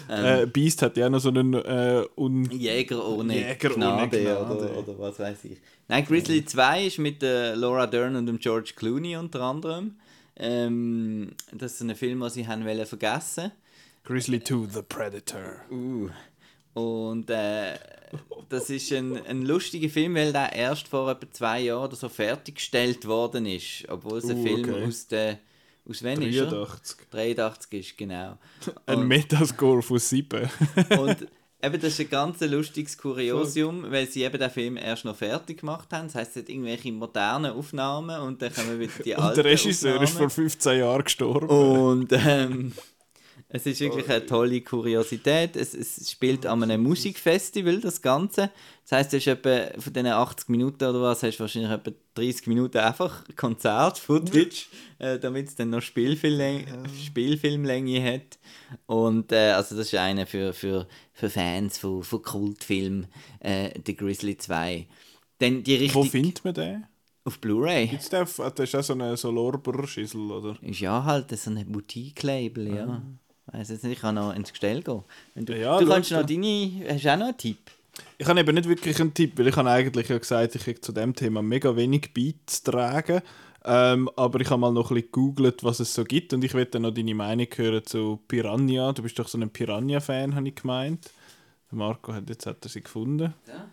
Ähm, 0.07 0.25
Äh, 0.43 0.45
Beast 0.45 0.83
hat 0.83 0.95
ja 0.97 1.09
noch 1.09 1.19
so 1.19 1.29
einen 1.29 1.53
äh, 1.55 2.03
un 2.15 2.45
Jäger 2.51 3.03
ohne 3.07 3.35
Jäger 3.35 3.71
ohne 3.71 3.85
Gnade, 3.85 4.21
Gnade. 4.21 4.45
Oder, 4.45 4.77
oder 4.77 4.99
was 4.99 5.17
weiß 5.19 5.45
ich. 5.45 5.57
Nein, 5.87 6.05
Grizzly 6.05 6.45
2 6.45 6.85
ist 6.85 6.99
mit 6.99 7.23
äh, 7.23 7.55
Laura 7.55 7.87
Dern 7.87 8.15
und 8.15 8.27
dem 8.27 8.37
George 8.37 8.73
Clooney 8.75 9.17
unter 9.17 9.41
anderem. 9.41 9.95
Ähm, 10.37 11.31
das 11.51 11.73
ist 11.73 11.81
ein 11.81 11.95
Film, 11.95 12.19
den 12.19 12.29
sie 12.29 12.47
haben 12.47 12.63
vergessen 12.85 13.51
Grizzly 14.05 14.41
2 14.43 14.67
The 14.71 14.81
Predator. 14.87 15.61
Uh. 15.71 16.09
Und 16.73 17.29
äh, 17.29 17.73
das 18.49 18.69
ist 18.69 18.91
ein, 18.91 19.25
ein 19.25 19.43
lustiger 19.43 19.89
Film, 19.89 20.15
weil 20.15 20.31
der 20.33 20.53
erst 20.53 20.87
vor 20.87 21.09
etwa 21.09 21.31
zwei 21.31 21.61
Jahren 21.61 21.85
oder 21.85 21.95
so 21.95 22.09
fertiggestellt 22.09 23.05
worden 23.07 23.45
ist. 23.45 23.85
Obwohl 23.89 24.19
es 24.19 24.29
ein 24.29 24.37
Uh, 24.39 24.43
Film 24.43 24.59
okay. 24.69 24.85
aus 24.85 25.07
der. 25.07 25.39
Aus 25.87 26.03
wann 26.03 26.21
ist 26.23 26.35
er? 26.35 26.47
83. 26.47 26.97
83 27.11 27.79
ist, 27.79 27.97
genau. 27.97 28.37
Ein 28.87 28.99
Und- 28.99 29.07
Metascore 29.07 29.81
von 29.83 29.99
7. 29.99 30.49
Und 30.99 31.27
eben, 31.61 31.81
das 31.81 31.83
ist 31.93 31.99
ein 31.99 32.09
ganz 32.09 32.41
lustiges 32.41 32.97
Kuriosium, 32.97 33.91
weil 33.91 34.07
sie 34.07 34.23
eben 34.23 34.39
den 34.39 34.49
Film 34.49 34.77
erst 34.77 35.05
noch 35.05 35.15
fertig 35.15 35.59
gemacht 35.59 35.93
haben. 35.93 36.07
Das 36.07 36.15
heisst, 36.15 36.31
es 36.35 36.41
hat 36.41 36.49
irgendwelche 36.49 36.91
modernen 36.91 37.51
Aufnahmen 37.51 38.19
und 38.21 38.41
dann 38.41 38.51
kommen 38.53 38.79
wieder 38.79 38.93
die 39.03 39.15
alten 39.15 39.27
Und 39.27 39.37
der 39.37 39.45
Regisseur 39.45 40.01
ist 40.01 40.13
vor 40.13 40.25
Aufnahmen. 40.25 40.29
15 40.31 40.79
Jahren 40.79 41.03
gestorben. 41.03 41.47
Und 41.49 42.11
ähm, 42.13 42.73
es 43.55 43.65
ist 43.65 43.79
wirklich 43.79 44.09
eine 44.09 44.25
tolle 44.25 44.59
Kuriosität. 44.61 45.55
Es, 45.55 45.73
es 45.73 46.11
spielt 46.11 46.45
an 46.45 46.63
einem 46.63 46.83
Musikfestival, 46.83 47.79
das 47.79 48.01
Ganze. 48.01 48.51
Das 48.83 48.91
heisst, 48.91 49.13
du 49.13 49.17
hast 49.17 49.27
etwa 49.27 49.79
von 49.79 49.93
diesen 49.93 50.07
80 50.07 50.49
Minuten 50.49 50.83
oder 50.83 51.01
was, 51.01 51.23
hast 51.23 51.37
du 51.37 51.41
wahrscheinlich 51.41 51.71
etwa 51.71 51.91
30 52.15 52.47
Minuten 52.47 52.77
einfach 52.79 53.23
Konzert-Footage, 53.35 54.67
äh, 54.99 55.17
damit 55.19 55.47
es 55.47 55.55
dann 55.55 55.69
noch 55.69 55.81
Spielfilmlänge, 55.81 56.65
Spielfilmlänge 57.05 58.03
hat. 58.03 58.37
Und 58.87 59.31
äh, 59.31 59.51
also 59.51 59.77
das 59.77 59.87
ist 59.87 59.95
einer 59.95 60.27
für, 60.27 60.51
für, 60.51 60.85
für 61.13 61.29
Fans 61.29 61.77
von, 61.77 62.03
von 62.03 62.21
Kultfilmen, 62.21 63.07
äh, 63.39 63.69
The 63.85 63.95
Grizzly 63.95 64.37
2. 64.37 64.85
Dann 65.39 65.63
die 65.63 65.93
Wo 65.93 66.01
richtig 66.01 66.11
findet 66.11 66.43
man 66.43 66.53
den? 66.53 66.87
auf 67.23 67.39
Blu-ray. 67.39 67.87
Gibt's 67.87 68.09
den? 68.09 68.19
Das 68.19 68.59
ist 68.59 68.75
auch 68.75 68.83
so 68.83 68.93
ein 68.93 69.17
so 69.17 69.31
Lorbeer-Schissel, 69.31 70.29
oder? 70.29 70.57
Ist 70.61 70.79
ja 70.79 71.03
halt 71.03 71.31
so 71.31 71.49
ein 71.49 71.65
Boutique-Label, 71.71 72.67
ja. 72.67 73.01
Weiß 73.47 73.69
jetzt 73.69 73.83
nicht, 73.83 73.93
ich 73.93 73.99
kann 74.01 74.15
noch 74.15 74.35
ins 74.35 74.51
Gestell 74.51 74.81
gehen. 74.81 75.03
Wenn 75.33 75.45
du, 75.45 75.57
Ja, 75.57 75.79
du 75.79 75.87
kannst 75.87 76.11
noch 76.11 76.25
deine. 76.25 76.71
Hast 76.89 77.05
du 77.05 77.13
auch 77.13 77.17
noch 77.17 77.25
einen 77.27 77.37
Tipp? 77.37 77.57
Ich 78.17 78.27
habe 78.27 78.39
eben 78.39 78.55
nicht 78.55 78.67
wirklich 78.67 78.99
einen 78.99 79.13
Tipp, 79.13 79.37
weil 79.37 79.47
ich 79.47 79.55
habe 79.55 79.69
eigentlich 79.69 80.09
ja 80.09 80.17
gesagt, 80.17 80.55
ich 80.55 80.67
habe 80.67 80.81
zu 80.81 80.91
dem 80.91 81.15
Thema 81.15 81.41
mega 81.41 81.75
wenig 81.75 82.13
beizutragen. 82.13 83.21
Ähm, 83.67 84.09
aber 84.15 84.41
ich 84.41 84.49
habe 84.49 84.59
mal 84.59 84.71
noch 84.71 84.91
ein 84.91 84.95
bisschen 84.95 85.11
gegoogelt, 85.11 85.63
was 85.63 85.79
es 85.79 85.93
so 85.93 86.03
gibt 86.03 86.33
und 86.33 86.43
ich 86.43 86.51
dann 86.69 86.83
noch 86.83 86.93
deine 86.93 87.15
Meinung 87.15 87.47
hören 87.55 87.83
zu 87.83 88.19
Piranha. 88.27 88.91
Du 88.93 89.01
bist 89.01 89.17
doch 89.17 89.27
so 89.27 89.39
ein 89.39 89.49
Piranha-Fan, 89.49 90.35
habe 90.35 90.47
ich 90.47 90.55
gemeint. 90.55 91.09
Der 91.71 91.77
Marco 91.77 92.13
hat 92.13 92.29
jetzt 92.29 92.45
hat 92.45 92.63
er 92.63 92.69
sie 92.69 92.83
gefunden. 92.83 93.33
Ja. 93.47 93.67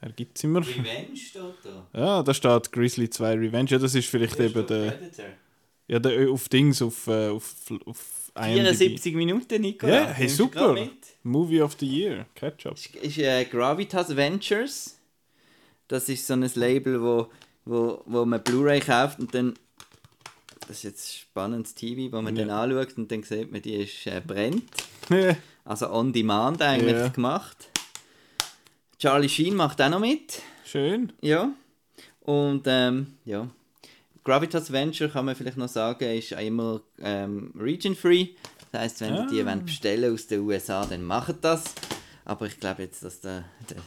Er 0.00 0.12
gibt 0.12 0.38
sie 0.38 0.46
mir. 0.46 0.60
Revenge 0.60 1.16
steht 1.16 1.42
da. 1.64 1.86
Ja, 1.98 2.22
da 2.22 2.34
steht 2.34 2.70
Grizzly 2.70 3.08
2 3.10 3.32
Revenge. 3.34 3.70
Ja, 3.70 3.78
das 3.78 3.94
ist 3.94 4.08
vielleicht 4.08 4.38
eben 4.38 4.66
der, 4.66 4.90
Predator. 4.90 5.24
ja, 5.88 5.98
der 5.98 6.30
auf 6.30 6.48
Dings, 6.48 6.82
auf, 6.82 7.06
äh, 7.06 7.28
auf, 7.28 7.54
auf. 7.86 8.27
74 8.42 9.14
Minuten, 9.14 9.60
Nicola. 9.62 9.94
Ja, 9.94 10.06
hey, 10.06 10.28
super. 10.28 10.76
Movie 11.22 11.60
of 11.60 11.76
the 11.78 11.86
Year, 11.86 12.26
Ketchup. 12.34 12.74
Ist, 12.74 12.94
ist 12.96 13.18
äh, 13.18 13.44
Gravitas 13.44 14.14
Ventures. 14.16 14.98
Das 15.88 16.08
ist 16.08 16.26
so 16.26 16.34
ein 16.34 16.48
Label, 16.54 17.02
wo, 17.02 17.28
wo, 17.64 18.02
wo 18.06 18.24
man 18.24 18.42
Blu-ray 18.42 18.80
kauft 18.80 19.18
und 19.20 19.34
dann. 19.34 19.54
Das 20.66 20.78
ist 20.78 20.82
jetzt 20.82 21.16
spannendes 21.18 21.74
TV, 21.74 22.14
wo 22.14 22.20
man 22.20 22.36
Ja. 22.36 22.44
dann 22.44 22.50
anschaut 22.70 22.98
und 22.98 23.10
dann 23.10 23.22
sieht 23.22 23.50
man, 23.50 23.62
die 23.62 23.74
ist 23.76 24.06
äh, 24.06 24.20
brennt. 24.26 24.64
Ja. 25.08 25.34
Also 25.64 25.90
on 25.90 26.12
demand 26.12 26.60
eigentlich 26.62 26.92
Ja. 26.92 27.08
gemacht. 27.08 27.70
Charlie 28.98 29.28
Sheen 29.28 29.54
macht 29.54 29.80
auch 29.80 29.88
noch 29.88 30.00
mit. 30.00 30.42
Schön. 30.64 31.12
Ja. 31.22 31.52
Und 32.20 32.64
ähm, 32.66 33.14
ja. 33.24 33.48
Gravitas 34.24 34.70
Venture 34.72 35.08
kann 35.08 35.24
man 35.24 35.34
vielleicht 35.34 35.56
noch 35.56 35.68
sagen, 35.68 36.04
ist 36.16 36.34
auch 36.34 36.40
immer 36.40 36.80
ähm, 37.00 37.52
region 37.58 37.94
free. 37.94 38.28
Das 38.72 38.82
heisst, 38.82 39.00
wenn 39.00 39.14
Ah. 39.14 39.22
ihr 39.22 39.26
die 39.30 39.46
wollt 39.46 39.64
bestellen 39.66 40.12
aus 40.12 40.26
den 40.26 40.40
USA, 40.40 40.84
dann 40.84 41.02
macht 41.02 41.36
das. 41.42 41.64
Aber 42.24 42.46
ich 42.46 42.60
glaube 42.60 42.82
jetzt, 42.82 43.02
dass 43.02 43.20
der, 43.20 43.44
der, 43.70 43.78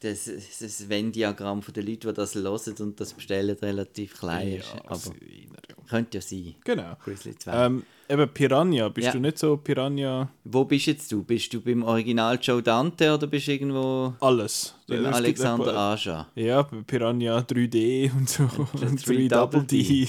das, 0.00 0.24
das 0.60 0.88
Venn-Diagramm 0.88 1.62
von 1.62 1.72
den 1.72 1.86
Leuten, 1.86 2.08
die 2.08 2.12
das 2.14 2.34
hören 2.34 2.74
und 2.80 3.00
das 3.00 3.14
bestellen, 3.14 3.56
relativ 3.62 4.18
klein 4.18 4.48
ist. 4.56 4.74
Aber 4.84 4.96
sie- 4.96 5.48
könnte 5.88 6.18
ja 6.18 6.22
sein. 6.22 6.54
Genau. 6.64 6.96
Grizzly 7.02 7.36
2. 7.38 7.66
Ähm, 7.66 7.84
eben 8.08 8.28
Piranha, 8.32 8.88
bist 8.88 9.06
Ja. 9.06 9.12
du 9.12 9.20
nicht 9.20 9.38
so 9.38 9.56
Piranha? 9.56 10.28
Wo 10.44 10.64
bist 10.64 10.86
jetzt 10.86 11.10
du? 11.12 11.22
Bist 11.24 11.52
du 11.52 11.60
beim 11.60 11.82
Original 11.82 12.38
Joe 12.40 12.62
Dante 12.62 13.12
oder 13.14 13.26
bist 13.26 13.46
du 13.48 13.52
irgendwo 13.52 14.14
Alles. 14.20 14.74
beim 14.88 15.02
gibt 15.04 15.14
Alexander 15.14 15.68
etwa- 15.68 15.92
Aja? 15.94 16.26
Ja, 16.34 16.62
Piranha 16.62 17.38
3D 17.40 18.10
und 18.16 18.28
so. 18.28 18.44
und 18.80 19.06
3 19.08 19.28
Double 19.28 19.62
D. 19.64 20.08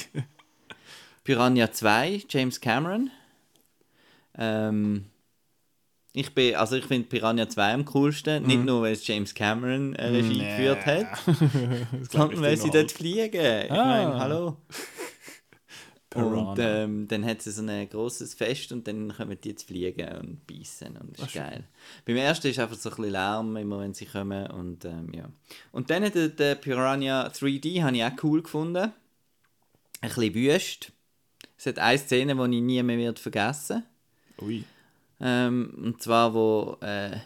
Piranha 1.24 1.72
2, 1.72 2.24
James 2.30 2.62
Cameron. 2.62 3.10
Ähm, 4.38 5.06
ich 6.14 6.34
bin, 6.34 6.56
also 6.56 6.76
ich 6.78 6.86
finde 6.86 7.08
Piranha 7.10 7.48
2 7.50 7.74
am 7.74 7.86
coolsten, 7.86 8.44
nicht 8.44 8.64
nur 8.64 8.82
weil 8.84 8.94
es 8.94 9.06
James 9.06 9.34
Cameron 9.36 9.94
äh, 9.96 10.08
Regie 10.08 10.38
Nee. 10.40 10.50
geführt 10.50 10.86
hat, 10.86 11.08
sondern 12.12 12.32
ich 12.34 12.42
weil 12.42 12.58
sie 12.58 12.70
dort 12.72 12.92
fliegen. 12.92 13.34
Ich 13.66 13.72
Ah. 13.72 13.86
meine, 13.86 14.20
hallo. 14.20 14.58
Piranha. 16.18 16.52
Und 16.52 16.60
ähm, 16.60 17.08
dann 17.08 17.26
hat 17.26 17.46
es 17.46 17.56
so 17.56 17.64
ein 17.66 17.90
grosses 17.90 18.34
Fest 18.34 18.72
und 18.72 18.88
dann 18.88 19.14
kommen 19.16 19.38
die 19.42 19.56
zu 19.56 19.66
fliegen 19.66 20.08
und 20.18 20.48
beißen 20.48 20.98
und 20.98 21.18
das 21.18 21.28
ist 21.28 21.34
geil. 21.34 21.64
Beim 22.06 22.18
ersten 22.18 22.48
ist 22.48 22.60
einfach 22.60 22.76
so 22.76 22.90
ein 22.90 22.96
bisschen 22.96 23.12
Lärm, 23.12 23.56
immer 23.58 23.80
wenn 23.80 23.94
sie 23.94 24.06
kommen 24.06 24.48
und 24.52 24.86
ähm, 24.86 25.12
ja. 25.14 25.30
Und 25.72 25.90
dann 25.90 26.12
der, 26.12 26.30
der 26.30 26.56
Piranha 26.56 27.28
3D 27.28 27.84
habe 27.84 27.96
ich 27.96 28.04
auch 28.04 28.24
cool 28.24 28.42
gefunden. 28.42 28.92
Ein 30.02 30.10
bisschen 30.10 30.36
wüst. 30.36 30.92
Es 31.58 31.66
hat 31.66 31.80
eine 31.80 31.98
Szene, 31.98 32.36
die 32.36 32.58
ich 32.58 32.64
nie 32.64 32.84
mehr 32.84 32.98
wird 32.98 33.20
vergessen 33.20 33.84
Ui. 34.42 34.64
ähm, 35.20 35.74
Und 35.84 36.02
zwar, 36.02 36.34
wo 36.34 36.78
äh, 36.82 36.86
eine 36.86 37.24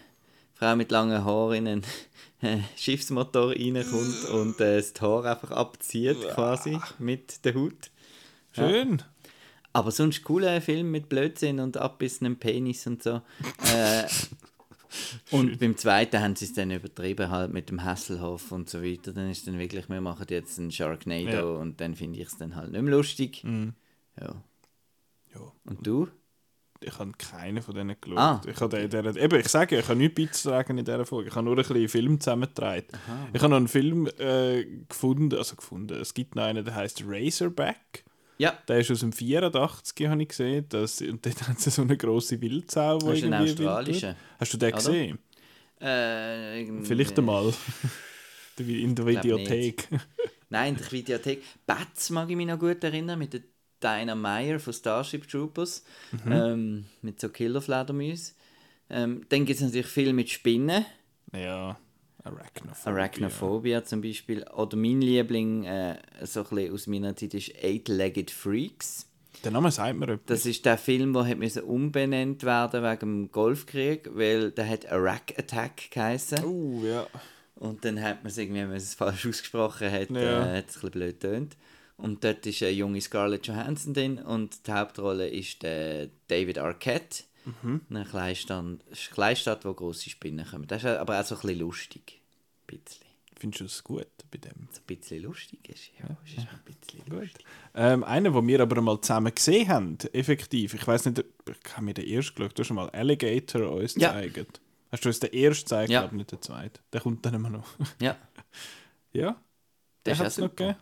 Frau 0.54 0.76
mit 0.76 0.92
langen 0.92 1.26
Haaren 1.26 1.56
in 1.56 1.68
einen 1.68 1.84
äh, 2.42 2.60
Schiffsmotor 2.78 3.50
reinkommt 3.52 4.26
und 4.30 4.60
äh, 4.62 4.78
das 4.78 4.94
Tor 4.94 5.26
einfach 5.26 5.52
abzieht 5.52 6.18
quasi 6.34 6.80
mit 6.98 7.44
der 7.46 7.56
Haut. 7.56 7.91
Schön. 8.52 9.02
Aber 9.74 9.92
sonst 9.92 10.24
cooler 10.24 10.60
Film 10.62 10.92
mit 10.92 11.08
Blödsinn 11.08 11.60
und 11.60 11.78
abbissenem 11.78 12.38
Penis 12.38 12.86
und 12.88 13.02
so. 13.02 13.22
Äh, 13.74 14.04
und 15.32 15.60
beim 15.60 15.78
zweiten 15.78 16.20
haben 16.20 16.36
sie 16.36 16.46
es 16.46 16.54
dann 16.54 16.72
übertrieben 16.72 17.30
halt 17.30 17.54
mit 17.54 17.70
dem 17.70 17.84
Hasselhoff 17.84 18.52
und 18.52 18.70
so 18.70 18.84
weiter. 18.84 19.14
Dann 19.14 19.30
ist 19.30 19.48
dann 19.48 19.58
wirklich, 19.58 19.88
wir 19.88 20.02
machen 20.02 20.26
jetzt 20.30 20.60
einen 20.60 20.72
Sharknado 20.72 21.32
Ja. 21.32 21.44
und 21.44 21.80
dann 21.80 21.96
finde 21.96 22.20
ich 22.20 22.28
es 22.28 22.38
dann 22.38 22.56
halt 22.56 22.72
nicht 22.72 22.82
mehr 22.82 22.92
lustig. 22.94 23.44
Mhm. 23.46 23.74
Ja. 24.20 24.36
Ja. 25.34 25.52
Und 25.66 25.88
du? 25.88 26.10
Ich 26.84 26.98
habe 26.98 27.12
keinen 27.18 27.62
von 27.62 27.76
denen 27.76 27.96
geschaut. 28.02 28.18
Ah. 28.18 28.42
Ich, 28.48 28.60
habe 28.60 28.88
der, 28.88 29.04
der, 29.04 29.16
eben, 29.16 29.40
ich 29.40 29.48
sage, 29.48 29.78
ich 29.78 29.88
habe 29.88 29.98
nichts 30.00 30.16
beizutragen 30.16 30.80
in 30.80 30.84
dieser 30.84 31.06
Folge. 31.06 31.30
Ich 31.30 31.36
habe 31.36 31.46
nur 31.46 31.56
ein 31.56 31.64
bisschen 31.64 31.88
Film 31.88 32.20
zusammengetragen. 32.20 32.88
Ich 33.34 33.42
habe 33.42 33.52
noch 33.52 33.58
einen 33.58 33.68
Film 33.68 34.08
äh, 34.18 34.66
gefunden, 34.90 35.38
also 35.38 35.56
gefunden, 35.56 35.94
es 36.02 36.14
gibt 36.16 36.36
noch 36.36 36.44
einen, 36.44 36.66
der 36.66 36.74
heißt 36.76 37.04
Razorback. 37.06 38.04
Ja. 38.42 38.58
Der 38.68 38.80
ist 38.80 38.90
aus 38.90 39.02
dem 39.02 39.14
84, 39.14 40.08
habe 40.08 40.24
ich 40.24 40.30
gesehen. 40.30 40.66
Das, 40.70 41.00
und 41.02 41.24
dort 41.24 41.48
haben 41.48 41.58
sie 41.58 41.70
so 41.70 41.84
eine 41.84 41.96
grosse 41.96 42.42
Wildsau, 42.42 42.98
Das 42.98 43.20
ist 43.20 43.26
ein 43.26 43.34
australischer. 43.36 44.16
Hast 44.40 44.54
du 44.54 44.58
den 44.58 44.70
Oder? 44.70 44.78
gesehen? 44.78 45.20
Äh, 45.80 46.66
Vielleicht 46.84 47.20
einmal. 47.20 47.54
in 48.58 48.96
der 48.96 49.06
Videothek. 49.06 49.88
Nein, 50.50 50.74
in 50.74 50.82
der 50.82 50.92
Videothek. 50.92 51.44
Bats 51.68 52.10
mag 52.10 52.32
ich 52.32 52.36
mich 52.36 52.48
noch 52.48 52.58
gut 52.58 52.84
erinnern, 52.84 53.20
mit 53.20 53.34
der 53.34 53.42
Dinah 53.84 54.16
Meyer 54.16 54.60
von 54.60 54.74
Starship 54.74 55.28
Troopers. 55.28 55.84
Mhm. 56.26 56.32
Ähm, 56.32 56.86
mit 57.04 57.22
so 57.22 57.30
Killerfledermäusen. 57.30 58.34
Ähm, 58.90 59.24
dann 59.30 59.46
gibt 59.46 59.60
es 59.60 59.66
natürlich 59.66 59.86
viel 59.86 60.14
mit 60.14 60.32
Spinnen. 60.32 60.84
Ja, 61.32 61.78
Arachnophobia. 62.24 62.92
Arachnophobia 62.94 63.84
zum 63.84 64.02
Beispiel. 64.02 64.44
Oder 64.56 64.78
mein 64.78 65.02
Liebling, 65.02 65.64
äh, 65.66 65.98
so 66.24 66.42
ein 66.42 66.50
bisschen 66.50 66.74
aus 66.74 66.88
meiner 66.88 67.16
Zeit, 67.16 67.34
ist 67.34 67.52
Eight-Legged 67.64 68.32
Freaks. 68.32 69.08
Der 69.44 69.52
Name 69.52 69.72
sagt 69.72 69.98
mir 69.98 70.06
etwas. 70.10 70.26
Das 70.28 70.46
ist 70.46 70.66
der 70.66 70.78
Film, 70.78 71.14
der 71.14 71.26
hat 71.26 71.64
umbenannt 71.64 72.44
werden 72.44 72.84
wegen 72.84 73.00
dem 73.00 73.32
Golfkrieg, 73.32 74.10
weil 74.14 74.52
der 74.52 74.70
hat 74.70 74.84
Iraq 74.84 75.34
Attack 75.38 75.90
geheißen. 75.92 76.44
Oh, 76.46 76.82
ja. 76.86 77.08
Und 77.56 77.84
dann 77.86 78.02
hat 78.02 78.24
man 78.24 78.32
es 78.32 78.38
irgendwie, 78.38 78.62
wenn 78.62 78.68
man 78.70 78.78
es 78.78 78.94
falsch 78.94 79.26
ausgesprochen 79.26 79.92
hat, 79.92 80.10
Ja. 80.12 80.54
äh, 80.54 80.58
hat 80.58 80.70
es 80.70 80.76
ein 80.78 80.82
bisschen 80.82 80.92
blöd 80.92 81.20
getönt. 81.20 81.58
Und 81.98 82.24
dort 82.24 82.46
ist 82.48 82.62
eine 82.64 82.72
junge 82.72 83.00
Scarlett 83.02 83.46
Johansson 83.48 83.94
drin 83.94 84.18
und 84.18 84.66
die 84.68 84.72
Hauptrolle 84.72 85.28
ist 85.30 85.62
der 85.62 86.10
David 86.28 86.58
Arquette. 86.58 87.24
Mhm. 87.46 87.82
Eine 87.90 88.06
Kleinstadt, 88.06 88.66
Kleinstadt, 89.14 89.66
wo 89.66 89.74
grosse 89.74 90.10
Spinnen 90.10 90.46
kommen. 90.46 90.68
Das 90.68 90.84
ist 90.84 90.90
aber 90.90 91.20
auch 91.20 91.26
so 91.26 91.36
ein 91.36 91.42
bisschen 91.42 91.60
lustig. 91.60 92.22
Ein 92.70 92.78
bisschen. 92.78 93.06
Findest 93.38 93.62
du 93.62 93.66
es 93.66 93.84
gut 93.84 94.06
bei 94.30 94.38
dem? 94.38 94.68
So 94.72 94.82
ein 94.82 94.86
bisschen 94.86 95.24
lustig 95.24 95.68
ist. 95.68 95.90
Ja, 96.00 96.16
es 96.24 96.34
ist 96.34 96.48
ein 96.48 96.60
bisschen 96.64 97.02
lustig. 97.08 97.44
Ähm, 97.74 98.04
einer, 98.04 98.30
den 98.30 98.48
wir 98.48 98.60
aber 98.60 98.80
mal 98.82 99.02
zusammen 99.02 99.34
gesehen 99.34 99.68
haben, 99.68 99.98
effektiv. 100.14 100.76
Ich 100.76 100.86
weiß 100.86 101.06
nicht, 101.06 101.20
ich 101.48 101.74
habe 101.74 101.86
mir 101.86 101.96
den 101.96 102.08
ersten 102.08 102.36
geschaut. 102.36 102.58
Du 102.58 102.62
hast 102.62 102.68
schon 102.68 102.76
mal 102.76 102.90
Alligator 102.92 103.72
uns 103.72 103.96
Ja. 103.96 104.20
gezeigt. 104.22 104.62
Hast 104.92 105.06
du 105.06 105.10
uns 105.10 105.20
den 105.20 105.34
ersten 105.34 105.64
gezeigt, 105.66 105.90
Ja. 105.92 106.02
glaube 106.02 106.18
nicht 106.18 106.32
den 106.32 106.42
zweiten. 106.42 106.80
Der 106.94 107.02
kommt 107.02 107.26
dann 107.26 107.34
immer 107.34 107.50
noch. 107.50 107.68
Ja, 108.00 108.16
ja, 109.14 109.42
der 110.06 110.14
ist 110.14 110.20
auch 110.20 110.26
hat's 110.26 110.38
noch 110.38 110.50
gegeben. 110.56 110.76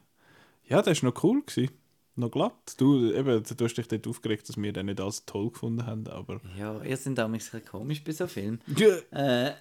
Ja, 0.66 0.82
der 0.82 0.96
war 1.02 1.10
noch 1.12 1.24
cool. 1.24 1.42
Gewesen. 1.46 1.72
Noch 2.20 2.30
glatt. 2.32 2.54
Du, 2.78 3.14
eben, 3.14 3.44
du 3.44 3.64
hast 3.66 3.76
dich 3.76 3.88
dort 3.88 4.06
aufgeregt, 4.08 4.50
dass 4.50 4.58
wir 4.58 4.74
den 4.74 4.88
nicht 4.88 5.00
als 5.00 5.26
toll 5.26 5.52
gefunden 5.52 5.86
haben, 5.86 6.06
aber... 6.08 6.42
Ja, 6.58 6.82
ihr 6.84 6.98
seid 6.98 7.18
damals 7.18 7.46
ein 7.54 7.62
bisschen 7.62 7.66
komisch 7.72 8.04
bei 8.04 8.12
so 8.12 8.28
Filmen. 8.28 8.60
Ja. 8.78 9.48
Äh, 9.48 9.54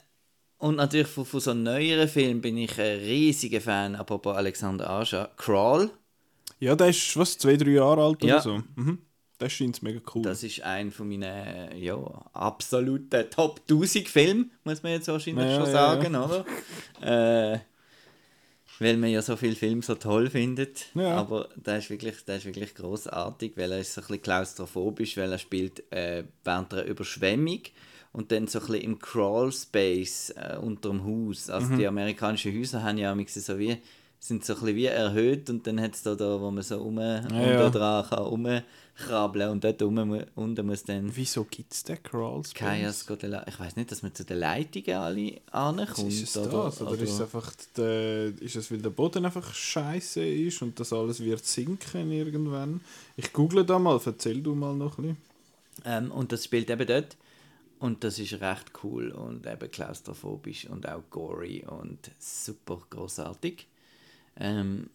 und 0.58 0.74
natürlich 0.76 1.06
von, 1.06 1.24
von 1.24 1.38
so 1.38 1.54
neueren 1.54 2.08
Filmen 2.08 2.40
bin 2.40 2.56
ich 2.58 2.76
ein 2.80 2.98
riesiger 2.98 3.60
Fan, 3.60 3.94
apropos 3.94 4.34
Alexander 4.36 4.90
Aja. 4.90 5.28
Crawl, 5.36 5.88
Ja, 6.58 6.74
der 6.74 6.88
ist, 6.88 7.16
was, 7.16 7.38
zwei, 7.38 7.56
drei 7.56 7.70
Jahre 7.70 8.02
alt 8.02 8.24
Ja. 8.24 8.34
oder 8.34 8.42
so. 8.42 8.62
Mhm. 8.74 8.98
Das 9.38 9.52
scheint 9.52 9.80
mega 9.84 10.00
cool. 10.12 10.22
das 10.22 10.42
ist 10.42 10.60
ein 10.64 10.90
von 10.90 11.08
meinen 11.08 11.80
ja, 11.80 11.94
absoluten 12.32 13.30
Top 13.30 13.60
1000 13.70 14.08
Filmen, 14.08 14.50
muss 14.64 14.82
man 14.82 14.90
jetzt 14.90 15.06
wahrscheinlich 15.06 15.44
Ja, 15.46 15.54
schon 15.54 15.66
ja, 15.66 15.70
sagen, 15.70 16.16
oder? 16.16 16.44
Äh, 17.00 17.60
weil 18.80 18.96
man 18.96 19.10
ja 19.10 19.22
so 19.22 19.36
viele 19.36 19.56
Filme 19.56 19.82
so 19.82 19.94
toll 19.94 20.30
findet. 20.30 20.86
Ja. 20.94 21.16
Aber 21.16 21.48
der 21.56 21.78
ist 21.78 21.90
wirklich, 21.90 22.24
der 22.24 22.36
ist 22.36 22.44
wirklich 22.46 22.74
großartig, 22.74 23.52
weil 23.56 23.72
er 23.72 23.80
ist 23.80 23.94
so 23.94 24.00
ein 24.00 24.06
bisschen 24.06 24.22
klaustrophobisch, 24.22 25.16
weil 25.16 25.32
er 25.32 25.38
spielt 25.38 25.90
äh, 25.92 26.24
während 26.44 26.72
einer 26.72 26.84
Überschwemmung 26.84 27.60
und 28.12 28.30
dann 28.32 28.46
so 28.46 28.58
ein 28.60 28.66
bisschen 28.66 28.82
im 28.82 28.98
Crawl 28.98 29.52
Space 29.52 30.30
äh, 30.30 30.56
unter 30.58 30.90
dem 30.90 31.04
Haus. 31.04 31.50
Also 31.50 31.72
Mhm. 31.72 31.78
die 31.78 31.86
amerikanischen 31.86 32.56
Häuser 32.56 32.82
haben 32.82 32.98
ja 32.98 33.16
so 33.26 33.58
wie 33.58 33.78
sind 34.20 34.44
so 34.44 34.54
ein 34.54 34.60
bisschen 34.60 34.76
wie 34.76 34.86
erhöht 34.86 35.48
und 35.48 35.66
dann 35.66 35.80
hat 35.80 35.94
es 35.94 36.02
da, 36.02 36.14
da, 36.14 36.40
wo 36.40 36.50
man 36.50 36.62
so 36.62 36.80
um, 36.80 36.98
ja. 36.98 37.70
dran 37.70 38.04
kann 38.08 38.18
rumkrabbeln 38.18 39.50
und 39.50 39.62
dort 39.62 39.80
rum, 39.82 40.24
unten 40.34 40.66
muss 40.66 40.82
dann 40.82 41.14
Wieso 41.14 41.44
gibt 41.44 41.72
es 41.72 41.84
den 41.84 42.02
Crawl 42.02 42.44
Space? 42.44 42.58
Chaos 42.58 43.06
go 43.06 43.14
de 43.14 43.30
la- 43.30 43.46
Ich 43.46 43.58
weiß 43.58 43.76
nicht, 43.76 43.92
dass 43.92 44.02
man 44.02 44.12
zu 44.14 44.24
den 44.24 44.38
Leitungen 44.38 44.96
alle 44.96 45.40
ankommt. 45.52 46.08
Ist 46.08 46.22
es 46.22 46.36
oder, 46.36 46.64
das? 46.64 46.82
Oder, 46.82 47.00
ist 47.00 47.10
es 47.10 47.20
einfach 47.20 47.52
der, 47.76 48.26
ist 48.40 48.56
es, 48.56 48.70
weil 48.70 48.78
der 48.78 48.90
Boden 48.90 49.24
einfach 49.24 49.54
scheiße 49.54 50.24
ist 50.26 50.62
und 50.62 50.78
das 50.80 50.92
alles 50.92 51.20
wird 51.20 51.44
sinken 51.44 52.10
irgendwann? 52.10 52.80
Ich 53.16 53.32
google 53.32 53.64
da 53.64 53.78
mal, 53.78 54.00
erzähl 54.04 54.42
du 54.42 54.54
mal 54.54 54.74
noch 54.74 54.98
ein 54.98 55.02
bisschen. 55.02 55.28
Ähm, 55.84 56.10
und 56.10 56.32
das 56.32 56.44
spielt 56.44 56.68
eben 56.70 56.86
dort. 56.86 57.16
Und 57.78 58.02
das 58.02 58.18
ist 58.18 58.40
recht 58.40 58.72
cool 58.82 59.12
und 59.12 59.46
eben 59.46 59.70
klaustrophobisch 59.70 60.68
und 60.68 60.88
auch 60.88 61.02
gory 61.10 61.64
und 61.64 62.10
super 62.18 62.80
großartig. 62.90 63.68
Ähm, 64.38 64.90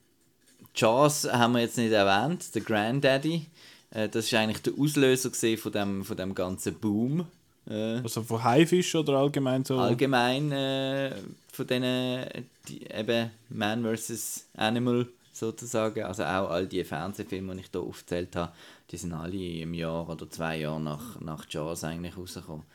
Jaws 0.75 1.25
haben 1.31 1.53
wir 1.53 1.61
jetzt 1.61 1.77
nicht 1.77 1.91
erwähnt, 1.91 2.53
der 2.55 2.61
Granddaddy. 2.61 3.45
Äh, 3.91 4.09
das 4.09 4.25
ist 4.25 4.33
eigentlich 4.33 4.61
der 4.61 4.73
Auslöser 4.79 5.31
von 5.57 5.71
dem, 5.71 6.03
von 6.03 6.17
dem 6.17 6.33
ganzen 6.33 6.75
Boom. 6.75 7.27
Äh, 7.67 7.99
Also 8.01 8.23
von 8.23 8.43
Haifisch 8.43 8.95
oder 8.95 9.13
allgemein 9.13 9.63
so? 9.63 9.77
allgemein 9.77 10.51
äh, 10.51 11.15
von 11.51 11.67
diesen 11.67 12.47
die, 12.67 12.85
eben 12.91 13.31
Man 13.49 13.83
vs. 13.83 14.47
Animal 14.55 15.07
sozusagen. 15.31 16.03
Also 16.03 16.23
auch 16.23 16.49
all 16.49 16.67
die 16.67 16.83
Fernsehfilme, 16.83 17.55
die 17.55 17.61
ich 17.61 17.69
hier 17.71 17.81
aufgezählt 17.81 18.35
habe, 18.35 18.51
die 18.89 18.97
sind 18.97 19.13
alle 19.13 19.35
im 19.35 19.73
Jahr 19.73 20.09
oder 20.09 20.29
zwei 20.29 20.59
Jahre 20.59 20.81
nach, 20.81 21.19
nach 21.19 21.45
Jaws 21.49 21.83
eigentlich 21.83 22.17
rausgekommen. 22.17 22.65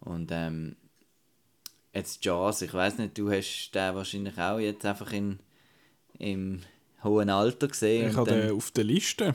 Und 0.00 0.30
ähm, 0.32 0.76
jetzt 1.92 2.24
Jaws, 2.24 2.62
ich 2.62 2.72
weiß 2.72 2.98
nicht, 2.98 3.18
du 3.18 3.30
hast 3.30 3.70
den 3.72 3.94
wahrscheinlich 3.94 4.38
auch 4.38 4.58
jetzt 4.58 4.84
einfach 4.84 5.12
in, 5.12 5.40
im 6.18 6.60
hohen 7.04 7.30
Alter 7.30 7.68
gesehen. 7.68 8.10
ich 8.10 8.16
habe 8.16 8.30
den 8.30 8.50
auf 8.52 8.70
der 8.70 8.84
Liste. 8.84 9.34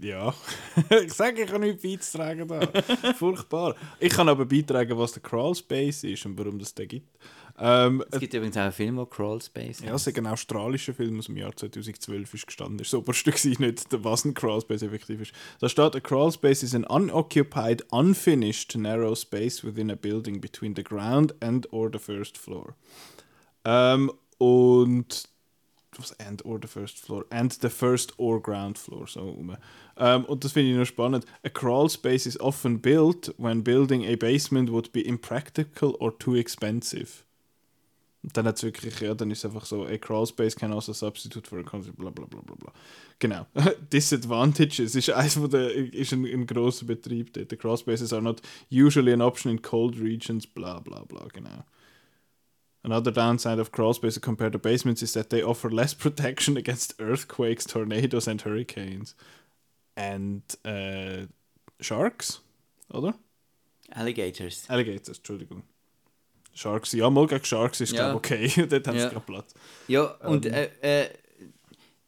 Ja, 0.00 0.32
ich 1.04 1.12
sage, 1.12 1.42
ich 1.42 1.50
habe 1.50 1.66
nichts 1.66 1.82
beizutragen 1.82 2.46
da. 2.46 2.60
Furchtbar. 3.14 3.74
Ich 3.98 4.12
kann 4.12 4.28
aber 4.28 4.46
beitragen, 4.46 4.96
was 4.96 5.12
der 5.12 5.22
Crawl 5.22 5.54
Space 5.56 6.04
ist 6.04 6.24
und 6.24 6.38
warum 6.38 6.58
das 6.58 6.72
den 6.72 6.86
gibt. 6.86 7.18
Ähm, 7.60 8.04
es 8.12 8.20
gibt 8.20 8.32
übrigens 8.34 8.56
auch 8.56 8.62
einen 8.62 8.72
Film, 8.72 8.94
der 8.94 9.06
Crawl 9.06 9.42
Space 9.42 9.80
Ja, 9.80 9.92
es 9.94 10.06
ist 10.06 10.16
ein 10.16 10.26
australischer 10.28 10.94
Film 10.94 11.18
aus 11.18 11.26
dem 11.26 11.36
Jahr 11.36 11.54
2012 11.56 12.32
ist 12.32 12.46
gestanden. 12.46 12.78
Das 12.78 12.94
oberste 12.94 13.32
gewesen, 13.32 13.56
nicht 13.60 13.86
was 13.90 14.24
ein 14.24 14.34
Crawlspace 14.34 14.82
effektiv 14.82 15.22
ist. 15.22 15.32
Da 15.58 15.68
steht, 15.68 15.96
a 15.96 16.00
crawlspace 16.00 16.62
is 16.62 16.76
an 16.76 16.84
unoccupied, 16.84 17.84
unfinished, 17.90 18.76
narrow 18.76 19.16
space 19.16 19.64
within 19.64 19.90
a 19.90 19.96
building 19.96 20.40
between 20.40 20.76
the 20.76 20.84
ground 20.84 21.34
and 21.40 21.66
or 21.72 21.90
the 21.92 21.98
first 21.98 22.38
floor. 22.38 22.74
Ähm, 23.68 24.10
und 24.38 25.28
was 25.98 26.12
and 26.18 26.42
or 26.46 26.58
the 26.58 26.68
first 26.68 26.98
floor 26.98 27.26
and 27.30 27.52
the 27.52 27.68
first 27.68 28.12
or 28.16 28.40
ground 28.40 28.78
floor 28.78 29.06
so 29.06 29.20
rum. 29.20 29.56
Ähm, 29.98 30.24
und 30.24 30.42
das 30.44 30.52
finde 30.52 30.70
ich 30.70 30.76
noch 30.76 30.86
spannend. 30.86 31.26
A 31.44 31.50
crawl 31.50 31.90
space 31.90 32.24
is 32.24 32.40
often 32.40 32.80
built 32.80 33.34
when 33.36 33.62
building 33.62 34.06
a 34.06 34.16
basement 34.16 34.70
would 34.70 34.90
be 34.92 35.06
impractical 35.06 35.96
or 35.98 36.16
too 36.18 36.34
expensive. 36.34 37.24
Und 38.22 38.36
dann 38.36 38.46
hat 38.46 38.56
es 38.56 38.62
wirklich, 38.62 39.00
ja, 39.00 39.14
dann 39.14 39.30
ist 39.30 39.44
einfach 39.44 39.66
so, 39.66 39.84
a 39.84 39.98
crawl 39.98 40.26
space 40.26 40.56
can 40.56 40.72
also 40.72 40.92
substitute 40.92 41.46
for 41.46 41.58
a 41.58 41.62
concept, 41.62 41.98
bla 41.98 42.10
bla 42.10 42.24
bla 42.24 42.40
bla 42.40 42.54
bla. 42.56 42.72
Genau. 43.18 43.46
Disadvantages 43.92 44.94
ist 44.94 45.10
eins 45.10 45.34
von 45.34 45.50
der, 45.50 45.74
ist 45.74 46.12
ein, 46.12 46.24
ein 46.24 46.46
grosser 46.46 46.86
Betrieb 46.86 47.34
dort. 47.34 47.50
The 47.50 47.56
crawl 47.56 47.76
spaces 47.76 48.12
are 48.12 48.22
not 48.22 48.40
usually 48.70 49.12
an 49.12 49.20
option 49.20 49.52
in 49.52 49.60
cold 49.60 50.00
regions, 50.00 50.46
bla 50.46 50.80
bla 50.80 51.04
bla, 51.04 51.26
genau. 51.32 51.64
Another 52.84 53.10
downside 53.10 53.58
of 53.58 53.70
crawl 53.72 53.92
spaces 53.92 54.20
compared 54.20 54.52
to 54.52 54.58
basements 54.58 55.02
is 55.02 55.12
that 55.12 55.30
they 55.30 55.42
offer 55.42 55.70
less 55.70 55.94
protection 56.04 56.56
against 56.56 56.94
earthquakes, 57.00 57.66
tornadoes 57.66 58.28
and 58.28 58.40
hurricanes. 58.42 59.14
And 59.96 60.42
äh, 60.64 61.26
sharks, 61.80 62.40
oder? 62.92 63.14
Alligators. 63.90 64.64
Alligators, 64.68 65.18
Entschuldigung. 65.18 65.62
Sharks, 66.54 66.92
ja, 66.92 67.08
mal 67.10 67.26
gegen 67.26 67.44
Sharks 67.44 67.80
ist 67.80 67.92
Ja. 67.92 68.10
glaube 68.12 68.16
okay. 68.18 68.48
Dort 68.66 68.86
haben 68.86 68.98
sie 68.98 69.04
Ja. 69.04 69.10
gerade 69.10 69.26
Platz. 69.26 69.54
Ja, 69.88 70.04
und 70.26 70.46
äh, 70.46 70.70
äh, 70.82 71.08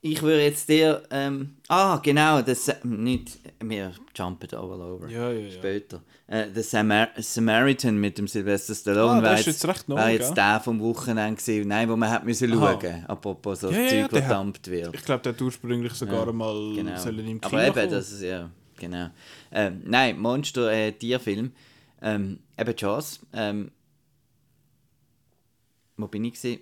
ich 0.03 0.23
würde 0.23 0.43
jetzt 0.45 0.69
dir. 0.69 1.03
Ähm, 1.11 1.57
ah, 1.69 1.99
genau, 2.03 2.41
das. 2.43 2.69
äh, 2.69 2.77
Nicht. 2.85 3.39
Wir 3.63 3.93
jumpen 4.17 4.49
all 4.55 4.81
over. 4.81 5.09
Ja, 5.09 5.31
ja, 5.31 5.41
ja. 5.47 5.51
Später. 5.51 6.03
Äh, 6.27 6.47
The 6.55 6.63
Samar 6.63 7.09
Samaritan 7.19 7.99
mit 7.99 8.17
dem 8.19 8.27
Sylvester 8.29 8.75
Stallone 8.75 9.19
Ah, 9.19 9.21
der 9.21 9.31
war 9.33 9.39
jetzt 9.41 9.67
recht 9.69 9.89
neu, 9.89 9.97
war 9.97 10.11
jetzt 10.11 10.35
der 10.37 10.61
vom 10.61 10.81
Wochenende 10.81 11.41
gewesen, 11.41 11.69
nein, 11.69 11.89
wo 11.89 11.97
man 11.97 12.09
hat 12.11 12.25
müssen 12.25 12.53
Aha. 12.53 12.79
schauen. 12.81 13.05
Apropos 13.07 13.61
so 13.61 13.71
Ja, 13.71 13.81
ja, 13.81 13.89
Zeug, 14.09 14.11
der 14.13 14.29
dampft 14.29 14.71
wird. 14.71 14.95
Ich 14.95 15.05
glaube, 15.05 15.23
der 15.23 15.33
hat 15.33 15.43
ursprünglich 15.43 15.93
sogar 15.93 16.27
Ja, 16.27 16.33
mal 16.33 16.75
Genau. 16.75 16.97
sollen 16.97 17.19
im 17.27 17.41
Kino 17.41 17.47
Aber 17.57 17.65
eben, 17.67 17.75
kommen. 17.75 17.91
das 17.91 18.13
ist 18.13 18.23
ja. 18.23 18.49
Genau. 18.79 19.11
Ähm, 19.53 19.83
nein, 19.85 20.19
Monster 20.19 20.73
äh, 20.73 20.93
Tierfilm. 20.93 21.53
Ähm, 22.01 22.39
eben 22.57 22.75
Jaws. 22.79 23.21
Ähm, 23.35 23.71
wo 25.97 26.07
bin 26.07 26.25
ich 26.25 26.35
gewesen? 26.35 26.61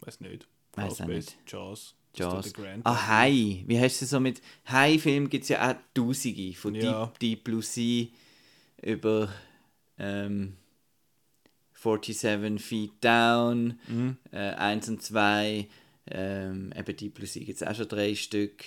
Weiß 0.00 0.20
nicht. 0.20 0.48
Crawlspace, 0.72 1.06
nicht. 1.08 1.36
Jaws. 1.46 1.94
Jaws. 2.16 2.52
Ah, 2.84 3.06
Hai. 3.08 3.62
Wie 3.66 3.78
hast 3.80 4.00
du 4.00 4.06
so 4.06 4.20
mit 4.20 4.40
Hai-Film 4.66 5.28
gibt 5.28 5.44
es 5.44 5.48
ja 5.50 5.70
auch 5.70 5.76
Tausende. 5.94 6.54
Von 6.54 6.74
Ja. 6.74 7.06
Deep, 7.06 7.18
Deep 7.20 7.44
Blue 7.44 7.62
Sea 7.62 8.08
über 8.82 9.28
ähm, 9.98 10.54
47 11.74 12.60
Feet 12.62 12.92
Down, 13.00 13.78
Mhm. 13.88 14.16
äh, 14.32 14.36
1 14.54 14.88
und 14.88 15.02
2. 15.02 15.66
Ähm, 16.08 16.72
eben 16.76 16.96
Deep 16.96 17.14
Blue 17.14 17.26
Sea 17.26 17.44
gibt 17.44 17.60
es 17.60 17.66
auch 17.66 17.74
schon 17.74 17.88
drei 17.88 18.14
Stück. 18.14 18.64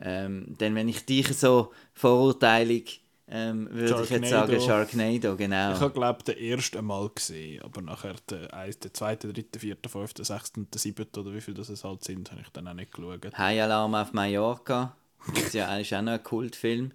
Ähm, 0.00 0.54
dann, 0.58 0.74
wenn 0.74 0.88
ich 0.88 1.04
dich 1.04 1.28
so 1.36 1.72
vorurteilig 1.94 3.00
ähm, 3.32 3.68
würde 3.70 4.02
ich 4.02 4.10
jetzt 4.10 4.28
sagen 4.28 4.60
Sharknado. 4.60 5.36
Genau. 5.36 5.72
Ich 5.72 5.80
habe, 5.80 5.94
glaube 5.94 6.24
den 6.24 6.36
ersten 6.36 6.84
Mal 6.84 7.08
gesehen, 7.14 7.62
aber 7.62 7.80
nachher 7.80 8.16
den, 8.28 8.48
eins, 8.48 8.80
den 8.80 8.92
zweiten, 8.92 9.32
dritten, 9.32 9.60
vierten, 9.60 9.88
fünften, 9.88 10.24
sechsten 10.24 10.68
den 10.68 10.78
siebten 10.78 11.20
oder 11.20 11.32
wie 11.32 11.40
viel 11.40 11.54
das 11.54 11.68
es 11.68 11.84
halt 11.84 12.02
sind, 12.02 12.32
habe 12.32 12.40
ich 12.40 12.48
dann 12.48 12.66
auch 12.66 12.74
nicht 12.74 12.90
geschaut. 12.90 13.38
High-Alarm 13.38 13.94
auf 13.94 14.12
Mallorca. 14.12 14.96
Das 15.34 15.44
ist 15.44 15.54
ja 15.54 15.68
eigentlich 15.68 15.94
auch 15.94 16.02
noch 16.02 16.12
ein 16.12 16.22
Kultfilm. 16.24 16.90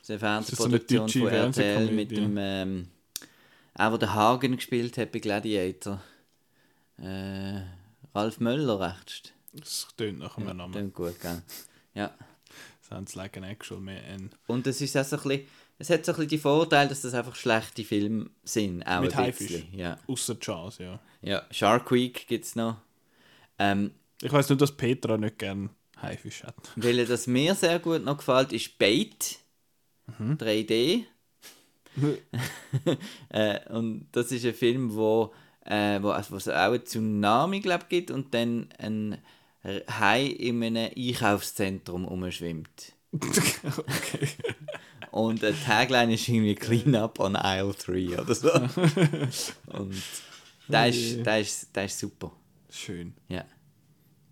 Das 0.00 0.10
ist 0.10 0.22
eine 0.22 0.40
Das 0.40 0.48
ist 0.50 0.58
so 0.58 0.64
eine 0.64 0.78
Fernsehproduktion 0.78 1.06
deutsche 1.06 1.20
von 1.20 1.28
RTL 1.28 1.90
mit 1.92 2.10
dem, 2.10 2.36
ähm, 2.38 2.88
auch 3.74 3.92
wo 3.92 3.96
der 3.96 4.12
Hagen 4.12 4.56
gespielt 4.56 4.98
hat 4.98 5.10
bei 5.12 5.20
Gladiator. 5.20 6.02
Äh, 6.98 7.62
Ralf 8.14 8.40
Möller, 8.40 8.80
rechtst 8.80 9.32
Das 9.54 9.88
tönt 9.96 10.18
nach 10.18 10.36
einem 10.36 10.56
Namen. 10.56 10.72
Klingt 10.72 10.94
gut, 10.94 11.18
gell? 11.20 11.40
Ja. 11.94 12.10
Sounds 12.88 13.14
like 13.14 13.36
an 13.36 13.44
actual 13.44 13.80
man. 13.80 14.30
Und 14.46 14.66
es 14.66 14.80
ist 14.80 14.96
auch 14.96 15.04
so 15.04 15.16
ein 15.16 15.22
bisschen, 15.22 15.46
es 15.78 15.90
hat 15.90 16.04
so 16.04 16.12
ein 16.12 16.16
bisschen 16.16 16.28
die 16.28 16.38
Vorteile, 16.38 16.88
dass 16.88 17.02
das 17.02 17.14
einfach 17.14 17.36
schlechte 17.36 17.84
Filme 17.84 18.30
sind. 18.42 18.82
Auch 18.82 19.00
Mit 19.00 19.14
Haifisch. 19.14 19.64
Ja. 19.72 19.96
Außer 20.08 20.36
Jazz, 20.40 20.78
ja. 20.78 20.98
ja. 21.22 21.42
Shark 21.50 21.92
Week 21.92 22.26
gibt 22.26 22.44
es 22.44 22.56
noch. 22.56 22.78
Ähm, 23.58 23.92
Ich 24.20 24.32
weiß 24.32 24.48
nur, 24.48 24.58
dass 24.58 24.76
Petra 24.76 25.16
nicht 25.16 25.38
gern 25.38 25.70
Haifisch 26.02 26.42
hat. 26.42 26.56
Weil 26.76 27.06
das 27.06 27.28
mir 27.28 27.54
sehr 27.54 27.78
gut 27.78 28.04
noch 28.04 28.18
gefällt, 28.18 28.52
ist 28.52 28.76
Bait 28.78 29.38
3D. 30.18 31.04
äh, 33.28 33.72
und 33.72 34.08
das 34.12 34.32
ist 34.32 34.44
ein 34.44 34.54
Film, 34.54 34.94
wo, 34.94 35.32
äh, 35.64 36.02
wo, 36.02 36.10
also, 36.10 36.32
wo 36.32 36.36
es 36.36 36.48
auch 36.48 36.54
einen 36.54 36.84
Tsunami 36.84 37.60
glaub, 37.60 37.88
gibt 37.88 38.10
und 38.10 38.34
dann 38.34 38.68
ein 38.78 39.18
Hai 39.64 40.24
in 40.24 40.62
einem 40.62 40.90
Einkaufszentrum 40.96 42.04
umschwimmt. 42.04 42.94
Okay. 43.12 44.28
Und 45.10 45.42
die 45.42 45.52
Tagline 45.64 46.14
ist 46.14 46.28
irgendwie 46.28 46.54
Clean 46.54 46.94
up 46.94 47.18
on 47.20 47.36
aisle 47.36 47.74
3 47.74 48.20
oder 48.20 48.34
so. 48.34 48.52
und 49.72 49.94
der 50.68 50.88
ist, 50.88 51.24
der, 51.24 51.40
ist, 51.40 51.74
der 51.74 51.84
ist 51.86 51.98
super. 51.98 52.32
Schön. 52.70 53.14
Ja. 53.28 53.44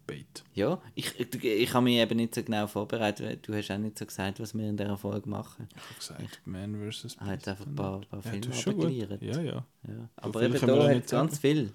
Bait. 0.07 0.45
Ja, 0.55 0.81
ich, 0.95 1.19
ich, 1.19 1.43
ich 1.45 1.75
habe 1.75 1.83
mich 1.85 1.97
eben 1.97 2.17
nicht 2.17 2.35
so 2.35 2.43
genau 2.43 2.69
vorbereitet, 2.69 3.27
weil 3.27 3.37
du 3.39 3.55
hast 3.55 3.71
auch 3.73 3.79
nicht 3.79 3.99
so 3.99 4.07
gesagt, 4.07 4.39
was 4.39 4.55
wir 4.55 4.69
in 4.69 4.77
dieser 4.77 4.97
Folge 4.97 5.29
machen. 5.29 5.67
Ich 5.75 5.83
habe 5.83 5.95
gesagt, 6.23 6.41
Man 6.45 6.93
vs. 6.93 7.17
Er 7.19 7.27
hat 7.27 7.49
einfach 7.49 7.67
ein 7.67 7.75
paar, 7.75 8.01
paar 8.03 8.23
Ja, 8.25 8.31
Filme 8.31 8.47
gut. 8.47 8.67
abgeliefert. 8.69 9.23
Ja, 9.23 9.41
ja. 9.41 9.67
Ja. 9.89 10.09
Aber 10.17 10.43
eben 10.43 10.61
da 10.65 10.89
hat 10.89 11.07
ganz 11.09 11.39
viel. 11.39 11.73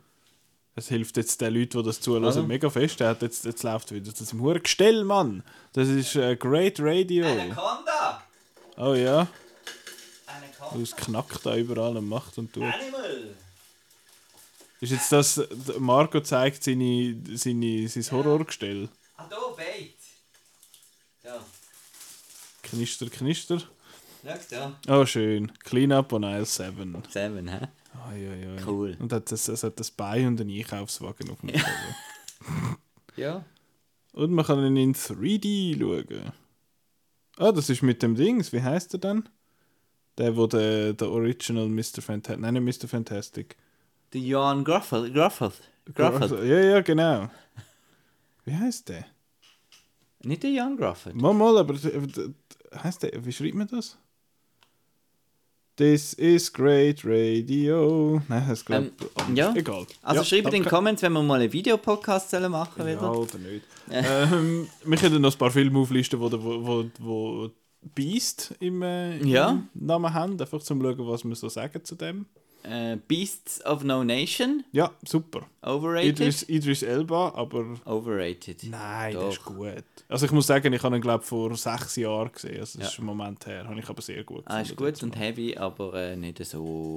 Es 0.76 0.88
hilft 0.88 1.18
jetzt 1.18 1.42
den 1.42 1.54
Leuten, 1.54 1.80
die 1.80 1.84
das 1.84 2.00
zuhören, 2.00 2.24
Also. 2.26 2.44
mega 2.44 2.70
fest. 2.70 3.00
Der 3.02 3.10
hat 3.10 3.22
jetzt, 3.22 3.44
jetzt 3.46 3.64
läuft 3.64 3.92
wieder 3.92 4.12
das 4.12 4.32
im 4.32 4.42
Huren 4.42 4.64
Gestell, 4.64 5.04
Mann. 5.04 5.44
Das 5.74 5.88
ist 5.90 6.16
äh, 6.16 6.36
Great 6.38 6.80
Radio. 6.80 7.26
Anaconda! 7.26 8.24
Oh 8.78 8.94
ja. 8.94 9.28
Anaconda! 10.28 10.82
Es 10.82 10.96
knackt 10.96 11.46
da 11.46 11.58
überall 11.58 11.98
und 11.98 12.08
macht 12.08 12.38
und 12.38 12.54
tut. 12.54 12.64
Animal! 12.64 13.36
Ist 14.80 14.92
jetzt 14.92 15.12
das, 15.12 15.42
Marco 15.78 16.22
zeigt 16.22 16.64
seine, 16.64 17.16
seine, 17.36 17.88
sein 17.88 18.12
Horrorgestell. 18.12 18.88
Ah, 19.18 19.28
da, 19.30 19.38
Bait! 19.56 19.94
Da, 21.22 21.44
Knister, 22.64 23.08
Knister. 23.10 23.60
schau 23.60 24.34
da. 24.50 24.80
Oh, 24.88 25.06
schön. 25.06 25.52
Clean 25.66 25.92
up 25.92 26.14
on 26.14 26.24
aisle 26.24 26.46
7. 26.46 27.04
Seven, 27.10 27.48
hä? 27.50 27.68
Oh, 27.94 28.16
ja, 28.16 28.34
ja. 28.34 28.68
Cool. 28.68 28.98
Und 29.00 29.12
hat 29.12 29.32
das, 29.32 29.48
es 29.48 29.64
hat 29.64 29.80
das 29.80 29.92
Bein 29.92 30.28
und 30.28 30.42
einen 30.42 30.50
Einkaufswagen 30.50 31.30
auf 31.30 31.42
dem 31.42 31.52
Cover. 31.52 32.78
Ja. 33.16 33.46
Und 34.14 34.32
man 34.32 34.46
kann 34.46 34.66
ihn 34.66 34.78
in 34.78 34.94
3D 34.94 35.80
schauen. 35.80 36.32
Ah, 37.38 37.52
das 37.52 37.70
ist 37.70 37.82
mit 37.82 38.02
dem 38.04 38.16
Dings. 38.16 38.52
Wie 38.54 38.62
heißt 38.62 38.94
er 38.94 39.00
dann? 39.00 39.30
Der, 40.18 40.36
wo 40.36 40.48
der, 40.48 40.94
der 40.94 41.10
Original 41.10 41.68
Mr. 41.68 42.02
Fantastic. 42.02 42.40
Nein, 42.40 42.64
nicht 42.64 42.84
Mr. 42.84 42.88
Fantastic. 42.88 43.58
Der 44.14 44.22
Johan 44.22 44.64
Gruffel. 44.64 45.12
Gruffel. 45.12 45.52
Gruffel. 45.94 46.46
Ja, 46.48 46.60
ja, 46.60 46.82
genau. 46.82 47.30
Wie 48.44 48.54
heißt 48.54 48.90
der? 48.90 49.06
Nicht 50.24 50.44
der 50.44 50.52
Johan 50.52 50.78
Gruffel. 50.78 51.14
Mal, 51.14 51.34
mal, 51.34 51.58
aber 51.58 51.76
heißt 52.76 53.04
der, 53.04 53.26
wie 53.26 53.32
schreibt 53.32 53.56
man 53.56 53.68
das? 53.68 53.98
This 55.82 56.14
is 56.14 56.54
great 56.54 57.04
radio. 57.04 58.22
Nein, 58.28 58.46
das 58.48 58.64
glaube 58.64 58.92
Ähm, 59.28 59.36
ja. 59.36 59.52
Egal. 59.56 59.88
Also 60.04 60.22
ja, 60.22 60.26
schreibt 60.26 60.54
in 60.54 60.62
den. 60.62 60.66
Comments, 60.66 61.02
wenn 61.02 61.12
wir 61.14 61.24
mal 61.24 61.42
einen 61.42 61.52
Videopodcast 61.52 62.30
sollen 62.30 62.52
machen 62.52 62.74
Ja, 62.78 62.86
wieder. 62.86 63.12
oder 63.18 63.38
nicht. 63.40 63.66
ähm, 63.90 64.68
wir 64.86 64.98
können 65.00 65.20
noch 65.24 65.32
ein 65.34 65.38
paar 65.40 65.50
Filme 65.50 65.80
auflisten, 65.80 66.20
der- 66.20 66.44
wo, 66.44 66.64
wo, 66.64 66.86
wo 67.00 67.50
Beast 67.96 68.54
im, 68.60 68.84
äh, 68.84 69.18
im 69.18 69.28
Ja. 69.28 69.60
Namen 69.74 70.14
haben. 70.14 70.40
Einfach 70.40 70.60
zum 70.62 70.84
schauen, 70.84 71.00
was 71.00 71.24
wir 71.26 71.36
so 71.36 71.50
sagen 71.50 71.84
zu 71.84 71.96
dem. 71.96 72.28
Äh, 72.64 72.98
Beasts 73.08 73.64
of 73.66 73.84
No 73.84 74.04
Nation. 74.04 74.64
Ja, 74.72 74.92
super. 75.08 75.48
Overrated. 75.62 76.20
Idris, 76.20 76.44
Idris 76.50 76.84
Elba, 76.84 77.30
aber 77.36 77.78
Overrated. 77.86 78.64
nein, 78.70 79.14
Doch. 79.14 79.26
das 79.26 79.34
ist 79.38 79.46
gut. 79.46 79.84
Also 80.08 80.26
ich 80.26 80.32
muss 80.32 80.48
sagen, 80.48 80.72
ich 80.74 80.84
habe 80.84 80.96
ihn 80.96 81.02
glaube 81.02 81.24
vor 81.24 81.56
sechs 81.56 81.96
Jahren 81.96 82.32
gesehen. 82.32 82.60
Also 82.60 82.80
das 82.80 82.88
Ja. 82.88 82.94
ist 82.94 83.00
ein 83.00 83.06
Moment 83.06 83.46
her. 83.46 83.68
Habe 83.68 83.80
ich 83.80 83.90
aber 83.90 84.02
sehr 84.02 84.24
gut 84.24 84.44
Ah, 84.46 84.62
ist 84.62 84.76
gut 84.76 85.02
und 85.04 85.18
heavy, 85.18 85.56
aber 85.58 85.94
äh, 85.96 86.16
nicht 86.16 86.44
so 86.46 86.96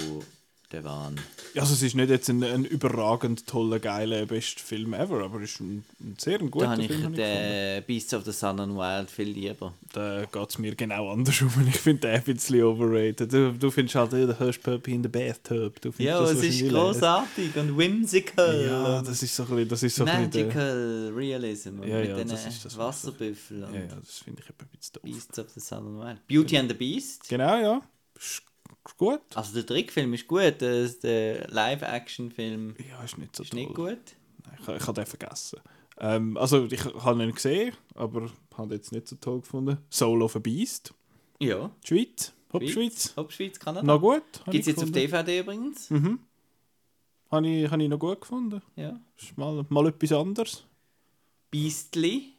der 0.75 0.85
Wahn. 0.85 1.21
Ja, 1.55 1.63
Also 1.63 1.75
es 1.75 1.83
ist 1.83 1.95
nicht 1.95 2.11
jetzt 2.11 2.29
ein, 2.29 2.43
ein 2.43 2.65
überragend 2.65 3.47
toller, 3.47 3.79
geiler, 3.79 4.27
best 4.27 4.61
Film 4.61 4.93
ever, 4.93 5.23
aber 5.25 5.41
es 5.41 5.53
ist 5.53 5.61
ein, 5.61 5.85
ein 6.01 6.17
sehr 6.19 6.41
ein 6.41 6.51
guter 6.51 6.67
Da 6.67 6.83
Film. 6.83 7.03
habe 7.05 7.13
ich 7.13 7.17
den 7.17 7.85
Beasts 7.87 8.13
of 8.15 8.25
the 8.25 8.33
Sun 8.33 8.59
and 8.61 8.75
Wild 8.77 9.09
viel 9.11 9.29
lieber. 9.29 9.73
Da 9.93 10.25
geht 10.25 10.51
es 10.51 10.59
mir 10.59 10.75
genau 10.75 11.11
andersrum. 11.11 11.51
Ich 11.69 11.77
finde 11.81 12.09
den 12.09 12.11
ein 12.17 12.23
bisschen 12.25 12.63
overrated. 12.65 13.33
Du, 13.33 13.53
du 13.53 13.71
findest 13.71 13.95
halt, 13.95 14.13
äh, 14.15 14.27
der 14.27 14.39
Hush 14.41 14.59
Puppy 14.59 14.95
in 14.95 15.03
the 15.05 15.09
Bathtub. 15.09 15.81
Du 15.81 15.93
Ja, 15.99 16.21
das 16.21 16.33
es 16.33 16.43
ist 16.61 16.69
großartig 16.71 17.55
und 17.57 17.79
whimsical. 17.79 18.67
Ja, 18.67 19.03
das 19.03 19.23
ist 19.23 19.37
so 19.37 19.45
ein 19.45 19.49
bisschen, 19.51 19.69
das 19.69 19.83
ist 19.85 19.97
so 19.97 20.05
ein 20.05 20.31
bisschen 20.31 20.31
der, 20.33 20.45
Magical 20.47 21.13
Realism 21.15 21.83
Ja, 21.85 21.99
mit 22.01 22.09
ja, 22.09 22.17
den 22.17 22.31
Wasserbüffeln 22.31 23.61
Ja, 23.63 23.81
ja, 23.81 23.87
das 24.01 24.19
finde 24.19 24.43
ich 24.43 24.49
ein 24.51 24.69
bisschen 24.77 24.93
doof. 24.95 25.03
Beasts 25.05 25.39
of 25.39 25.47
the 25.55 25.61
Sun 25.61 25.87
and 25.87 26.01
Wild. 26.01 26.27
Beauty 26.27 26.59
and 26.59 26.69
the 26.71 26.75
Beast. 26.77 27.29
Genau, 27.29 27.57
ja. 27.61 27.81
Ist 28.17 28.43
gut. 28.97 29.21
Also 29.35 29.55
der 29.55 29.67
Trickfilm 29.67 30.13
ist 30.15 30.27
gut, 30.27 30.61
der 30.61 31.49
Live-Action-Film 31.49 32.77
Ja, 32.91 33.03
ist 33.05 33.19
nicht 33.19 33.35
so 33.35 33.43
ist 33.43 33.55
nicht 33.55 33.75
gut. 33.75 33.99
Nein, 34.45 34.59
ich, 34.61 34.69
ich 34.69 34.87
habe 34.87 34.93
den 34.93 35.07
vergessen. 35.07 35.61
Ähm, 35.99 36.37
also, 36.37 36.67
ich 36.67 36.85
habe 36.85 37.23
ihn 37.23 37.33
gesehen, 37.33 37.73
aber 37.95 38.31
habe 38.57 38.75
ihn 38.75 38.79
jetzt 38.79 38.93
nicht 38.93 39.09
so 39.09 39.17
toll 39.17 39.41
gefunden. 39.41 39.79
Soul 39.91 40.23
of 40.23 40.37
a 40.37 40.41
Beast. 40.41 40.93
Ja. 41.41 41.71
Die 41.83 41.87
Schweiz. 41.87 42.33
Hauptschweiz. 42.53 43.15
Hauptschweiz, 43.17 43.59
Kanada. 43.59 43.87
Noch 43.87 44.01
gut. 44.01 44.23
Gibt 44.47 44.61
es 44.61 44.67
jetzt 44.67 44.79
auf 44.79 44.93
gefunden. 44.93 44.93
DVD 44.93 45.41
übrigens? 45.41 45.91
Mhm. 45.91 46.21
Habe 47.31 47.49
ich, 47.49 47.71
habe 47.71 47.83
ich 47.83 47.89
noch 47.89 47.99
gut 47.99 48.21
gefunden. 48.21 48.63
Ja. 48.77 49.01
Ist 49.21 49.37
mal, 49.37 49.65
mal 49.69 49.87
etwas 49.89 50.13
anderes. 50.13 50.65
Beastly. 51.51 52.34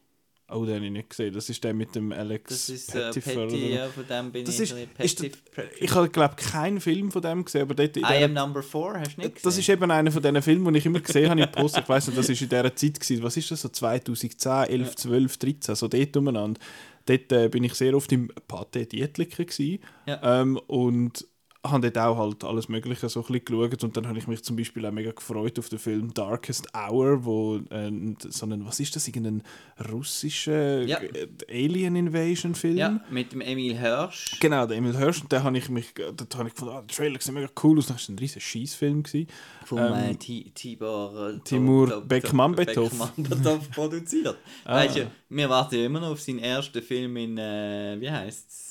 Oh, 0.48 0.64
den 0.64 0.76
habe 0.76 0.86
ich 0.86 0.92
nicht 0.92 1.10
gesehen. 1.10 1.34
Das 1.34 1.50
ist 1.50 1.64
der 1.64 1.74
mit 1.74 1.96
dem 1.96 2.12
Alex 2.12 2.50
Das 2.50 2.70
ist 2.70 2.94
äh, 2.94 3.06
Pettyfer 3.12 3.48
Petty, 3.48 3.74
ja, 3.74 3.88
von 3.88 4.06
dem 4.08 4.32
bin 4.32 4.46
Das 4.46 4.56
ich 4.60 4.70
ist- 4.72 4.74
ein 4.74 4.88
ist 5.00 5.20
Petty. 5.20 5.32
Ich 5.80 5.92
habe, 5.96 6.08
glaube 6.10 6.36
keinen 6.36 6.80
Film 6.80 7.12
von 7.12 7.22
dem 7.24 7.44
gesehen, 7.44 7.64
aber 7.64 7.74
dort 7.74 7.98
in 7.98 8.04
I 8.04 8.08
der, 8.08 8.26
am 8.26 8.34
number 8.34 8.62
four, 8.62 8.94
hast 9.00 9.18
du 9.18 9.22
nicht 9.22 9.38
das 9.44 9.54
ist 9.58 9.66
gesehen? 9.66 9.82
eben 9.82 9.90
einer 9.92 10.12
von 10.12 10.22
diesen 10.22 10.42
Filmen, 10.44 10.72
die 10.74 10.78
ich 10.80 10.86
immer 10.86 11.00
gesehen 11.00 11.30
habe 11.32 11.42
im 11.42 11.52
Post. 11.52 11.78
Ich 11.80 11.90
weiß 11.90 12.08
nicht, 12.08 12.18
das 12.20 12.28
war 12.30 12.34
in 12.34 12.38
dieser 12.50 12.76
Zeit. 12.76 13.00
Gewesen. 13.00 13.24
Was 13.24 13.38
ist 13.38 13.50
das? 13.50 13.62
So 13.62 13.70
2010, 13.70 14.52
11, 14.70 14.96
12, 14.96 15.38
13, 15.38 15.76
so 15.76 15.88
dort 15.88 16.16
umeinander. 16.18 16.60
Dort 17.08 17.32
äh, 17.32 17.50
bin 17.50 17.64
ich 17.64 17.74
sehr 17.74 17.96
oft 17.96 18.12
im 18.12 18.30
Pate 18.48 18.86
Dietliken 18.86 19.46
gewesen, 19.48 19.80
Ja. 20.06 20.42
ähm, 20.42 20.58
und 20.68 21.26
habe 21.72 21.90
dort 21.92 21.98
auch 22.06 22.18
halt 22.18 22.44
alles 22.44 22.70
Mögliche 22.70 23.10
so 23.10 23.22
ein 23.22 23.26
bisschen 23.28 23.46
geschaut 23.46 23.84
und 23.84 23.98
dann 23.98 24.08
habe 24.08 24.18
ich 24.18 24.28
mich 24.28 24.44
zum 24.44 24.56
Beispiel 24.56 24.86
auch 24.86 24.92
mega 24.92 25.12
gefreut 25.12 25.58
auf 25.60 25.70
den 25.70 25.80
Film 25.80 26.14
Darkest 26.14 26.68
Hour, 26.76 27.26
wo 27.26 27.58
äh, 27.70 27.92
so 28.20 28.46
einen, 28.46 28.66
was 28.66 28.80
ist 28.80 28.96
das, 28.96 29.08
irgendein 29.08 29.44
russischer 29.92 30.84
Ja. 30.84 31.00
äh, 31.00 31.28
Alien 31.50 31.96
Invasion 31.96 32.56
Film? 32.56 32.78
Ja, 32.78 33.00
mit 33.10 33.32
dem 33.32 33.42
Emil 33.42 33.78
Hirsch. 33.78 34.38
Genau, 34.40 34.66
der 34.66 34.78
Emil 34.78 34.98
Hirsch, 34.98 35.22
und 35.22 35.32
da 35.34 35.44
habe 35.44 35.58
ich 35.58 35.70
mich, 35.70 35.94
da 35.96 36.38
habe 36.38 36.48
ich 36.50 36.54
gefunden, 36.56 36.74
ah, 36.76 36.82
der 36.82 36.96
Trailer 36.96 37.20
sieht 37.22 37.34
mega 37.34 37.50
cool 37.64 37.78
aus, 37.80 37.88
das 37.88 38.08
war 38.10 38.16
ein 38.16 38.20
riesen 38.20 39.04
gewesen. 39.04 39.28
Vom 39.66 39.80
Ähm, 39.80 39.94
äh, 39.94 40.16
Ti- 40.16 40.52
Tibor 40.54 41.30
äh, 41.30 41.40
Timur 41.44 42.02
Bekmambetov. 42.02 42.90
Bekmambetov 42.92 43.72
produziert. 43.72 44.38
Ah. 44.66 44.78
Weißt 44.78 44.98
du, 44.98 45.12
wir 45.30 45.50
warten 45.50 45.76
immer 45.76 46.00
noch 46.00 46.10
auf 46.12 46.22
seinen 46.22 46.40
ersten 46.40 46.82
Film 46.82 47.16
in, 47.18 47.38
wie 47.38 48.10
heißt's? 48.10 48.65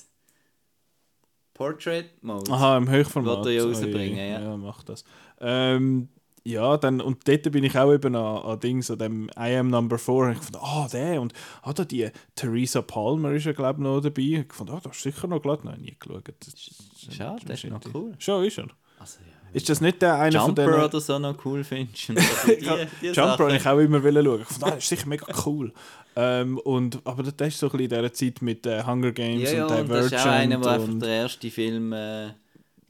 Portrait 1.55 2.07
Mode. 2.23 2.51
Aha, 2.53 2.77
im 2.79 2.91
Hochformat. 2.91 3.37
Wollte 3.37 3.51
er 3.51 3.55
ja 3.55 3.63
Oh 3.65 3.69
rausbringen, 3.69 4.17
ja. 4.17 4.41
Ja, 4.41 4.57
mach 4.57 4.83
das. 4.83 5.05
Ähm, 5.41 6.09
ja, 6.47 6.77
dann, 6.77 7.01
und 7.01 7.27
dort 7.27 7.51
bin 7.53 7.65
ich 7.65 7.79
auch 7.79 7.93
eben 7.93 8.15
an, 8.15 8.43
an 8.45 8.61
Dings, 8.61 8.91
an 8.91 8.99
dem 8.99 9.31
I 9.39 9.57
Am 9.57 9.71
Number 9.71 9.97
4, 9.99 10.15
und 10.15 10.33
ich 10.33 10.39
fand, 10.39 10.57
ah, 10.61 10.87
der, 10.93 11.21
und 11.23 11.33
ah, 11.63 11.73
da 11.73 11.85
die 11.87 12.11
Theresa 12.35 12.83
Palmer 12.83 13.33
ist 13.33 13.47
ja, 13.47 13.53
glaube 13.53 13.79
ich, 13.81 13.85
noch 13.85 14.01
dabei. 14.01 14.45
Ich 14.47 14.53
fand, 14.53 14.71
ah, 14.71 14.81
da 14.83 14.91
ist 14.91 15.01
sicher 15.03 15.27
noch 15.27 15.41
glatt. 15.41 15.65
Nein, 15.65 15.81
nie 15.81 15.97
geschaut. 15.99 16.29
Das- 16.41 17.15
Schade, 17.15 17.45
der 17.47 17.55
ist 17.55 17.65
noch 17.65 17.81
cool. 17.95 18.15
Schon, 18.19 18.45
ist 18.45 18.59
er. 18.59 18.67
Ja. 19.55 19.57
Ist 19.57 19.69
das 19.69 19.81
nicht 19.81 20.03
der 20.03 20.19
einer 20.19 20.41
von 20.41 20.49
Jumper 20.49 20.67
denen... 20.67 20.85
oder 20.85 21.01
so 21.01 21.19
noch 21.19 21.45
cool 21.45 21.63
findest. 21.65 22.09
Die, 22.09 22.17
die 23.01 23.07
Jumper 23.07 23.39
habe 23.39 23.57
ich 23.57 23.67
auch 23.67 23.79
immer 23.79 24.01
schauen. 24.03 24.43
Ich 24.43 24.63
ah, 24.63 24.71
das 24.71 24.79
ist 24.79 24.89
sicher 24.89 25.07
mega 25.07 25.27
cool. 25.47 25.73
Ähm, 26.17 26.59
und, 26.59 27.01
aber 27.05 27.23
das 27.23 27.49
ist 27.49 27.59
so 27.59 27.67
ein 27.67 27.73
bisschen 27.73 27.85
in 27.85 27.89
dieser 27.89 28.13
Zeit 28.13 28.43
mit 28.43 28.67
äh, 28.67 28.83
Hunger 28.85 29.13
Games 29.13 29.51
Ja, 29.51 29.59
ja, 29.59 29.67
und 29.67 29.81
und 29.81 29.89
das 29.91 30.07
ist 30.07 30.15
auch 30.15 30.19
Divergent. 30.23 30.53
einer, 30.53 30.65
wo 30.65 30.69
einfach 30.69 30.99
der 31.01 31.09
erste 31.09 31.51
Film 31.51 31.93
äh, 31.93 32.31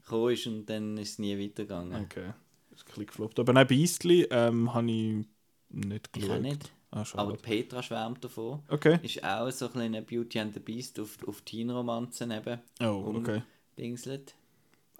gekommen 0.03 0.33
ist 0.33 0.47
und 0.47 0.65
dann 0.67 0.97
ist 0.97 1.11
es 1.11 1.19
nie 1.19 1.37
weitergegangen. 1.39 2.03
Okay, 2.03 2.33
das 2.71 2.79
ist 2.79 2.85
ein 2.85 2.85
bisschen 2.89 3.05
gefloppt. 3.07 3.39
Aber 3.39 3.53
nein, 3.53 3.67
Beastly 3.67 4.27
ähm, 4.29 4.73
habe 4.73 4.91
ich 4.91 5.25
nicht 5.69 6.09
Ich 6.15 6.21
geschaut. 6.21 6.37
auch 6.37 6.41
nicht. 6.41 6.71
Ah. 6.91 7.03
Aber 7.15 7.33
Petra 7.33 7.83
schwärmt 7.83 8.23
davon. 8.23 8.61
Okay. 8.69 8.99
Ist 9.03 9.23
auch 9.23 9.49
so 9.51 9.65
ein 9.65 9.71
kleiner 9.71 10.01
Beauty 10.01 10.39
and 10.39 10.53
the 10.53 10.59
Beast 10.59 10.99
auf, 10.99 11.17
auf 11.27 11.41
Teen-Romanzen 11.41 12.31
eben. 12.31 12.59
Oh, 12.81 13.13
okay. 13.17 13.41
Dingselt. 13.77 14.33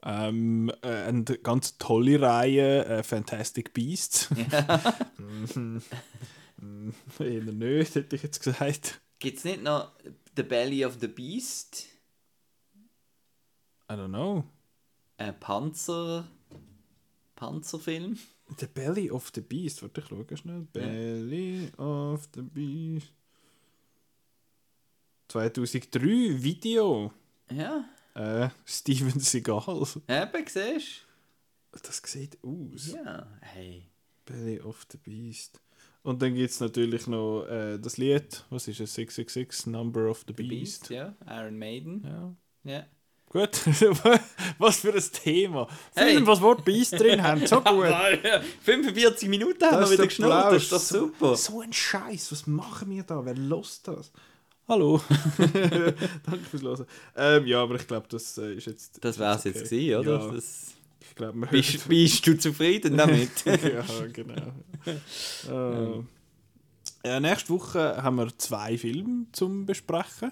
Ähm, 0.05 0.71
äh, 0.83 0.87
eine 0.87 1.23
ganz 1.23 1.77
tolle 1.79 2.21
Reihe, 2.21 2.85
äh, 2.85 3.03
Fantastic 3.03 3.73
Beasts. 3.73 4.29
Mhm. 5.17 5.81
Mm, 6.57 6.89
Eher 7.19 7.43
nicht, 7.43 7.95
hätte 7.95 8.15
ich 8.15 8.23
jetzt 8.23 8.41
gesagt. 8.41 9.01
Gibt 9.19 9.37
es 9.39 9.43
nicht 9.43 9.63
noch 9.63 9.91
The 10.35 10.43
Belly 10.43 10.85
of 10.85 10.97
the 11.01 11.07
Beast. 11.07 11.87
I 13.89 13.93
don't 13.93 14.09
know. 14.09 14.43
Ein 15.17 15.39
Panzer. 15.39 16.27
Panzerfilm. 17.35 18.17
The 18.59 18.67
Belly 18.67 19.09
of 19.11 19.31
the 19.33 19.41
Beast. 19.41 19.81
Warte, 19.81 20.01
ich 20.01 20.07
schaue 20.07 20.37
schnell. 20.37 20.67
Belly 20.71 21.71
of 21.77 22.29
the 22.33 22.41
Beast. 22.41 23.11
2003 25.29 26.43
Video. 26.43 27.11
Ja, 27.51 27.85
Äh, 28.15 28.49
Steven 28.65 29.19
Seagal. 29.19 29.85
eben, 30.07 30.45
siehst 30.47 31.05
Das 31.83 32.01
sieht 32.05 32.37
aus. 32.43 32.91
du? 32.91 32.95
Ja, 32.97 33.27
hey. 33.41 33.87
Belly 34.25 34.59
of 34.61 34.85
the 34.91 34.97
Beast. 34.97 35.59
Und 36.01 36.21
dann 36.21 36.33
gibt 36.35 36.49
es 36.51 36.59
natürlich 36.59 37.07
noch 37.07 37.45
äh, 37.45 37.77
das 37.79 37.97
Lied. 37.97 38.43
Was 38.49 38.67
ist 38.67 38.79
es? 38.79 38.93
666 38.93 39.67
Number 39.67 40.09
of 40.09 40.19
the, 40.27 40.33
The 40.37 40.43
Beast. 40.43 40.87
Beast, 40.87 40.89
ja. 40.91 41.13
Iron 41.27 41.57
Maiden. 41.57 42.03
Ja. 42.03 42.71
Ja. 42.71 42.85
Gut. 43.27 43.59
was 44.59 44.77
für 44.79 44.93
ein 44.93 45.03
Thema. 45.11 45.67
Hey. 45.95 46.13
Film, 46.13 46.27
was 46.27 46.41
Wort 46.41 46.63
Beast 46.63 46.93
drin 46.93 47.21
haben. 47.21 47.45
So 47.45 47.59
gut. 47.61 47.87
45 48.61 49.27
Minuten 49.29 49.63
haben 49.65 49.79
Das 49.81 49.89
wir 49.89 49.97
wieder 49.97 50.05
geschnurrt, 50.07 50.53
das 50.53 50.63
ist 50.63 50.73
Applaus. 50.73 50.89
super. 50.89 51.35
So 51.35 51.59
ein 51.61 51.73
Scheiß, 51.73 52.31
was 52.31 52.47
machen 52.47 52.89
wir 52.91 53.03
da? 53.03 53.25
Wer 53.25 53.35
lost 53.35 53.87
das? 53.87 54.11
Hallo. 54.67 54.99
Danke 55.37 56.45
fürs 56.49 56.63
Hören. 56.63 56.85
Ähm, 57.15 57.45
ja, 57.45 57.61
aber 57.61 57.75
ich 57.75 57.85
glaube, 57.85 58.07
das 58.09 58.35
äh, 58.39 58.55
ist 58.55 58.65
jetzt. 58.65 59.03
Das 59.03 59.19
wäre 59.19 59.35
es 59.35 59.41
okay. 59.41 59.49
jetzt 59.49 59.69
gewesen, 59.69 59.99
oder? 59.99 60.19
Ja, 60.25 60.31
Das, 60.31 60.73
ich 61.01 61.15
glaube, 61.15 61.39
wir 61.39 61.47
bist, 61.47 61.87
bist 61.87 62.25
du 62.25 62.37
zufrieden 62.37 62.97
damit? 62.97 63.45
ja, 63.45 64.07
genau. 64.11 64.53
äh, 67.03 67.07
ja, 67.07 67.19
nächste 67.19 67.49
Woche 67.49 68.01
haben 68.01 68.15
wir 68.15 68.35
zwei 68.39 68.75
Filme 68.79 69.27
zum 69.33 69.67
Besprechen. 69.67 70.31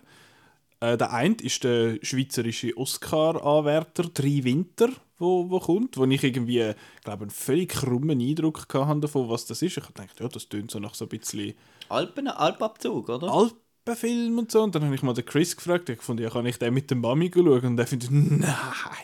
Äh, 0.79 0.97
der 0.97 1.13
eine 1.13 1.35
ist 1.35 1.63
der 1.63 1.99
schweizerische 2.01 2.75
Oscar-Anwärter 2.75 4.09
«Drei 4.11 4.43
Winter», 4.43 4.89
wo, 5.19 5.47
wo 5.51 5.59
kommt, 5.59 5.95
wo 5.95 6.05
ich 6.05 6.23
irgendwie, 6.23 6.73
glaube 7.03 7.21
einen 7.21 7.29
völlig 7.29 7.69
krummen 7.69 8.19
Eindruck 8.19 8.65
hatte 8.73 8.99
davon, 9.01 9.29
was 9.29 9.45
das 9.45 9.61
ist. 9.61 9.77
Ich 9.77 9.85
dachte, 9.85 10.23
ja, 10.23 10.27
das 10.27 10.49
tönt 10.49 10.71
so 10.71 10.79
nach 10.79 10.95
so 10.95 11.05
ein 11.05 11.09
bisschen 11.09 11.53
Alpen, 11.87 12.27
Alpabzug, 12.27 13.09
oder? 13.09 13.31
Alpenfilm 13.85 14.39
und 14.39 14.51
so. 14.51 14.63
Und 14.63 14.75
dann 14.75 14.85
habe 14.85 14.95
ich 14.95 15.03
mal 15.03 15.13
den 15.13 15.25
Chris 15.25 15.55
gefragt, 15.55 15.89
ich 15.89 16.01
fand, 16.01 16.19
ja, 16.19 16.29
kann 16.29 16.45
ich 16.45 16.57
den 16.57 16.73
mit 16.73 16.89
der 16.89 16.97
Mami 16.97 17.29
schauen? 17.33 17.65
Und 17.65 17.77
der 17.77 17.87
findet, 17.87 18.11
nein. 18.11 18.53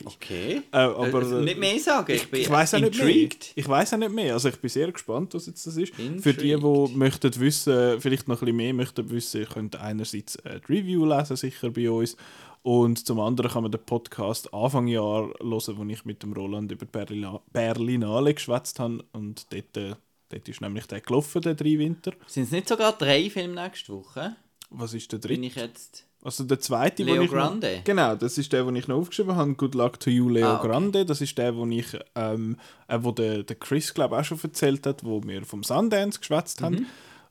Okay. 0.05 0.61
Äh, 0.71 0.77
aber, 0.77 1.21
äh, 1.21 1.43
nicht 1.43 1.59
mehr 1.59 1.80
sagen, 1.80 2.11
ich, 2.13 2.30
bin 2.30 2.41
ich 2.41 2.49
weiß 2.49 2.75
auch 2.75 2.80
nicht 2.80 2.97
mehr. 2.97 3.07
intrigued. 3.07 3.51
Ich 3.55 3.67
weiß 3.67 3.93
auch 3.93 3.97
nicht 3.97 4.13
mehr. 4.13 4.34
Also 4.34 4.49
ich 4.49 4.59
bin 4.59 4.69
sehr 4.69 4.91
gespannt, 4.91 5.34
was 5.34 5.47
jetzt 5.47 5.65
das 5.67 5.75
ist. 5.75 5.97
Intrigued. 5.99 6.23
Für 6.23 6.34
die, 6.34 6.55
die 6.55 6.97
möchten 6.97 7.39
wissen, 7.39 7.99
vielleicht 7.99 8.27
noch 8.27 8.38
ein 8.38 8.45
bisschen 8.45 8.57
mehr 8.57 8.73
möchten 8.73 9.09
wissen, 9.09 9.45
könnt 9.45 9.75
einerseits 9.75 10.36
äh, 10.38 10.59
die 10.67 10.73
Review 10.73 11.05
lesen, 11.05 11.36
sicher 11.36 11.69
bei 11.69 11.89
uns. 11.89 12.15
Und 12.61 13.05
zum 13.05 13.19
anderen 13.21 13.51
kann 13.51 13.63
man 13.63 13.71
den 13.71 13.84
Podcast 13.84 14.53
Anfang 14.53 14.88
Jahr 14.88 15.30
hören, 15.39 15.77
wo 15.77 15.86
ich 15.86 16.05
mit 16.05 16.23
dem 16.23 16.34
Roland 16.34 16.71
über 16.71 16.86
Berlina 16.86 17.39
Berlinale 17.51 18.34
geschwätzt 18.34 18.80
habe. 18.80 19.03
Und 19.13 19.51
dort, 19.51 19.77
äh, 19.77 19.95
dort 20.30 20.47
ist 20.47 20.61
nämlich 20.61 20.86
der 20.86 21.01
gelaufen, 21.01 21.41
der 21.41 21.55
drei 21.55 21.80
Winter. 21.80 22.11
Sind 22.27 22.43
es 22.43 22.51
nicht 22.51 22.67
sogar 22.67 22.93
drei 22.93 23.30
Filme 23.30 23.61
nächste 23.61 23.93
Woche? 23.93 24.36
Was 24.70 24.93
ist 24.93 25.11
der 25.11 25.17
Bin 25.20 25.41
dritte? 25.41 25.45
ich 25.47 25.55
jetzt... 25.55 26.05
Also 26.22 26.43
der 26.43 26.59
zweite, 26.59 27.03
Leo 27.03 27.22
ich 27.22 27.32
Grande? 27.32 27.78
Noch, 27.78 27.84
genau, 27.86 28.13
das 28.15 28.38
ist 28.38 28.51
der, 28.51 28.65
den 28.65 28.76
ich 28.76 28.89
noch 28.89 28.97
aufgeschrieben 28.97 29.38
habe. 29.38 29.53
Good 29.55 29.74
Luck 29.74 30.01
to 30.01 30.09
You, 30.09 30.28
Leo 30.28 30.47
Ah, 30.47 30.57
okay. 30.57 30.67
Grande. 30.67 31.05
Das 31.05 31.22
ist 31.22 31.38
der, 31.38 31.55
wo 31.55 31.65
ich, 31.67 31.97
ähm, 32.15 32.57
äh, 32.89 32.99
wo 33.01 33.11
der, 33.11 33.43
der 33.43 33.55
Chris 33.55 33.93
glaube 33.93 34.17
auch 34.20 34.24
schon 34.26 34.38
erzählt 34.43 34.86
hat, 34.86 35.05
wo 35.05 35.24
wir 35.24 35.45
vom 35.45 35.63
Sundance 35.63 36.20
geschwätzt 36.20 36.59
Mhm. 36.59 36.65
haben. 36.65 36.86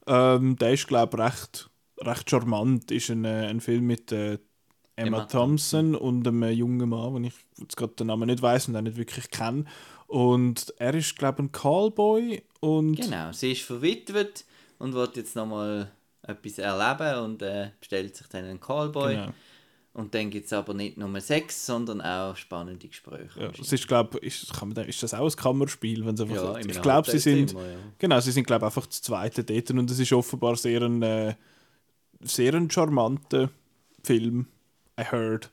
Ähm, 0.06 0.56
der 0.56 0.72
ist 0.72 0.88
glaube 0.88 1.18
ich 1.18 1.22
recht, 1.22 1.70
recht 2.00 2.30
charmant. 2.30 2.90
Ist 2.90 3.10
ein, 3.10 3.26
äh, 3.26 3.46
ein 3.48 3.60
Film 3.60 3.86
mit 3.86 4.10
äh, 4.10 4.38
Emma, 4.96 5.18
Emma 5.18 5.24
Thompson 5.26 5.94
und 5.94 6.26
einem 6.26 6.44
jungen 6.50 6.88
Mann, 6.88 7.12
den 7.14 7.24
ich 7.24 7.34
jetzt 7.58 7.76
gerade 7.76 7.92
den 7.92 8.06
Namen 8.06 8.26
nicht 8.26 8.40
weiß 8.40 8.68
und 8.68 8.76
auch 8.76 8.80
nicht 8.80 8.96
wirklich 8.96 9.30
kenne. 9.30 9.66
Und 10.06 10.72
er 10.78 10.94
ist 10.94 11.14
glaube 11.18 11.42
ich 11.42 11.48
ein 11.48 11.52
Callboy 11.52 12.42
und 12.60 12.96
Genau, 12.96 13.32
sie 13.32 13.52
ist 13.52 13.60
verwitwet 13.62 14.46
und 14.78 14.94
will 14.94 15.08
jetzt 15.14 15.36
nochmal 15.36 15.92
etwas 16.22 16.58
erleben 16.58 17.24
und 17.24 17.42
äh, 17.42 17.70
bestellt 17.78 18.16
sich 18.16 18.26
dann 18.28 18.44
einen 18.44 18.60
Callboy. 18.60 19.14
Genau. 19.14 19.32
Und 19.94 20.14
dann 20.14 20.30
gibt 20.30 20.46
es 20.46 20.52
aber 20.52 20.74
nicht 20.74 20.96
nur 20.96 21.20
Sex, 21.20 21.66
sondern 21.66 22.00
auch 22.00 22.36
spannende 22.36 22.86
Gespräche. 22.86 23.40
Ja, 23.40 23.50
es 23.60 23.72
ist, 23.72 23.88
glaub, 23.88 24.14
ist, 24.16 24.52
kann 24.54 24.68
man, 24.68 24.74
da- 24.76 24.82
ist 24.82 25.02
das 25.02 25.12
auch 25.12 25.28
ein 25.28 25.34
Kammerspiel? 25.36 26.06
Wenn's 26.06 26.20
einfach, 26.20 26.36
Ja, 26.36 26.58
ich 26.58 26.80
glaube, 26.82 27.10
sie 27.10 27.18
sind, 27.18 27.52
Hotelzimmer, 27.54 27.66
ja. 27.66 27.78
genau, 27.98 28.20
sie 28.20 28.30
sind 28.30 28.46
glaube 28.46 28.66
einfach 28.66 28.86
das 28.86 29.02
zweite 29.02 29.42
dort 29.42 29.70
und 29.72 29.90
es 29.90 29.98
ist 29.98 30.12
offenbar 30.12 30.54
sehr 30.56 30.82
ein, 30.82 31.02
äh, 31.02 31.34
sehr 32.20 32.54
ein 32.54 32.70
charmanter 32.70 33.50
Film. 34.04 34.46
I 35.00 35.04
heard. 35.04 35.50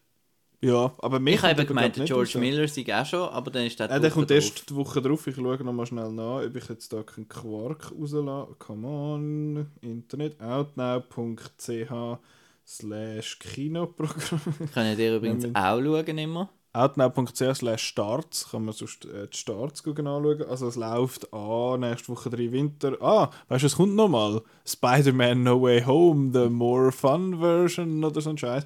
Ja, 0.61 0.93
aber 0.99 1.19
mich 1.19 1.35
Ich 1.35 1.43
habe 1.43 1.53
aber, 1.53 1.65
gemeint, 1.65 1.97
nicht 1.97 2.07
George 2.07 2.31
raus. 2.33 2.39
Miller 2.39 2.67
sei 2.67 2.85
auch 3.01 3.05
schon, 3.05 3.29
aber 3.29 3.51
dann 3.51 3.65
ist 3.65 3.79
der 3.79 3.91
Äh, 3.91 3.99
der 3.99 4.11
kommt 4.11 4.29
Woche 4.29 4.35
erst 4.35 4.69
die 4.69 4.75
Woche 4.75 5.01
drauf. 5.01 5.27
Ich 5.27 5.35
schaue 5.35 5.63
nochmal 5.63 5.85
schnell 5.85 6.11
nach, 6.11 6.43
ob 6.43 6.55
ich 6.55 6.69
jetzt 6.69 6.91
da 6.91 7.03
keinen 7.03 7.27
Quark 7.27 7.91
rauslasse. 7.91 8.55
Come 8.59 8.87
on. 8.87 9.67
Internet. 9.81 10.39
outnow.ch 10.41 12.19
slash 12.65 13.39
Kinoprogramm. 13.39 14.39
drauf. 14.59 14.69
Könnt 14.73 14.99
ihr 14.99 15.17
übrigens 15.17 15.45
auch 15.53 15.79
schauen 15.81 16.17
immer. 16.17 16.49
outnow.ch 16.73 17.55
slash 17.55 17.83
starts 17.83 18.49
kann 18.49 18.65
man 18.65 18.73
sonst 18.73 19.05
äh, 19.05 19.27
die 19.27 19.37
Starts 19.37 19.83
gucken 19.83 20.07
anschauen. 20.07 20.43
Also 20.49 20.67
es 20.67 20.75
läuft 20.75 21.31
an, 21.33 21.79
nächste 21.81 22.09
Woche 22.09 22.29
drei 22.29 22.51
Winter. 22.51 22.97
Ah, 23.01 23.29
weißt 23.49 23.63
du, 23.63 23.67
es 23.67 23.75
kommt 23.75 23.95
nochmal. 23.95 24.41
Spider-Man 24.65 25.43
No 25.43 25.61
Way 25.61 25.83
Home, 25.83 26.31
the 26.33 26.49
more 26.49 26.91
fun 26.91 27.39
version 27.39 28.03
oder 28.03 28.19
so 28.19 28.31
ein 28.31 28.37
Scheiß. 28.37 28.65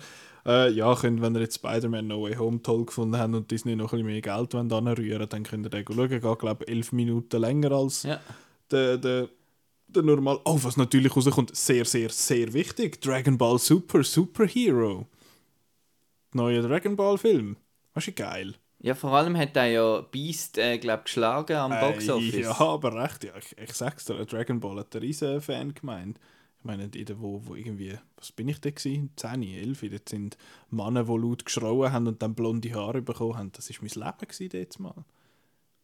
Äh, 0.49 0.71
ja, 0.71 0.95
könnt, 0.95 1.21
wenn 1.21 1.35
ihr 1.35 1.41
jetzt 1.41 1.55
Spider-Man 1.55 2.07
No 2.07 2.23
Way 2.23 2.35
Home 2.35 2.61
toll 2.63 2.85
gefunden 2.85 3.15
habt 3.17 3.35
und 3.35 3.51
Disney 3.51 3.75
noch 3.75 3.93
ein 3.93 3.99
bisschen 3.99 4.05
mehr 4.07 4.21
Geld 4.21 4.53
wollt 4.55 4.73
anrühren 4.73 5.29
dann 5.29 5.43
könnt 5.43 5.67
ihr 5.67 5.69
den 5.69 5.85
schauen. 5.85 6.09
Geht, 6.09 6.21
glaube 6.39 6.63
ich, 6.65 6.69
elf 6.73 6.91
Minuten 6.91 7.39
länger 7.39 7.71
als 7.71 8.01
Ja. 8.03 8.19
der, 8.71 8.97
der, 8.97 9.29
der 9.87 10.03
normal. 10.03 10.39
Oh, 10.45 10.57
was 10.63 10.75
natürlich 10.75 11.15
rauskommt, 11.15 11.55
sehr, 11.55 11.85
sehr, 11.85 12.09
sehr 12.09 12.51
wichtig. 12.53 12.99
Dragon 12.99 13.37
Ball 13.37 13.59
Super, 13.59 14.03
Superhero. 14.03 15.05
Neuer 16.33 16.63
Dragon 16.63 16.95
Ball 16.95 17.19
Film. 17.19 17.55
Das 17.93 18.07
ist 18.07 18.15
geil. 18.15 18.55
Ja, 18.81 18.95
vor 18.95 19.11
allem 19.11 19.37
hat 19.37 19.55
er 19.55 19.65
ja 19.67 20.01
Beast, 20.01 20.57
äh, 20.57 20.77
glaub, 20.79 21.03
geschlagen 21.05 21.57
am 21.57 21.71
Boxoffice. 21.79 22.33
Äh, 22.33 22.41
ja, 22.41 22.59
aber 22.59 22.95
recht. 23.03 23.23
Ja, 23.23 23.33
ich, 23.37 23.55
ich 23.57 23.73
sag's 23.73 24.05
dir, 24.05 24.25
Dragon 24.25 24.59
Ball 24.59 24.79
hat 24.79 24.93
der 24.93 25.01
riesen 25.01 25.41
Fan 25.41 25.73
gemeint. 25.75 26.19
Ich 26.59 26.65
meine, 26.65 26.83
in 26.93 27.05
der, 27.05 27.21
wo, 27.21 27.41
wo 27.45 27.55
irgendwie, 27.55 27.97
was 28.17 28.33
bin 28.33 28.49
ich 28.49 28.59
da 28.59 28.69
gewesen? 28.69 29.11
10, 29.15 29.43
11, 29.43 29.81
dort 29.91 30.09
sind 30.09 30.37
Männer, 30.69 31.05
die 31.05 31.11
laut 31.17 31.45
geschrauen 31.45 31.91
haben 31.91 32.07
und 32.07 32.21
dann 32.21 32.35
blonde 32.35 32.73
Haare 32.73 33.01
bekommen 33.01 33.37
haben. 33.37 33.51
Das 33.53 33.69
war 33.69 33.77
mein 33.81 33.89
Leben 34.07 34.27
gewesen, 34.27 34.49
jetzt 34.57 34.79
mal. 34.79 34.93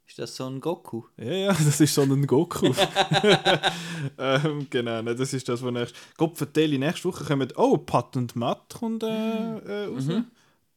Ist 0.07 0.19
das 0.19 0.35
so 0.35 0.45
ein 0.45 0.59
Goku? 0.59 1.03
Ja, 1.17 1.31
ja, 1.31 1.47
das 1.53 1.79
ist 1.79 1.95
so 1.95 2.01
ein 2.01 2.27
Goku. 2.27 2.67
ähm, 4.17 4.67
genau, 4.69 5.01
ne, 5.01 5.15
das 5.15 5.33
ist 5.33 5.47
das, 5.49 5.63
was 5.63 5.71
nächst. 5.71 5.95
Gott 6.17 6.37
vertelle, 6.37 6.77
nächste 6.77 7.07
Woche 7.07 7.23
kommen. 7.23 7.51
Oh, 7.55 7.77
Pat 7.77 8.15
und 8.17 8.35
Matt 8.35 8.75
kommt 8.77 9.03
äh, 9.03 9.07
äh, 9.07 9.85
raus. 9.85 10.07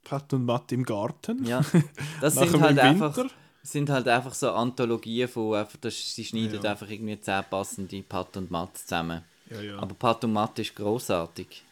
Pat 0.05 0.33
und 0.33 0.45
Matt 0.45 0.73
im 0.73 0.85
Garten. 0.85 1.45
Ja. 1.45 1.61
Das 2.21 2.35
sind 2.35 2.59
halt, 2.61 2.79
einfach, 2.79 3.19
sind 3.63 3.91
halt 3.91 4.09
einfach 4.09 4.33
so 4.33 4.51
Anthologien 4.53 5.29
von, 5.29 5.57
einfach, 5.57 5.77
das, 5.81 6.15
sie 6.15 6.25
schneiden 6.25 6.63
Ja. 6.63 6.71
einfach 6.71 6.89
irgendwie 6.89 7.21
zehn 7.21 7.43
passende 7.51 8.03
Pat 8.03 8.37
und 8.37 8.51
Matt 8.51 8.79
zusammen. 8.79 9.23
Ja, 9.51 9.61
ja. 9.61 9.79
Aber 9.79 9.95
Pat 9.95 10.25
und 10.25 10.33
Matt 10.33 10.59
ist 10.59 10.75
großartig. 10.75 11.65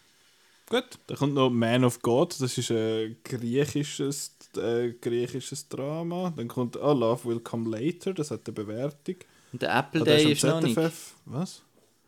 Gut, 0.68 0.84
dann 1.06 1.16
kommt 1.16 1.34
noch 1.34 1.48
Man 1.48 1.84
of 1.84 2.02
God, 2.02 2.40
das 2.40 2.58
ist 2.58 2.70
ein 2.72 3.16
griechisches, 3.22 4.36
äh, 4.56 4.90
griechisches 5.00 5.68
Drama. 5.68 6.32
Dann 6.36 6.48
kommt 6.48 6.76
oh, 6.76 6.92
Love 6.92 7.24
Will 7.28 7.40
Come 7.40 7.70
Later, 7.70 8.12
das 8.12 8.32
hat 8.32 8.40
eine 8.46 8.54
Bewertung. 8.54 9.16
Und 9.52 9.62
der 9.62 9.78
Apple 9.78 10.02
Ah, 10.02 10.04
der 10.04 10.16
Day 10.16 10.24
am 10.26 10.32
ist 10.32 10.44
noch 10.44 10.60
nicht. 10.60 10.80
Was? 11.24 11.62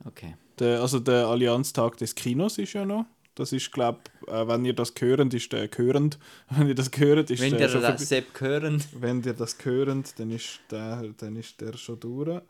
Okay. 0.05 0.35
Der, 0.59 0.81
also 0.81 0.99
der 0.99 1.29
Allianztag 1.29 1.97
des 1.99 2.15
Kinos 2.15 2.59
ist 2.59 2.73
ja 2.73 2.85
noch. 2.85 3.05
Das 3.37 3.53
ist, 3.53 3.71
glaube 3.71 4.01
äh, 4.27 4.49
wenn 4.49 4.65
ihr 4.65 4.73
das 4.73 4.93
hört, 4.99 5.33
ist 5.33 5.53
der 5.53 5.69
gehörend. 5.69 6.19
Wenn 6.51 6.67
ihr 6.67 6.75
das 6.75 6.91
hört, 6.97 7.31
ist 7.31 7.41
Wenn 7.41 7.53
der 7.53 7.61
ihr 7.61 7.69
schon 7.69 7.83
das 7.83 7.91
vorbei. 7.91 8.05
Sepp 8.05 8.41
hören, 8.41 8.83
Wenn 8.99 9.23
ihr 9.23 9.35
das 9.35 9.57
hört, 9.63 10.19
dann 10.19 10.31
ist 10.33 10.59
der, 10.73 11.05
dann 11.17 11.37
ist 11.37 11.61
der 11.61 11.77
schon 11.77 12.01
durch. 12.01 12.43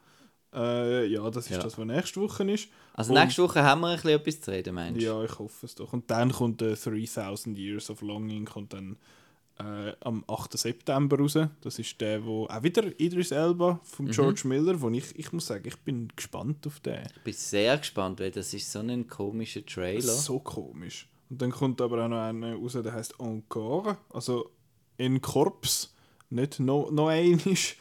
Äh, 0.54 1.06
ja, 1.06 1.28
das 1.30 1.46
ist 1.46 1.50
Ja. 1.56 1.58
das, 1.62 1.76
was 1.78 1.86
nächste 1.86 2.20
Woche 2.20 2.50
ist. 2.50 2.68
also 2.94 3.12
Und- 3.12 3.20
nächste 3.20 3.42
Woche 3.42 3.62
haben 3.62 3.80
wir 3.82 3.88
ein 3.88 3.96
bisschen 3.96 4.10
etwas 4.10 4.40
zu 4.40 4.50
reden, 4.50 4.74
meinst 4.74 5.00
du? 5.00 5.04
Ja, 5.04 5.22
ich 5.22 5.38
hoffe 5.38 5.66
es 5.66 5.74
doch. 5.74 5.92
Und 5.92 6.10
dann 6.10 6.32
kommt 6.32 6.62
äh, 6.62 6.74
3000 6.74 7.58
Years 7.58 7.90
of 7.90 8.00
Longing 8.02 8.44
kommt 8.46 8.72
dann 8.72 8.96
äh, 9.60 9.92
am 10.00 10.24
8. 10.28 10.56
September 10.56 11.18
raus. 11.18 11.36
Das 11.62 11.78
ist 11.80 12.00
der, 12.00 12.24
wo 12.24 12.46
auch 12.46 12.62
wieder 12.62 12.84
Idris 13.00 13.32
Elba 13.32 13.80
von 13.82 14.06
Mhm. 14.06 14.10
George 14.12 14.42
Miller, 14.46 14.80
wo 14.80 14.88
ich, 14.90 15.18
ich 15.18 15.32
muss 15.32 15.48
sagen, 15.48 15.66
ich 15.66 15.76
bin 15.78 16.08
gespannt 16.14 16.64
auf 16.66 16.78
den. 16.80 17.02
Ich 17.16 17.22
bin 17.24 17.34
sehr 17.34 17.76
gespannt, 17.76 18.20
weil 18.20 18.30
das 18.30 18.54
ist 18.54 18.70
so 18.70 18.78
ein 18.78 19.06
komischer 19.08 19.66
Trailer. 19.66 20.00
So 20.02 20.38
komisch. 20.38 21.08
Und 21.28 21.42
dann 21.42 21.50
kommt 21.50 21.80
aber 21.80 22.04
auch 22.04 22.08
noch 22.08 22.20
einer 22.20 22.54
raus, 22.54 22.72
der 22.82 22.92
heißt 22.92 23.18
Encore, 23.20 23.98
also 24.10 24.48
in 24.96 25.20
Korps, 25.20 25.92
nicht 26.30 26.58
noch 26.60 26.90
no 26.92 27.08
einisch. 27.08 27.76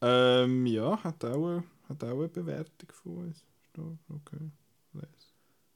Ähm, 0.00 0.66
ja, 0.66 0.98
hat 1.04 1.24
auch, 1.24 1.62
hat 1.92 2.04
auch 2.04 2.18
eine 2.18 2.28
Bewertung 2.28 2.88
von 2.92 3.16
uns. 3.18 3.38
Ist 3.38 3.46
da- 3.74 3.96
Okay. 4.08 4.50
Les. 4.94 5.32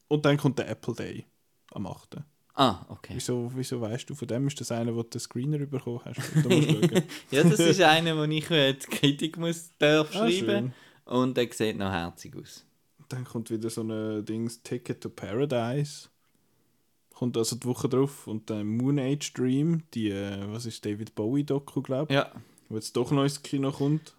Und 0.07 0.25
dann 0.25 0.37
kommt 0.37 0.59
der 0.59 0.69
Apple 0.69 0.93
Day 0.93 1.25
am 1.71 1.87
8. 1.87 2.17
Ah, 2.53 2.85
okay. 2.89 3.13
Wieso, 3.15 3.51
wieso 3.55 3.79
weißt 3.81 4.09
du 4.09 4.15
von 4.15 4.27
dem? 4.27 4.47
Ist 4.47 4.59
das 4.59 4.71
einer, 4.71 4.95
wo 4.95 5.03
du 5.03 5.09
den 5.09 5.19
Screener 5.21 5.59
bekommen 5.65 6.01
hast? 6.05 6.17
Da 6.43 6.49
musst 6.49 6.69
du 6.69 6.73
schauen. 6.89 7.03
ja, 7.31 7.43
das 7.43 7.59
ist 7.59 7.81
einer, 7.81 8.17
wo 8.17 8.23
ich 8.23 8.47
die 8.47 8.73
Kritik 8.89 9.37
muss, 9.37 9.69
darf 9.77 10.09
Ah, 10.15 10.29
schreiben 10.29 10.37
schön. 10.39 10.73
Und 11.05 11.37
der 11.37 11.51
sieht 11.53 11.77
noch 11.77 11.91
herzig 11.91 12.35
aus. 12.35 12.65
Dann 13.09 13.23
kommt 13.23 13.49
wieder 13.51 13.69
so 13.69 13.81
ein 13.83 14.25
Dings 14.25 14.61
Ticket 14.63 15.01
to 15.01 15.09
Paradise. 15.09 16.09
Kommt 17.13 17.37
also 17.37 17.55
die 17.55 17.65
Woche 17.65 17.87
drauf. 17.87 18.27
Und 18.27 18.49
dann 18.49 18.65
Moon 18.67 18.99
Age 18.99 19.31
Dream, 19.33 19.83
die, 19.93 20.09
äh, 20.09 20.51
was 20.51 20.65
ist 20.65 20.83
David 20.85 21.15
Bowie-Doku, 21.15 21.81
glaube 21.81 22.11
ich, 22.11 22.15
Ja. 22.15 22.31
wo 22.69 22.75
jetzt 22.75 22.95
doch 22.97 23.11
noch 23.11 23.23
ins 23.23 23.41
Kino 23.41 23.71
kommt. 23.71 24.15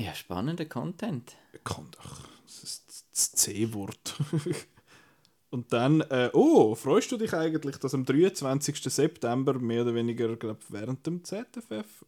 Ja, 0.00 0.14
spannender 0.14 0.64
Content. 0.66 1.36
Kann 1.64 1.88
doch. 1.92 2.20
Das 2.44 2.62
ist 2.62 3.06
das 3.12 3.32
C-Wort. 3.32 4.14
Und 5.50 5.72
dann, 5.72 6.00
äh, 6.02 6.30
oh, 6.32 6.74
freust 6.76 7.10
du 7.10 7.16
dich 7.16 7.34
eigentlich, 7.34 7.76
dass 7.78 7.92
am 7.94 8.04
23. 8.04 8.80
September 8.84 9.54
mehr 9.58 9.82
oder 9.82 9.94
weniger, 9.94 10.36
glaube 10.36 10.60
während 10.68 11.04
dem 11.06 11.24
ZFF, 11.24 12.04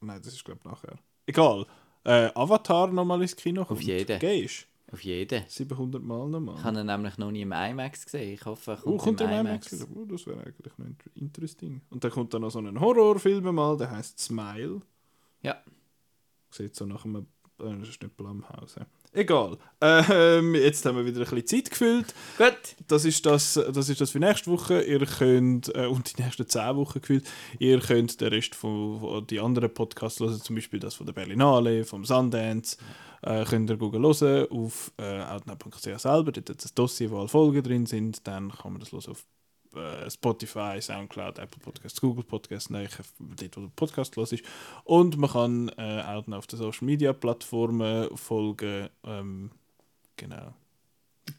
nein, 0.00 0.20
das 0.22 0.32
ist 0.32 0.44
glaube 0.44 0.60
nachher, 0.68 0.96
egal, 1.26 1.66
äh, 2.04 2.30
Avatar 2.34 2.86
nochmal 2.92 3.20
ins 3.22 3.34
Kino 3.34 3.64
kommt. 3.64 3.82
jeden. 3.82 4.20
Gehst 4.20 4.66
Auf 4.92 5.00
jeden. 5.02 5.42
700 5.48 6.00
Mal 6.02 6.28
nochmal. 6.28 6.54
Ich 6.56 6.62
habe 6.62 6.78
ihn 6.80 6.86
nämlich 6.86 7.18
noch 7.18 7.32
nie 7.32 7.42
im 7.42 7.50
IMAX 7.50 8.04
gesehen. 8.04 8.32
Ich 8.34 8.44
hoffe, 8.44 8.72
er 8.72 8.78
Oh, 8.86 8.90
kommt, 8.96 9.00
kommt 9.00 9.20
im 9.22 9.28
der 9.28 9.40
IMAX. 9.40 9.72
IMAX? 9.72 9.88
Oh, 9.92 10.04
das 10.04 10.26
wäre 10.28 10.40
eigentlich 10.44 10.78
noch 10.78 10.86
inter- 10.86 11.10
interesting. 11.16 11.80
Und 11.90 12.04
dann 12.04 12.10
kommt 12.12 12.32
dann 12.32 12.42
noch 12.42 12.50
so 12.50 12.60
ein 12.60 12.78
Horrorfilm 12.78 13.52
mal, 13.54 13.76
der 13.76 13.90
heißt 13.90 14.20
Smile. 14.20 14.80
Ja. 15.42 15.56
Sieht 16.50 16.76
so 16.76 16.86
nach 16.86 17.04
einem. 17.04 17.26
Äh, 17.60 17.78
das 17.78 17.88
ist 17.88 18.02
nicht 18.02 18.16
Blumhouse. 18.16 18.76
hä? 18.76 18.84
Egal. 19.12 19.58
Ähm, 19.80 20.54
jetzt 20.56 20.84
haben 20.84 20.96
wir 20.96 21.06
wieder 21.06 21.20
ein 21.20 21.30
bisschen 21.30 21.46
Zeit 21.46 21.70
gefüllt. 21.70 22.14
Gut. 22.36 22.76
Das 22.88 23.04
ist 23.04 23.24
das, 23.26 23.54
das 23.72 23.88
ist 23.88 24.00
das 24.00 24.10
für 24.10 24.18
nächste 24.18 24.50
Woche. 24.50 24.82
Ihr 24.82 25.06
könnt, 25.06 25.74
äh, 25.74 25.86
und 25.86 26.18
die 26.18 26.22
nächsten 26.22 26.48
10 26.48 26.76
Wochen 26.76 27.00
gefühlt, 27.00 27.24
ihr 27.58 27.78
könnt 27.80 28.20
den 28.20 28.28
Rest 28.28 28.54
von, 28.54 28.98
von 29.00 29.26
die 29.26 29.38
anderen 29.38 29.72
Podcasts 29.72 30.18
hören, 30.18 30.40
zum 30.40 30.56
Beispiel 30.56 30.80
das 30.80 30.94
von 30.94 31.06
der 31.06 31.12
Berlinale, 31.12 31.84
vom 31.84 32.04
Sundance. 32.04 32.76
Äh, 33.22 33.44
könnt 33.44 33.70
ihr 33.70 33.76
googeln 33.76 34.02
hören 34.04 34.48
auf 34.50 34.92
äh, 34.98 35.22
outnow.ch 35.22 36.00
selber. 36.00 36.32
Dort 36.32 36.50
hat 36.50 36.64
das 36.64 36.74
Dossier, 36.74 37.10
wo 37.10 37.18
alle 37.18 37.28
Folgen 37.28 37.62
drin 37.62 37.86
sind. 37.86 38.26
Dann 38.26 38.50
kann 38.50 38.72
man 38.72 38.80
das 38.80 38.92
hören 38.92 39.12
auf 39.12 39.24
äh, 39.76 40.10
Spotify, 40.10 40.80
Soundcloud, 40.80 41.38
Apple 41.38 41.60
Podcasts, 41.62 42.00
Google 42.00 42.24
Podcasts, 42.24 42.70
nein, 42.70 42.88
dort, 43.18 43.56
wo 43.56 43.60
der 43.60 43.72
Podcast 43.74 44.16
los 44.16 44.32
ist. 44.32 44.44
Und 44.84 45.16
man 45.16 45.30
kann 45.30 45.68
äh, 45.76 46.02
auch 46.02 46.26
noch 46.26 46.38
auf 46.38 46.46
den 46.46 46.58
Social 46.58 46.84
Media 46.86 47.12
Plattformen 47.12 48.16
folgen. 48.16 48.88
Ähm, 49.04 49.50
genau. 50.16 50.54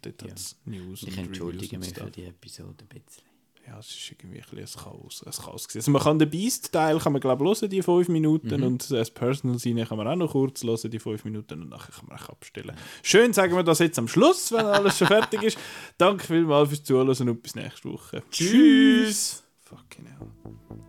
Dort 0.02 0.22
Ja. 0.22 0.34
News 0.66 1.04
Ich 1.04 1.18
und 1.18 1.26
entschuldige 1.26 1.78
mich 1.78 1.94
für 1.94 2.12
die 2.12 2.26
Episode 2.26 2.86
ein 2.92 3.02
bisschen. 3.02 3.35
Ja, 3.68 3.80
es 3.80 3.88
ist 3.90 4.12
irgendwie 4.12 4.38
ein, 4.38 4.60
ein 4.60 4.66
Chaos. 4.66 5.24
Ein 5.26 5.32
Chaos 5.32 5.68
gewesen. 5.68 5.80
also 5.80 5.92
man 5.92 6.02
kann 6.04 6.20
den 6.20 6.30
Beast-Teil, 6.30 7.00
kann 7.00 7.14
man 7.14 7.20
glaube 7.22 7.44
ich 7.44 7.62
hören, 7.62 7.70
die 7.70 7.82
5 7.82 8.10
Minuten 8.10 8.58
Mhm. 8.58 8.64
und 8.64 8.92
das 8.92 9.10
Personal 9.10 9.58
seine 9.58 9.86
kann 9.88 9.98
man 9.98 10.08
auch 10.08 10.16
noch 10.16 10.32
kurz 10.34 10.64
hören, 10.64 10.92
die 10.92 11.00
5 11.00 11.26
Minuten 11.26 11.64
und 11.64 11.70
nachher 11.70 11.92
kann 11.92 12.06
man 12.08 12.20
auch 12.20 12.30
abstellen. 12.30 12.76
Schön 13.02 13.34
sagen 13.34 13.56
wir 13.56 13.64
das 13.64 13.80
jetzt 13.80 13.98
am 13.98 14.08
Schluss, 14.08 14.52
wenn 14.52 14.66
alles 14.66 15.00
schon 15.00 15.08
fertig 15.08 15.42
ist. 15.42 15.58
Danke 15.98 16.28
vielmals 16.28 16.70
fürs 16.70 16.84
Zuhören 16.84 17.30
und 17.30 17.42
bis 17.42 17.56
nächste 17.56 17.92
Woche. 17.92 18.22
Tschüss. 18.30 19.44
Fucking 19.62 20.06
hell. 20.06 20.28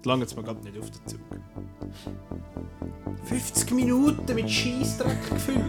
Lange 0.04 0.22
jetzt 0.22 0.36
mal 0.36 0.42
gerade 0.42 0.60
nicht 0.62 0.78
auf 0.78 0.90
den 0.90 1.06
Zug. 1.06 1.20
50 3.24 3.70
Minuten 3.72 4.34
mit 4.34 4.50
Scheißdreck 4.50 5.30
gefüllt. 5.30 5.64